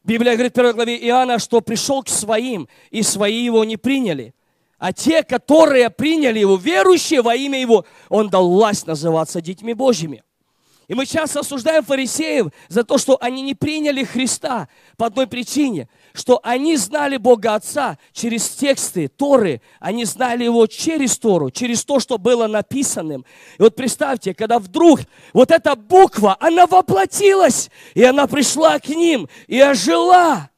Библия 0.03 0.33
говорит 0.33 0.53
в 0.53 0.55
первой 0.55 0.73
главе 0.73 0.97
Иоанна, 0.97 1.37
что 1.37 1.61
пришел 1.61 2.01
к 2.01 2.09
своим, 2.09 2.67
и 2.89 3.03
свои 3.03 3.43
его 3.43 3.63
не 3.65 3.77
приняли. 3.77 4.33
А 4.79 4.93
те, 4.93 5.21
которые 5.21 5.91
приняли 5.91 6.39
его, 6.39 6.55
верующие 6.55 7.21
во 7.21 7.35
имя 7.35 7.61
его, 7.61 7.85
он 8.09 8.29
дал 8.29 8.49
власть 8.49 8.87
называться 8.87 9.41
детьми 9.41 9.75
Божьими. 9.75 10.23
И 10.87 10.95
мы 10.95 11.05
часто 11.05 11.41
осуждаем 11.41 11.83
фарисеев 11.83 12.47
за 12.67 12.83
то, 12.83 12.97
что 12.97 13.15
они 13.21 13.43
не 13.43 13.53
приняли 13.53 14.05
Христа 14.05 14.69
по 14.97 15.05
одной 15.05 15.27
причине, 15.27 15.87
что 16.13 16.39
они 16.43 16.77
знали 16.77 17.17
Бога 17.17 17.55
Отца 17.55 17.97
через 18.13 18.49
тексты 18.49 19.07
Торы, 19.07 19.61
они 19.79 20.05
знали 20.05 20.43
Его 20.43 20.67
через 20.67 21.17
Тору, 21.17 21.51
через 21.51 21.83
то, 21.83 21.99
что 21.99 22.17
было 22.17 22.47
написанным. 22.47 23.25
И 23.57 23.61
вот 23.61 23.75
представьте, 23.75 24.33
когда 24.33 24.59
вдруг 24.59 25.01
вот 25.33 25.51
эта 25.51 25.75
буква, 25.75 26.37
она 26.39 26.67
воплотилась, 26.67 27.69
и 27.93 28.03
она 28.03 28.27
пришла 28.27 28.79
к 28.79 28.89
ним, 28.89 29.29
и 29.47 29.59
ожила. 29.59 30.49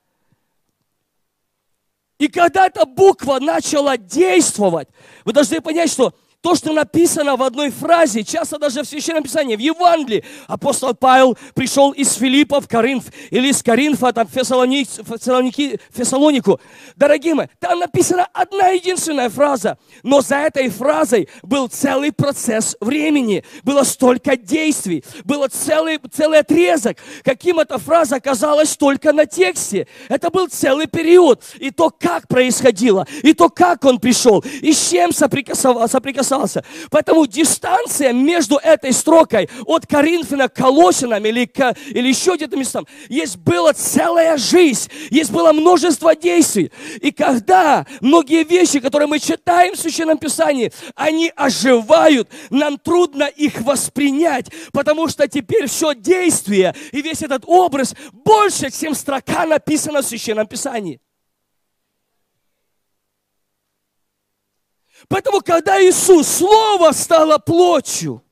И 2.17 2.27
когда 2.27 2.67
эта 2.67 2.85
буква 2.85 3.39
начала 3.39 3.97
действовать, 3.97 4.87
вы 5.25 5.33
должны 5.33 5.59
понять, 5.59 5.91
что 5.91 6.13
то, 6.41 6.55
что 6.55 6.73
написано 6.73 7.35
в 7.35 7.43
одной 7.43 7.69
фразе, 7.69 8.23
часто 8.23 8.57
даже 8.57 8.81
в 8.81 8.87
Священном 8.87 9.23
Писании, 9.23 9.55
в 9.55 9.59
Евангелии, 9.59 10.23
апостол 10.47 10.95
Павел 10.95 11.37
пришел 11.53 11.91
из 11.91 12.13
Филиппа 12.13 12.59
в 12.59 12.67
Коринф, 12.67 13.05
или 13.29 13.49
из 13.49 13.61
Коринфа 13.61 14.11
там, 14.11 14.27
в, 14.27 14.31
Фессалоник, 14.31 14.87
Фессалоники, 14.89 15.79
Фессалонику. 15.93 16.59
Дорогие 16.95 17.35
мои, 17.35 17.47
там 17.59 17.79
написана 17.79 18.27
одна 18.33 18.69
единственная 18.69 19.29
фраза, 19.29 19.77
но 20.01 20.21
за 20.21 20.37
этой 20.37 20.69
фразой 20.69 21.29
был 21.43 21.67
целый 21.67 22.11
процесс 22.11 22.75
времени, 22.81 23.43
было 23.63 23.83
столько 23.83 24.35
действий, 24.35 25.03
было 25.23 25.47
целый, 25.47 25.99
целый 26.11 26.39
отрезок, 26.39 26.97
каким 27.23 27.59
эта 27.59 27.77
фраза 27.77 28.15
оказалась 28.15 28.75
только 28.75 29.13
на 29.13 29.27
тексте. 29.27 29.87
Это 30.09 30.31
был 30.31 30.47
целый 30.47 30.87
период. 30.87 31.43
И 31.59 31.69
то, 31.69 31.91
как 31.91 32.27
происходило, 32.27 33.05
и 33.21 33.33
то, 33.33 33.49
как 33.49 33.85
он 33.85 33.99
пришел, 33.99 34.43
и 34.61 34.73
с 34.73 34.89
чем 34.89 35.11
соприкасался 35.11 36.30
касался. 36.31 36.63
Поэтому 36.89 37.25
дистанция 37.27 38.13
между 38.13 38.57
этой 38.57 38.93
строкой 38.93 39.49
от 39.65 39.85
Коринфяна 39.85 40.47
к 40.47 40.53
Колосинам 40.53 41.25
или, 41.25 41.45
к, 41.45 41.75
или 41.87 42.07
еще 42.07 42.35
где-то 42.35 42.55
местам, 42.55 42.87
есть 43.09 43.37
была 43.37 43.73
целая 43.73 44.37
жизнь, 44.37 44.89
есть 45.09 45.31
было 45.31 45.51
множество 45.51 46.15
действий. 46.15 46.71
И 47.01 47.11
когда 47.11 47.85
многие 47.99 48.43
вещи, 48.43 48.79
которые 48.79 49.07
мы 49.07 49.19
читаем 49.19 49.75
в 49.75 49.79
Священном 49.79 50.17
Писании, 50.17 50.71
они 50.95 51.31
оживают, 51.35 52.29
нам 52.49 52.77
трудно 52.77 53.23
их 53.23 53.61
воспринять, 53.61 54.47
потому 54.71 55.07
что 55.09 55.27
теперь 55.27 55.67
все 55.67 55.93
действие 55.93 56.73
и 56.91 57.01
весь 57.01 57.21
этот 57.21 57.43
образ 57.45 57.95
больше, 58.11 58.71
чем 58.71 58.95
строка 58.95 59.45
написана 59.45 60.01
в 60.01 60.05
Священном 60.05 60.47
Писании. 60.47 60.99
Поэтому, 65.07 65.41
когда 65.41 65.81
Иисус, 65.81 66.27
Слово 66.27 66.91
стало 66.91 67.37
плотью 67.37 68.23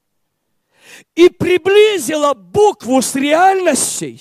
и 1.15 1.29
приблизило 1.29 2.33
букву 2.33 3.01
с 3.01 3.15
реальностью, 3.15 4.19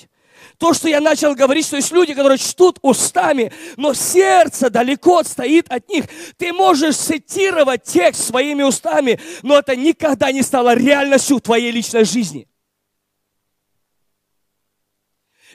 То, 0.57 0.73
что 0.73 0.89
я 0.89 0.99
начал 0.99 1.35
говорить, 1.35 1.65
что 1.65 1.77
есть 1.77 1.91
люди, 1.91 2.13
которые 2.13 2.37
чтут 2.37 2.79
устами, 2.81 3.53
но 3.77 3.93
сердце 3.93 4.69
далеко 4.69 5.23
стоит 5.23 5.71
от 5.71 5.87
них. 5.87 6.03
Ты 6.35 6.51
можешь 6.51 6.97
цитировать 6.97 7.83
текст 7.83 8.27
своими 8.27 8.63
устами, 8.63 9.21
но 9.41 9.57
это 9.59 9.77
никогда 9.77 10.33
не 10.33 10.41
стало 10.41 10.75
реальностью 10.75 11.39
твоей 11.39 11.71
личной 11.71 12.03
жизни. 12.03 12.45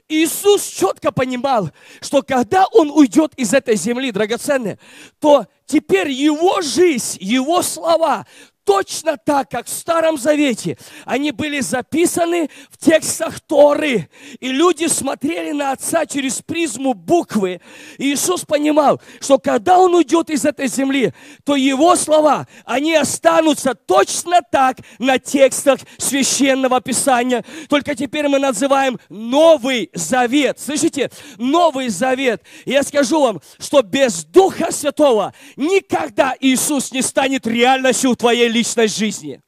Иисус 0.08 0.62
четко 0.66 1.12
понимал, 1.12 1.70
что 2.00 2.22
когда 2.22 2.66
Он 2.72 2.90
уйдет 2.90 3.32
из 3.36 3.54
этой 3.54 3.76
земли, 3.76 4.12
драгоценные, 4.12 4.78
то 5.18 5.46
теперь 5.66 6.10
Его 6.10 6.60
жизнь, 6.60 7.18
Его 7.20 7.62
слова, 7.62 8.26
точно 8.64 9.16
так, 9.16 9.50
как 9.50 9.66
в 9.66 9.70
Старом 9.70 10.18
Завете, 10.18 10.78
они 11.04 11.30
были 11.30 11.60
записаны 11.60 12.50
в 12.70 12.78
текстах 12.78 13.40
Торы. 13.40 14.08
И 14.40 14.48
люди 14.48 14.86
смотрели 14.86 15.52
на 15.52 15.72
Отца 15.72 16.06
через 16.06 16.40
призму 16.42 16.94
буквы. 16.94 17.60
И 17.98 18.12
Иисус 18.14 18.44
понимал, 18.44 19.00
что 19.20 19.38
когда 19.38 19.78
Он 19.78 19.94
уйдет 19.94 20.30
из 20.30 20.44
этой 20.44 20.68
земли, 20.68 21.12
то 21.44 21.56
Его 21.56 21.94
слова, 21.96 22.46
они 22.64 22.94
останутся 22.94 23.74
точно 23.74 24.40
так 24.42 24.78
на 24.98 25.18
текстах 25.18 25.80
Священного 25.98 26.80
Писания. 26.80 27.44
Только 27.68 27.94
теперь 27.94 28.28
мы 28.28 28.38
называем 28.38 28.98
Новый 29.08 29.90
Завет. 29.92 30.58
Слышите? 30.58 31.10
Новый 31.36 31.88
Завет. 31.88 32.42
Я 32.64 32.82
скажу 32.82 33.20
вам, 33.20 33.40
что 33.58 33.82
без 33.82 34.24
Духа 34.24 34.72
Святого 34.72 35.34
никогда 35.56 36.34
Иисус 36.40 36.92
не 36.92 37.02
станет 37.02 37.46
реальностью 37.46 38.12
в 38.12 38.16
твоей 38.16 38.48
личной 38.54 38.86
жизни. 38.86 39.42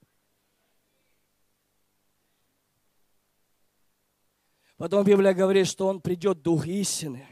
Потом 4.77 5.05
Библия 5.05 5.33
говорит, 5.33 5.69
что 5.69 5.87
Он 5.87 6.01
придет, 6.01 6.43
Дух 6.43 6.67
истины, 6.67 7.27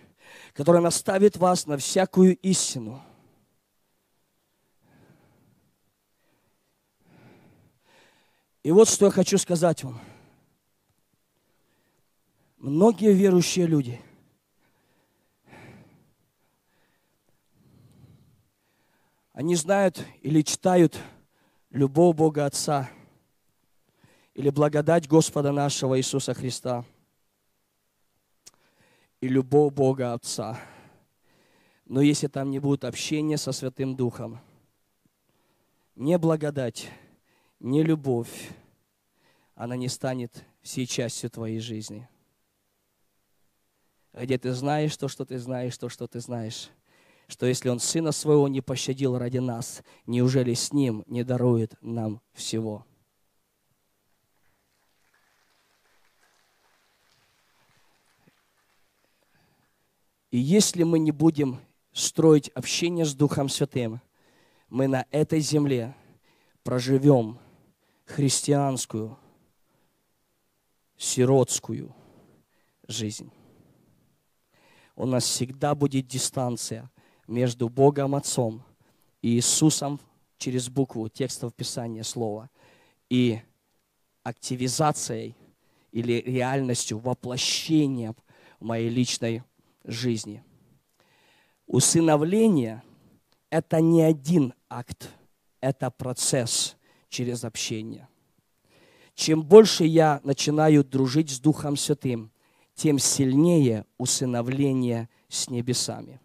который 0.55 0.81
наставит 0.81 1.37
вас 1.37 1.67
на 1.67 1.77
всякую 1.77 2.37
истину. 2.37 3.03
И 8.63 8.71
вот 8.71 8.89
что 8.89 9.07
я 9.07 9.11
хочу 9.11 9.37
сказать 9.37 9.83
вам. 9.85 10.01
Многие 12.57 13.13
верующие 13.13 13.67
люди, 13.67 14.01
они 19.35 19.55
знают 19.55 20.03
или 20.23 20.41
читают 20.41 20.99
любовь 21.75 22.17
Бога 22.17 22.47
Отца 22.47 22.89
или 24.33 24.49
благодать 24.51 25.09
Господа 25.09 25.51
нашего 25.51 25.99
Иисуса 25.99 26.33
Христа 26.33 26.85
и 29.21 29.27
любовь 29.27 29.75
Бога 29.75 30.15
Отца. 30.15 30.59
Но 31.87 32.01
если 32.01 32.29
там 32.29 32.51
не 32.51 32.61
будет 32.61 32.85
общения 32.85 33.37
со 33.37 33.51
Святым 33.51 33.97
Духом, 33.97 34.41
не 35.97 36.17
благодать, 36.17 36.89
не 37.59 37.83
любовь, 37.83 38.51
она 39.57 39.75
не 39.75 39.89
станет 39.89 40.45
всей 40.63 40.87
частью 40.87 41.29
твоей 41.29 41.59
жизни. 41.59 42.09
Где 44.13 44.39
ты 44.39 44.53
знаешь 44.53 44.97
то, 44.97 45.09
что 45.09 45.25
ты 45.25 45.39
знаешь, 45.41 45.77
то, 45.77 45.89
что 45.89 46.07
ты 46.07 46.21
знаешь– 46.21 46.71
что 47.29 47.47
если 47.47 47.69
Он 47.69 47.81
Сына 47.81 48.13
Своего 48.13 48.49
не 48.49 48.61
пощадил 48.61 49.19
ради 49.19 49.39
нас, 49.39 49.83
неужели 50.07 50.55
с 50.55 50.73
Ним 50.73 51.05
не 51.07 51.25
дарует 51.25 51.75
нам 51.81 52.21
всего? 52.33 52.85
И 60.31 60.39
если 60.39 60.83
мы 60.83 60.99
не 60.99 61.13
будем 61.13 61.61
строить 61.93 62.49
общение 62.49 63.05
с 63.05 63.15
Духом 63.15 63.49
Святым, 63.49 64.01
мы 64.69 64.89
на 64.89 65.07
этой 65.13 65.39
земле 65.39 65.95
проживем 66.65 67.39
христианскую, 68.05 69.17
сиротскую 70.97 71.95
жизнь. 72.89 73.31
У 74.97 75.07
нас 75.07 75.25
всегда 75.25 75.75
будет 75.75 76.09
дистанция 76.09 76.91
между 77.27 77.69
Богом 77.69 78.15
Отцом 78.15 78.63
и 79.23 79.37
Иисусом 79.37 80.01
через 80.39 80.69
букву 80.69 81.09
текстов 81.09 81.55
Писания 81.55 82.03
Слова 82.03 82.51
и 83.09 83.41
активизацией 84.23 85.37
или 85.93 86.21
реальностью, 86.21 86.99
воплощением 86.99 88.17
моей 88.61 88.89
личной 88.89 89.43
жизни. 89.85 90.43
Усыновление– 91.67 92.83
это 93.51 93.81
не 93.81 94.03
один 94.03 94.55
акт, 94.69 95.11
это 95.61 95.91
процесс 95.91 96.77
через 97.09 97.45
общение. 97.45 98.09
Чем 99.15 99.43
больше 99.43 99.85
я 99.85 100.21
начинаю 100.25 100.85
дружить 100.85 101.31
с 101.31 101.39
Духом 101.39 101.77
Святым, 101.77 102.33
тем 102.75 102.99
сильнее 102.99 103.87
усыновление 103.97 105.09
с 105.29 105.49
небесами 105.49 106.21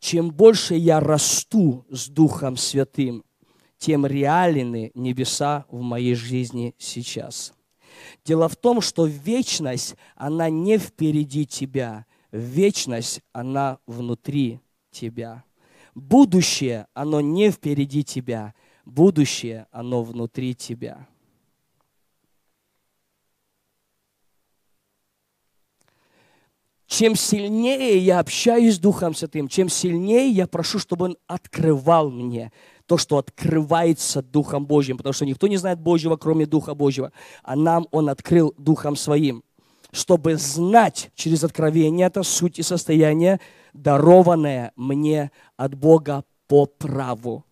чем 0.00 0.30
больше 0.30 0.74
я 0.74 1.00
расту 1.00 1.84
с 1.90 2.08
Духом 2.08 2.56
Святым, 2.56 3.24
тем 3.78 4.06
реальны 4.06 4.90
небеса 4.94 5.66
в 5.70 5.80
моей 5.80 6.14
жизни 6.14 6.74
сейчас. 6.78 7.52
Дело 8.24 8.48
в 8.48 8.56
том, 8.56 8.80
что 8.80 9.06
вечность, 9.06 9.96
она 10.16 10.50
не 10.50 10.78
впереди 10.78 11.46
тебя, 11.46 12.06
вечность, 12.32 13.20
она 13.32 13.78
внутри 13.86 14.60
тебя. 14.90 15.44
Будущее, 15.94 16.86
оно 16.94 17.20
не 17.20 17.50
впереди 17.50 18.04
тебя, 18.04 18.54
будущее, 18.84 19.66
оно 19.70 20.02
внутри 20.02 20.54
тебя. 20.54 21.08
Чем 26.88 27.16
сильнее 27.16 27.98
я 27.98 28.18
общаюсь 28.18 28.76
с 28.76 28.78
Духом 28.78 29.14
Святым, 29.14 29.46
чем 29.48 29.68
сильнее 29.68 30.30
я 30.30 30.46
прошу, 30.46 30.78
чтобы 30.78 31.04
Он 31.04 31.16
открывал 31.26 32.10
мне 32.10 32.50
то, 32.86 32.96
что 32.96 33.18
открывается 33.18 34.22
Духом 34.22 34.66
Божьим, 34.66 34.96
потому 34.96 35.12
что 35.12 35.26
никто 35.26 35.46
не 35.46 35.58
знает 35.58 35.78
Божьего, 35.78 36.16
кроме 36.16 36.46
Духа 36.46 36.74
Божьего, 36.74 37.12
а 37.42 37.56
нам 37.56 37.86
Он 37.90 38.08
открыл 38.08 38.54
Духом 38.56 38.96
Своим, 38.96 39.44
чтобы 39.92 40.36
знать 40.36 41.10
через 41.14 41.44
откровение 41.44 42.06
это 42.06 42.22
суть 42.22 42.58
и 42.58 42.62
состояние, 42.62 43.38
дарованное 43.74 44.72
мне 44.74 45.30
от 45.58 45.74
Бога 45.74 46.24
по 46.46 46.64
праву. 46.64 47.44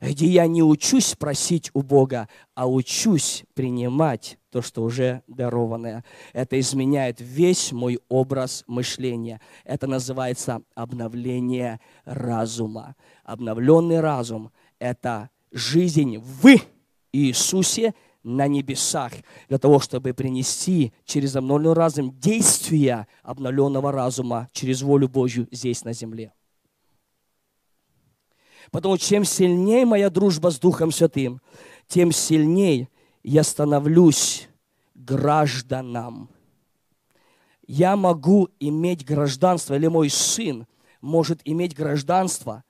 Где 0.00 0.26
я 0.26 0.46
не 0.46 0.62
учусь 0.62 1.14
просить 1.16 1.70
у 1.74 1.82
Бога, 1.82 2.30
а 2.54 2.66
учусь 2.66 3.44
принимать 3.52 4.37
то, 4.50 4.62
что 4.62 4.82
уже 4.82 5.22
дарованное. 5.26 6.04
Это 6.32 6.58
изменяет 6.58 7.20
весь 7.20 7.72
мой 7.72 8.00
образ 8.08 8.64
мышления. 8.66 9.40
Это 9.64 9.86
называется 9.86 10.62
обновление 10.74 11.80
разума. 12.04 12.96
Обновленный 13.24 14.00
разум– 14.00 14.50
это 14.78 15.30
жизнь 15.52 16.18
в 16.18 16.56
Иисусе 17.12 17.94
на 18.22 18.46
небесах, 18.46 19.12
для 19.48 19.58
того, 19.58 19.80
чтобы 19.80 20.12
принести 20.12 20.92
через 21.04 21.36
обновленный 21.36 21.74
разум 21.74 22.18
действия 22.18 23.06
обновленного 23.22 23.92
разума 23.92 24.48
через 24.52 24.82
волю 24.82 25.08
Божью 25.08 25.48
здесь 25.50 25.84
на 25.84 25.92
земле. 25.92 26.32
Потому 28.70 28.98
чем 28.98 29.24
сильнее 29.24 29.86
моя 29.86 30.10
дружба 30.10 30.50
с 30.50 30.58
Духом 30.58 30.92
Святым, 30.92 31.40
тем 31.86 32.12
сильнее 32.12 32.88
я 33.22 33.42
становлюсь 33.42 34.48
гражданом. 34.94 36.28
Я 37.66 37.96
могу 37.96 38.48
иметь 38.58 39.04
гражданство, 39.04 39.74
или 39.74 39.86
мой 39.86 40.08
сын 40.08 40.66
может 41.00 41.40
иметь 41.44 41.74
гражданство 41.74 42.64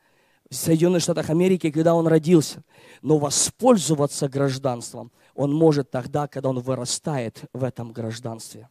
в 0.50 0.54
Соединенных 0.54 1.02
Штатах 1.02 1.30
Америки, 1.30 1.70
когда 1.70 1.94
он 1.94 2.06
родился. 2.06 2.64
Но 3.02 3.18
воспользоваться 3.18 4.28
гражданством 4.28 5.12
он 5.34 5.54
может 5.54 5.90
тогда, 5.90 6.26
когда 6.26 6.48
он 6.48 6.58
вырастает 6.58 7.44
в 7.52 7.62
этом 7.62 7.92
гражданстве. 7.92 8.68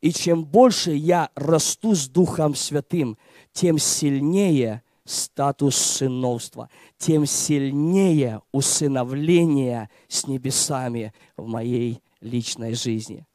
И 0.00 0.12
чем 0.12 0.44
больше 0.44 0.92
я 0.92 1.30
расту 1.34 1.94
с 1.94 2.08
Духом 2.08 2.54
Святым, 2.54 3.18
тем 3.52 3.78
сильнее– 3.78 4.82
статус 5.04 5.76
сыновства, 5.76 6.68
тем 6.98 7.26
сильнее 7.26 8.42
усыновление 8.52 9.90
с 10.08 10.26
небесами 10.26 11.12
в 11.36 11.46
моей 11.46 12.02
личной 12.20 12.74
жизни. 12.74 13.26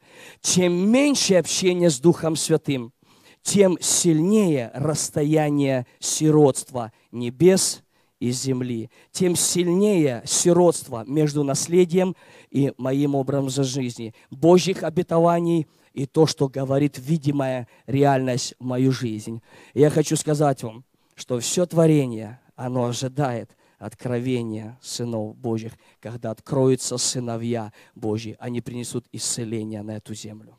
Чем 0.41 0.73
меньше 0.89 1.35
общения 1.35 1.89
с 1.89 1.99
Духом 1.99 2.35
Святым, 2.35 2.93
тем 3.41 3.77
сильнее 3.79 4.71
расстояние 4.73 5.85
сиротства 5.99 6.91
небес 7.11 7.83
из 8.19 8.41
земли, 8.41 8.89
тем 9.11 9.35
сильнее 9.35 10.23
сиротство 10.25 11.03
между 11.05 11.43
наследием 11.43 12.15
и 12.49 12.73
моим 12.77 13.13
образом 13.13 13.63
жизни, 13.63 14.15
Божьих 14.31 14.83
обетований 14.83 15.67
и 15.93 16.05
то, 16.05 16.25
что 16.25 16.47
говорит 16.47 16.97
видимая 16.97 17.67
реальность 17.85 18.55
в 18.59 18.65
мою 18.65 18.91
жизнь. 18.91 19.41
И 19.73 19.81
я 19.81 19.89
хочу 19.89 20.15
сказать 20.15 20.63
вам, 20.63 20.83
что 21.15 21.39
все 21.39 21.65
творение, 21.65 22.39
оно 22.55 22.85
ожидает 22.85 23.55
откровения 23.77 24.77
сынов 24.81 25.35
Божьих, 25.35 25.73
когда 25.99 26.31
откроются 26.31 26.97
сыновья 26.97 27.73
Божьи, 27.95 28.37
они 28.39 28.61
принесут 28.61 29.05
исцеление 29.11 29.81
на 29.81 29.97
эту 29.97 30.13
землю. 30.13 30.57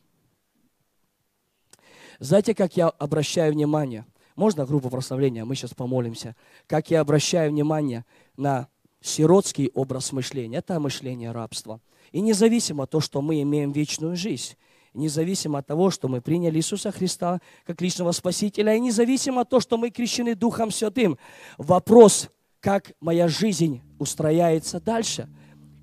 Знаете, 2.18 2.54
как 2.54 2.76
я 2.76 2.88
обращаю 2.88 3.52
внимание? 3.52 4.06
Можно 4.34 4.66
группу 4.66 4.90
прославления? 4.90 5.44
Мы 5.44 5.54
сейчас 5.54 5.74
помолимся. 5.74 6.34
Как 6.66 6.90
я 6.90 7.00
обращаю 7.00 7.50
внимание 7.50 8.04
на 8.36 8.68
сиротский 9.00 9.70
образ 9.74 10.12
мышления. 10.12 10.58
Это 10.58 10.80
мышление 10.80 11.32
рабства. 11.32 11.80
И 12.12 12.20
независимо 12.20 12.84
от 12.84 12.90
того, 12.90 13.00
что 13.00 13.22
мы 13.22 13.40
имеем 13.42 13.72
вечную 13.72 14.16
жизнь, 14.16 14.54
независимо 14.96 15.58
от 15.58 15.66
того, 15.66 15.90
что 15.90 16.08
мы 16.08 16.20
приняли 16.20 16.58
Иисуса 16.58 16.90
Христа 16.90 17.40
как 17.64 17.80
личного 17.80 18.12
Спасителя, 18.12 18.74
и 18.74 18.80
независимо 18.80 19.42
от 19.42 19.50
того, 19.50 19.60
что 19.60 19.76
мы 19.76 19.90
крещены 19.90 20.34
Духом 20.34 20.70
Святым, 20.70 21.18
вопрос, 21.58 22.28
как 22.60 22.92
моя 23.00 23.28
жизнь 23.28 23.82
устрояется 23.98 24.80
дальше, 24.80 25.28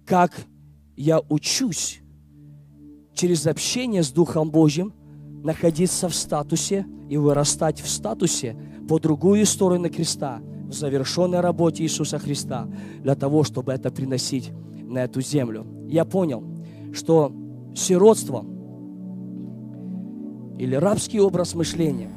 как 0.05 0.33
я 0.95 1.21
учусь 1.29 2.01
через 3.13 3.47
общение 3.47 4.03
с 4.03 4.11
Духом 4.11 4.51
Божьим 4.51 4.93
находиться 5.43 6.09
в 6.09 6.15
статусе 6.15 6.85
и 7.09 7.17
вырастать 7.17 7.81
в 7.81 7.89
статусе 7.89 8.55
по 8.87 8.99
другую 8.99 9.45
сторону 9.45 9.89
креста, 9.89 10.41
в 10.67 10.73
завершенной 10.73 11.41
работе 11.41 11.83
Иисуса 11.83 12.17
Христа, 12.17 12.67
для 13.01 13.15
того, 13.15 13.43
чтобы 13.43 13.71
это 13.71 13.91
приносить 13.91 14.51
на 14.83 15.03
эту 15.03 15.21
землю. 15.21 15.65
Я 15.87 16.05
понял, 16.05 16.43
что 16.93 17.31
сиротство 17.75 18.45
или 20.63 20.75
рабский 20.75 21.19
образ 21.19 21.55
мышления, 21.55 22.07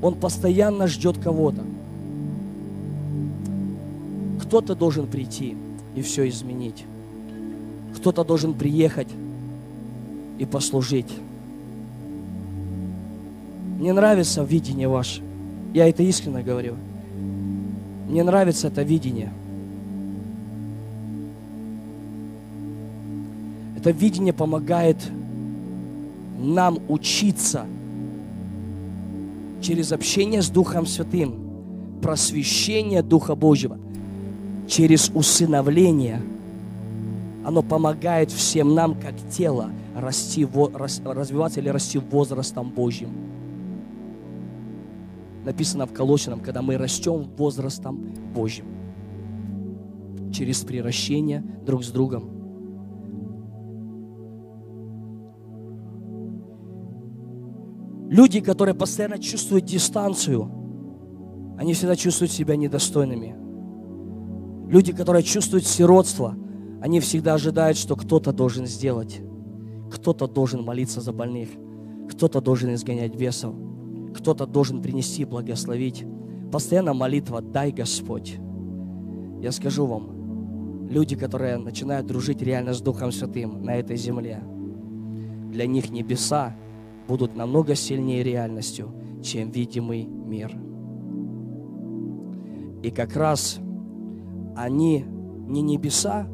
он 0.00 0.14
постоянно 0.14 0.86
ждет 0.86 1.18
кого-то. 1.18 1.62
Кто-то 4.40 4.74
должен 4.74 5.06
прийти 5.06 5.54
и 5.94 6.00
все 6.00 6.26
изменить. 6.30 6.86
Кто-то 7.94 8.24
должен 8.24 8.54
приехать 8.54 9.08
и 10.38 10.46
послужить. 10.46 11.12
Мне 13.78 13.92
нравится 13.92 14.42
видение 14.42 14.88
ваше. 14.88 15.20
Я 15.74 15.90
это 15.90 16.02
искренне 16.02 16.42
говорю. 16.42 16.76
Мне 18.08 18.24
нравится 18.24 18.68
это 18.68 18.82
видение. 18.82 19.30
Это 23.76 23.90
видение 23.90 24.32
помогает 24.32 24.96
нам 26.40 26.78
учиться 26.88 27.66
через 29.60 29.92
общение 29.92 30.42
с 30.42 30.48
Духом 30.48 30.86
Святым, 30.86 31.34
просвещение 32.02 33.02
Духа 33.02 33.34
Божьего, 33.34 33.78
через 34.66 35.10
усыновление. 35.14 36.22
Оно 37.44 37.62
помогает 37.62 38.30
всем 38.30 38.74
нам, 38.74 38.94
как 38.94 39.14
тело, 39.30 39.70
расти, 39.96 40.46
развиваться 41.04 41.60
или 41.60 41.68
расти 41.68 41.98
возрастом 41.98 42.70
Божьим. 42.70 43.10
Написано 45.44 45.86
в 45.86 45.92
Колосинам, 45.92 46.40
когда 46.40 46.62
мы 46.62 46.76
растем 46.76 47.26
возрастом 47.36 47.96
Божьим. 48.34 48.66
Через 50.32 50.62
приращение 50.62 51.42
друг 51.64 51.82
с 51.82 51.88
другом. 51.88 52.39
Люди, 58.10 58.40
которые 58.40 58.74
постоянно 58.74 59.20
чувствуют 59.20 59.66
дистанцию, 59.66 60.50
они 61.56 61.74
всегда 61.74 61.94
чувствуют 61.94 62.32
себя 62.32 62.56
недостойными. 62.56 63.36
Люди, 64.68 64.92
которые 64.92 65.22
чувствуют 65.22 65.64
сиротство, 65.64 66.36
они 66.82 66.98
всегда 66.98 67.34
ожидают, 67.34 67.78
что 67.78 67.94
кто-то 67.94 68.32
должен 68.32 68.66
сделать. 68.66 69.20
Кто-то 69.92 70.26
должен 70.26 70.64
молиться 70.64 71.00
за 71.00 71.12
больных, 71.12 71.50
кто-то 72.10 72.40
должен 72.40 72.74
изгонять 72.74 73.14
бесов, 73.14 73.54
кто-то 74.12 74.44
должен 74.44 74.82
принести 74.82 75.24
благословить. 75.24 76.04
Постоянно 76.50 76.94
молитва 76.94 77.40
«Дай 77.40 77.70
Господь». 77.70 78.38
Я 79.40 79.52
скажу 79.52 79.86
вам, 79.86 80.88
люди, 80.88 81.14
которые 81.14 81.58
начинают 81.58 82.08
дружить 82.08 82.42
реально 82.42 82.74
с 82.74 82.80
Духом 82.80 83.12
Святым 83.12 83.62
на 83.62 83.76
этой 83.76 83.96
земле, 83.96 84.42
для 85.52 85.66
них 85.66 85.90
небеса 85.90 86.56
будут 87.10 87.34
намного 87.34 87.74
сильнее 87.74 88.22
реальностью, 88.22 88.94
чем 89.20 89.50
видимый 89.50 90.04
мир. 90.04 90.56
И 92.84 92.90
как 92.92 93.16
раз 93.16 93.58
они 94.56 95.04
не 95.48 95.60
небеса 95.60 96.28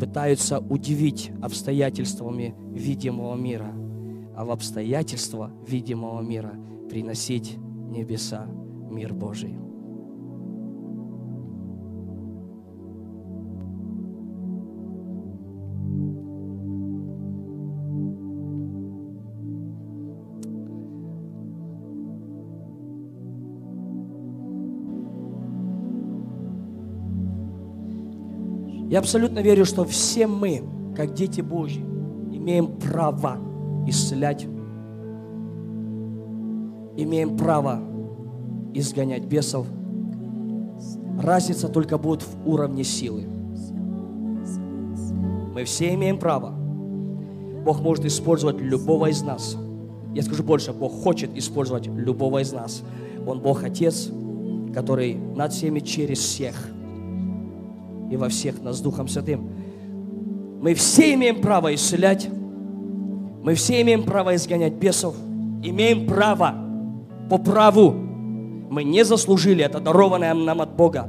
пытаются 0.00 0.60
удивить 0.60 1.30
обстоятельствами 1.42 2.54
видимого 2.72 3.36
мира, 3.36 3.70
а 4.34 4.46
в 4.46 4.50
обстоятельства 4.50 5.50
видимого 5.68 6.22
мира 6.22 6.54
приносить 6.88 7.58
небеса, 7.90 8.46
мир 8.90 9.12
Божий. 9.12 9.58
Я 28.92 28.98
абсолютно 28.98 29.38
верю, 29.38 29.64
что 29.64 29.86
все 29.86 30.26
мы, 30.26 30.62
как 30.94 31.14
дети 31.14 31.40
Божьи, 31.40 31.80
имеем 31.80 32.76
право 32.78 33.38
исцелять, 33.86 34.44
имеем 36.98 37.38
право 37.38 37.80
изгонять 38.74 39.24
бесов. 39.24 39.66
Разница 41.18 41.70
только 41.70 41.96
будет 41.96 42.20
в 42.20 42.46
уровне 42.46 42.84
силы. 42.84 43.22
Мы 45.54 45.64
все 45.64 45.94
имеем 45.94 46.18
право. 46.18 46.50
Бог 47.64 47.80
может 47.80 48.04
использовать 48.04 48.60
любого 48.60 49.06
из 49.06 49.22
нас. 49.22 49.56
Я 50.14 50.20
скажу 50.20 50.42
больше, 50.42 50.74
Бог 50.74 50.92
хочет 51.02 51.34
использовать 51.34 51.86
любого 51.86 52.42
из 52.42 52.52
нас. 52.52 52.82
Он 53.26 53.40
Бог 53.40 53.64
Отец, 53.64 54.10
который 54.74 55.14
над 55.14 55.54
всеми 55.54 55.80
через 55.80 56.18
всех 56.18 56.54
и 58.12 58.16
во 58.16 58.28
всех 58.28 58.62
нас 58.62 58.80
Духом 58.80 59.08
Святым. 59.08 59.48
Мы 60.60 60.74
все 60.74 61.14
имеем 61.14 61.40
право 61.40 61.74
исцелять. 61.74 62.28
Мы 63.42 63.54
все 63.54 63.80
имеем 63.80 64.04
право 64.04 64.34
изгонять 64.36 64.74
бесов. 64.74 65.16
Имеем 65.62 66.06
право 66.06 66.54
по 67.30 67.38
праву. 67.38 67.90
Мы 68.70 68.84
не 68.84 69.02
заслужили 69.04 69.64
это 69.64 69.80
дарованное 69.80 70.34
нам 70.34 70.60
от 70.60 70.76
Бога. 70.76 71.08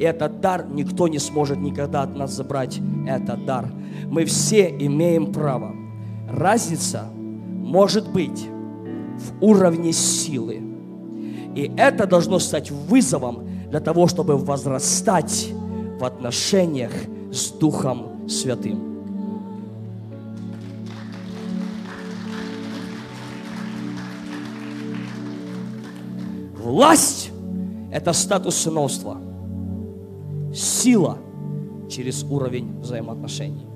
И 0.00 0.02
этот 0.02 0.40
дар 0.40 0.66
никто 0.68 1.06
не 1.06 1.18
сможет 1.20 1.58
никогда 1.60 2.02
от 2.02 2.16
нас 2.16 2.32
забрать. 2.32 2.80
Это 3.06 3.36
дар. 3.36 3.68
Мы 4.08 4.24
все 4.24 4.68
имеем 4.68 5.32
право. 5.32 5.72
Разница 6.28 7.04
может 7.14 8.10
быть 8.10 8.48
в 9.18 9.44
уровне 9.44 9.92
силы. 9.92 10.60
И 11.54 11.70
это 11.76 12.06
должно 12.06 12.40
стать 12.40 12.72
вызовом 12.72 13.46
для 13.70 13.80
того, 13.80 14.08
чтобы 14.08 14.36
возрастать 14.36 15.52
в 16.00 16.04
отношениях 16.04 16.92
с 17.30 17.50
Духом 17.50 18.26
Святым. 18.26 18.80
Власть– 26.56 27.30
это 27.92 28.14
статус 28.14 28.56
сыновства. 28.56 29.18
Сила 30.54 31.18
через 31.90 32.24
уровень 32.24 32.80
взаимоотношений. 32.80 33.66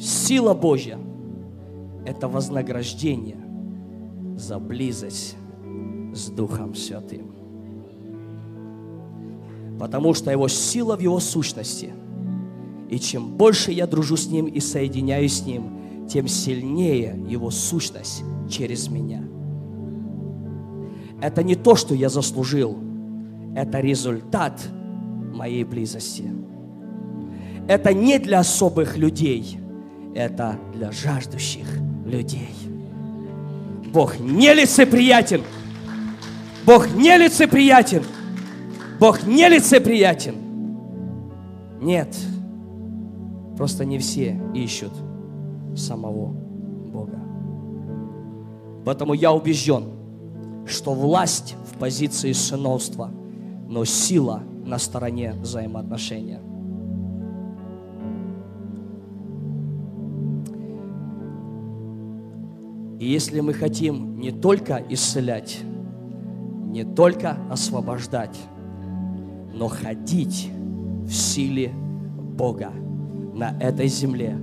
Сила 0.00 0.54
Божья– 0.54 0.98
это 2.04 2.26
вознаграждение 2.26 3.38
за 4.36 4.58
близость 4.58 5.37
с 6.14 6.28
Духом 6.30 6.74
Святым. 6.74 7.32
Потому 9.78 10.14
что 10.14 10.30
Его 10.30 10.48
сила 10.48 10.96
в 10.96 11.00
Его 11.00 11.20
сущности. 11.20 11.92
И 12.90 12.98
чем 12.98 13.36
больше 13.36 13.70
я 13.70 13.86
дружу 13.86 14.16
с 14.16 14.28
Ним 14.28 14.46
и 14.46 14.60
соединяюсь 14.60 15.38
с 15.38 15.46
Ним, 15.46 16.06
тем 16.08 16.26
сильнее 16.26 17.22
Его 17.28 17.50
сущность 17.50 18.24
через 18.48 18.88
меня. 18.88 19.22
Это 21.20 21.42
не 21.42 21.54
то, 21.54 21.74
что 21.74 21.94
я 21.94 22.08
заслужил. 22.08 22.78
Это 23.54 23.80
результат 23.80 24.60
моей 25.34 25.64
близости. 25.64 26.24
Это 27.66 27.92
не 27.92 28.18
для 28.18 28.40
особых 28.40 28.96
людей. 28.96 29.58
Это 30.14 30.58
для 30.74 30.90
жаждущих 30.90 31.66
людей. 32.06 32.48
Бог 33.92 34.18
нелицеприятен. 34.18 35.42
Бог 36.68 36.86
нелицеприятен. 36.94 38.02
Бог 39.00 39.26
нелицеприятен. 39.26 40.34
Нет. 41.80 42.14
Просто 43.56 43.86
не 43.86 43.98
все 43.98 44.38
ищут 44.52 44.92
самого 45.74 46.26
Бога. 46.92 47.18
Поэтому 48.84 49.14
я 49.14 49.32
убежден, 49.32 49.84
что 50.66 50.92
власть 50.92 51.56
в 51.72 51.78
позиции 51.78 52.32
сыновства, 52.32 53.10
но 53.66 53.86
сила 53.86 54.42
на 54.66 54.76
стороне 54.76 55.32
взаимоотношения. 55.40 56.42
И 63.00 63.08
если 63.08 63.40
мы 63.40 63.54
хотим 63.54 64.20
не 64.20 64.32
только 64.32 64.84
исцелять, 64.90 65.60
не 66.68 66.84
только 66.84 67.36
освобождать, 67.50 68.36
но 69.54 69.68
ходить 69.68 70.50
в 71.04 71.12
силе 71.12 71.72
Бога 71.72 72.70
на 73.34 73.56
этой 73.58 73.88
земле, 73.88 74.38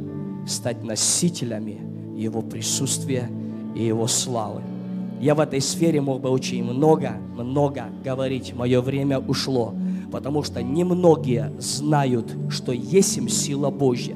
стать 0.47 0.83
носителями 0.83 1.79
Его 2.17 2.41
присутствия 2.41 3.29
и 3.75 3.85
Его 3.85 4.07
славы. 4.07 4.61
Я 5.21 5.35
в 5.35 5.39
этой 5.39 5.61
сфере 5.61 6.01
мог 6.01 6.21
бы 6.21 6.29
очень 6.29 6.63
много, 6.63 7.13
много 7.35 7.85
говорить. 8.03 8.53
Мое 8.53 8.81
время 8.81 9.19
ушло, 9.19 9.73
потому 10.11 10.43
что 10.43 10.61
немногие 10.61 11.53
знают, 11.59 12.35
что 12.49 12.71
есть 12.71 13.17
им 13.17 13.29
сила 13.29 13.69
Божья. 13.69 14.15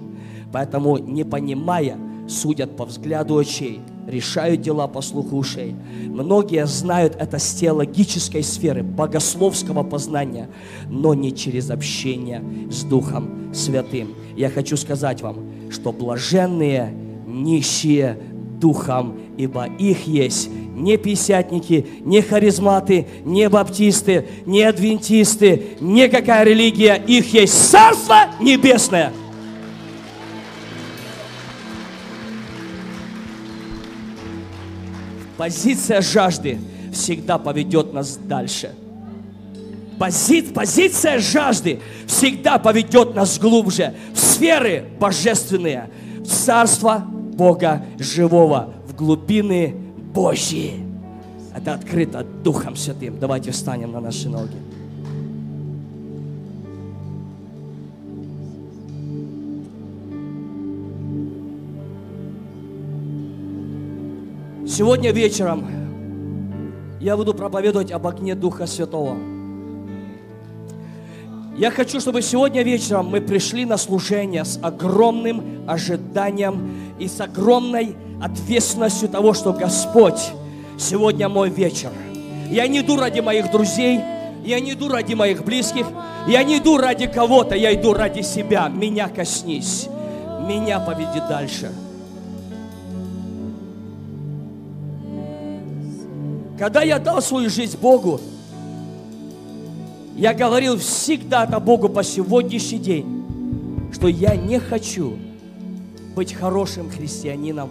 Поэтому, 0.51 0.97
не 0.97 1.23
понимая, 1.23 1.97
судят 2.27 2.75
по 2.75 2.85
взгляду 2.85 3.37
очей, 3.37 3.81
решают 4.09 4.61
дела 4.61 4.87
по 4.87 5.01
слуху 5.01 5.37
ушей. 5.37 5.75
Многие 6.05 6.65
знают 6.65 7.15
это 7.15 7.39
с 7.39 7.53
теологической 7.53 8.43
сферы, 8.43 8.83
богословского 8.83 9.83
познания, 9.83 10.49
но 10.89 11.13
не 11.13 11.33
через 11.33 11.69
общение 11.69 12.43
с 12.71 12.83
Духом 12.83 13.53
Святым. 13.53 14.15
Я 14.35 14.49
хочу 14.49 14.77
сказать 14.77 15.21
вам, 15.21 15.37
что 15.69 15.91
блаженные 15.91 16.93
нищие 17.27 18.17
Духом, 18.59 19.17
ибо 19.37 19.65
их 19.77 20.05
есть 20.05 20.49
не 20.75 20.97
писятники, 20.97 21.85
не 22.01 22.21
харизматы, 22.21 23.07
не 23.25 23.49
баптисты, 23.49 24.25
не 24.45 24.63
адвентисты, 24.63 25.63
никакая 25.79 26.43
религия, 26.43 26.95
их 26.95 27.33
есть 27.33 27.53
Царство 27.69 28.31
Небесное. 28.39 29.11
Позиция 35.39 36.01
жажды 36.01 36.59
всегда 36.91 37.37
поведет 37.37 37.93
нас 37.93 38.17
дальше. 38.17 38.75
Пози- 39.97 40.51
позиция 40.53 41.19
жажды 41.19 41.79
всегда 42.07 42.57
поведет 42.57 43.15
нас 43.15 43.39
глубже 43.39 43.93
в 44.13 44.19
сферы 44.19 44.89
божественные, 44.99 45.89
в 46.19 46.27
царство 46.27 46.97
Бога 46.97 47.85
живого, 47.97 48.73
в 48.85 48.93
глубины 48.95 49.77
Божьи. 50.13 50.83
Это 51.55 51.75
открыто 51.75 52.25
Духом 52.43 52.75
Святым. 52.75 53.17
Давайте 53.17 53.51
встанем 53.51 53.93
на 53.93 54.01
наши 54.01 54.27
ноги. 54.27 54.57
Сегодня 64.79 65.11
вечером 65.11 65.65
я 67.01 67.17
буду 67.17 67.33
проповедовать 67.33 67.91
об 67.91 68.07
огне 68.07 68.33
Духа 68.33 68.65
Святого. 68.65 69.17
Я 71.57 71.69
хочу, 71.69 71.99
чтобы 71.99 72.21
сегодня 72.21 72.63
вечером 72.63 73.07
мы 73.07 73.19
пришли 73.19 73.65
на 73.65 73.75
служение 73.75 74.45
с 74.45 74.57
огромным 74.63 75.65
ожиданием 75.67 76.95
и 76.97 77.09
с 77.09 77.19
огромной 77.19 77.97
ответственностью 78.23 79.09
того, 79.09 79.33
что 79.33 79.51
Господь, 79.51 80.31
сегодня 80.77 81.27
мой 81.27 81.49
вечер. 81.49 81.89
Я 82.49 82.65
не 82.65 82.79
иду 82.79 82.95
ради 82.95 83.19
моих 83.19 83.51
друзей, 83.51 83.99
я 84.45 84.61
не 84.61 84.71
иду 84.71 84.87
ради 84.87 85.13
моих 85.13 85.43
близких, 85.43 85.87
я 86.25 86.41
не 86.43 86.59
иду 86.59 86.77
ради 86.77 87.05
кого-то, 87.05 87.53
я 87.53 87.75
иду 87.75 87.93
ради 87.93 88.21
себя. 88.21 88.69
Меня 88.69 89.09
коснись, 89.09 89.89
меня 90.47 90.79
поведи 90.79 91.19
дальше. 91.27 91.69
Когда 96.59 96.81
я 96.81 96.99
дал 96.99 97.21
свою 97.21 97.49
жизнь 97.49 97.77
Богу, 97.79 98.19
я 100.17 100.33
говорил 100.33 100.77
всегда 100.77 101.45
это 101.45 101.57
Богу 101.61 101.87
по 101.87 102.03
сегодняшний 102.03 102.79
день, 102.79 103.89
что 103.93 104.09
я 104.09 104.35
не 104.35 104.59
хочу 104.59 105.17
быть 106.17 106.33
хорошим 106.33 106.89
христианином, 106.89 107.69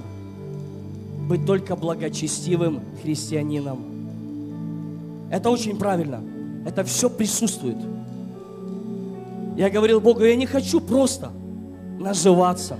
быть 1.28 1.44
только 1.44 1.76
благочестивым 1.76 2.80
христианином. 3.02 5.28
Это 5.30 5.50
очень 5.50 5.76
правильно. 5.76 6.22
Это 6.64 6.82
все 6.82 7.10
присутствует. 7.10 7.76
Я 9.58 9.68
говорил 9.68 10.00
Богу, 10.00 10.24
я 10.24 10.34
не 10.34 10.46
хочу 10.46 10.80
просто 10.80 11.30
называться. 11.98 12.78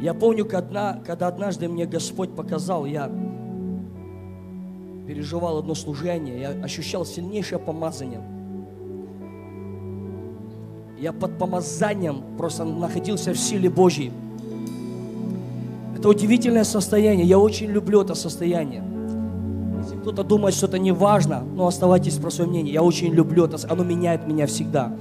Я 0.00 0.14
помню, 0.14 0.44
когда, 0.44 1.00
однажды 1.06 1.68
мне 1.68 1.86
Господь 1.86 2.34
показал, 2.34 2.86
я 2.86 3.10
переживал 5.06 5.58
одно 5.58 5.74
служение, 5.74 6.40
я 6.40 6.50
ощущал 6.62 7.04
сильнейшее 7.04 7.58
помазание. 7.58 8.20
Я 11.00 11.12
под 11.12 11.38
помазанием 11.38 12.22
просто 12.36 12.64
находился 12.64 13.32
в 13.32 13.38
силе 13.38 13.70
Божьей. 13.70 14.12
Это 15.96 16.08
удивительное 16.08 16.64
состояние. 16.64 17.26
Я 17.26 17.38
очень 17.38 17.66
люблю 17.66 18.02
это 18.02 18.14
состояние. 18.14 18.84
Если 19.82 19.96
кто-то 19.96 20.22
думает, 20.22 20.54
что 20.54 20.66
это 20.66 20.78
не 20.78 20.92
важно, 20.92 21.42
ну 21.56 21.66
оставайтесь 21.66 22.16
про 22.18 22.30
свое 22.30 22.50
мнение. 22.50 22.72
Я 22.72 22.82
очень 22.82 23.12
люблю 23.12 23.46
это. 23.46 23.58
Оно 23.68 23.82
меняет 23.82 24.26
меня 24.26 24.46
всегда. 24.46 24.92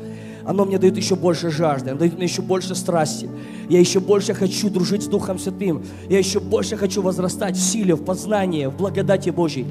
Оно 0.48 0.64
мне 0.64 0.78
дает 0.78 0.96
еще 0.96 1.18
больше 1.18 1.52
жажды, 1.52 1.90
оно 1.90 2.00
дает 2.00 2.16
мне 2.16 2.24
еще 2.24 2.42
больше 2.42 2.74
страсти. 2.74 3.30
Я 3.68 3.80
еще 3.82 4.00
больше 4.00 4.34
хочу 4.34 4.70
дружить 4.70 5.04
с 5.04 5.08
Духом 5.08 5.40
Святым. 5.40 5.84
Я 6.10 6.20
еще 6.20 6.40
больше 6.40 6.78
хочу 6.78 7.02
возрастать 7.02 7.58
в 7.58 7.60
силе, 7.60 7.96
в 7.96 8.04
познании, 8.06 8.68
в 8.68 8.78
благодати 8.78 9.30
Божьей. 9.30 9.66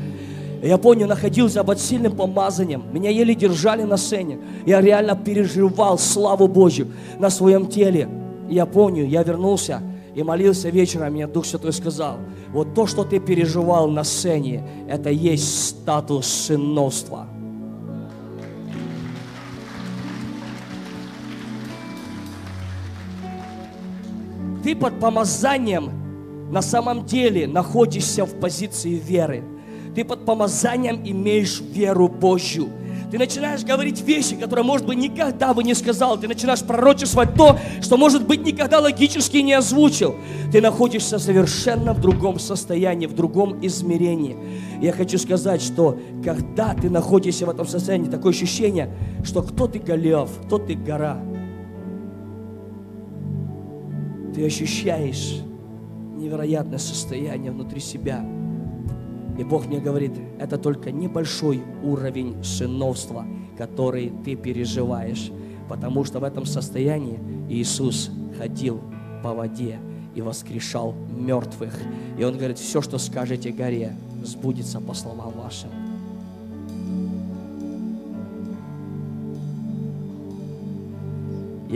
Я 0.62 0.76
помню, 0.76 1.06
находился 1.06 1.64
под 1.64 1.80
сильным 1.80 2.14
помазанием. 2.14 2.82
Меня 2.92 3.08
еле 3.08 3.34
держали 3.34 3.84
на 3.84 3.96
сцене. 3.96 4.38
Я 4.66 4.82
реально 4.82 5.16
переживал 5.16 5.98
славу 5.98 6.46
Божью 6.46 6.88
на 7.18 7.30
своем 7.30 7.68
теле. 7.68 8.06
Я 8.50 8.66
помню, 8.66 9.06
я 9.06 9.22
вернулся 9.22 9.80
и 10.14 10.22
молился 10.22 10.68
вечером, 10.68 11.12
мне 11.12 11.26
Дух 11.26 11.46
Святой 11.46 11.72
сказал, 11.72 12.16
вот 12.52 12.74
то, 12.74 12.86
что 12.86 13.04
ты 13.04 13.18
переживал 13.18 13.88
на 13.88 14.04
сцене, 14.04 14.62
это 14.88 15.10
есть 15.10 15.68
статус 15.68 16.26
сыновства. 16.26 17.28
Ты 24.66 24.74
под 24.74 24.98
помазанием 24.98 25.92
на 26.50 26.60
самом 26.60 27.06
деле 27.06 27.46
находишься 27.46 28.26
в 28.26 28.40
позиции 28.40 28.94
веры. 28.94 29.44
Ты 29.94 30.04
под 30.04 30.24
помазанием 30.24 31.02
имеешь 31.04 31.60
веру 31.60 32.08
Божью. 32.08 32.68
Ты 33.12 33.16
начинаешь 33.16 33.62
говорить 33.62 34.00
вещи, 34.00 34.34
которые, 34.34 34.64
может 34.64 34.84
быть, 34.84 34.98
никогда 34.98 35.54
бы 35.54 35.62
не 35.62 35.72
сказал. 35.74 36.18
Ты 36.18 36.26
начинаешь 36.26 36.64
пророчествовать 36.64 37.34
то, 37.34 37.56
что, 37.80 37.96
может 37.96 38.26
быть, 38.26 38.44
никогда 38.44 38.80
логически 38.80 39.36
не 39.36 39.52
озвучил. 39.52 40.16
Ты 40.50 40.60
находишься 40.60 41.20
совершенно 41.20 41.94
в 41.94 42.00
другом 42.00 42.40
состоянии, 42.40 43.06
в 43.06 43.14
другом 43.14 43.64
измерении. 43.64 44.36
Я 44.82 44.90
хочу 44.90 45.16
сказать, 45.18 45.62
что 45.62 45.96
когда 46.24 46.74
ты 46.74 46.90
находишься 46.90 47.46
в 47.46 47.50
этом 47.50 47.68
состоянии, 47.68 48.10
такое 48.10 48.32
ощущение, 48.32 48.92
что 49.22 49.42
кто 49.42 49.68
ты 49.68 49.78
Голиаф, 49.78 50.30
кто 50.44 50.58
ты 50.58 50.74
гора. 50.74 51.22
Ты 54.36 54.44
ощущаешь 54.44 55.40
невероятное 56.14 56.78
состояние 56.78 57.50
внутри 57.50 57.80
себя. 57.80 58.22
И 59.38 59.42
Бог 59.42 59.66
мне 59.66 59.80
говорит, 59.80 60.12
это 60.38 60.58
только 60.58 60.92
небольшой 60.92 61.62
уровень 61.82 62.44
сыновства, 62.44 63.24
который 63.56 64.12
ты 64.26 64.36
переживаешь. 64.36 65.32
Потому 65.70 66.04
что 66.04 66.20
в 66.20 66.24
этом 66.24 66.44
состоянии 66.44 67.18
Иисус 67.48 68.10
ходил 68.36 68.82
по 69.22 69.32
воде. 69.32 69.78
и 70.14 70.22
воскрешал 70.22 70.94
мертвых. 71.14 71.74
И 72.18 72.24
Он 72.24 72.36
говорит, 72.36 72.58
все, 72.58 72.80
что 72.80 72.96
скажете 72.96 73.50
горе, 73.50 73.94
сбудется 74.24 74.80
по 74.80 74.94
словам 74.94 75.32
вашим. 75.32 75.85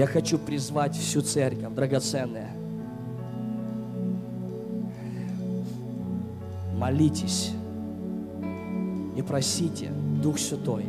Я 0.01 0.07
хочу 0.07 0.39
призвать 0.39 0.97
всю 0.97 1.21
церковь, 1.21 1.75
драгоценная. 1.75 2.49
Молитесь 6.75 7.51
и 9.15 9.21
просите, 9.21 9.91
Дух 10.23 10.39
Святой, 10.39 10.87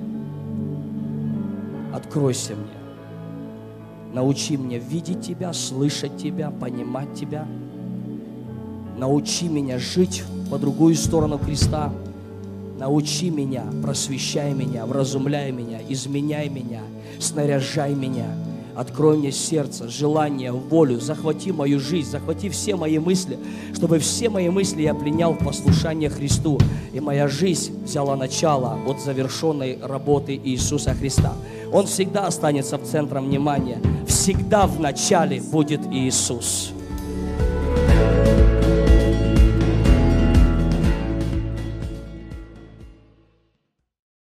откройся 1.93 2.53
мне. 2.55 4.14
Научи 4.14 4.55
меня 4.55 4.78
видеть 4.80 5.20
Тебя, 5.20 5.51
слышать 5.51 6.16
Тебя, 6.16 6.49
понимать 6.49 7.14
Тебя. 7.14 7.45
Научи 8.97 9.49
меня 9.49 9.78
жить 9.78 10.24
по 10.49 10.57
другую 10.57 10.95
сторону 10.95 11.38
креста. 11.38 11.91
Научи 12.80 13.30
меня, 13.30 13.66
просвещай 13.84 14.53
меня, 14.53 14.86
вразумляй 14.86 15.51
меня, 15.51 15.80
изменяй 15.89 16.47
меня, 16.47 16.84
снаряжай 17.20 17.93
меня. 17.93 18.50
Открой 18.82 19.15
мне 19.15 19.32
сердце, 19.32 19.88
желание, 19.88 20.51
волю, 20.51 20.99
захвати 20.99 21.53
мою 21.53 21.79
жизнь, 21.79 22.09
захвати 22.09 22.49
все 22.49 22.75
мои 22.75 22.97
мысли, 22.97 23.38
чтобы 23.75 23.99
все 23.99 24.27
мои 24.27 24.49
мысли 24.49 24.82
я 24.82 24.95
пленял 24.95 25.34
в 25.34 25.45
послушание 25.45 26.09
Христу, 26.09 26.57
и 26.91 26.99
моя 26.99 27.27
жизнь 27.27 27.73
взяла 27.84 28.15
начало 28.15 28.79
от 28.88 28.99
завершенной 28.99 29.77
работы 29.84 30.36
Иисуса 30.43 30.95
Христа. 30.95 31.34
Он 31.71 31.86
всегда 31.86 32.25
останется 32.25 32.79
в 32.79 32.84
центре 32.84 33.19
внимания, 33.19 33.77
всегда 34.07 34.65
в 34.65 34.79
начале 34.79 35.39
будет 35.41 35.82
Иисус. 35.91 36.71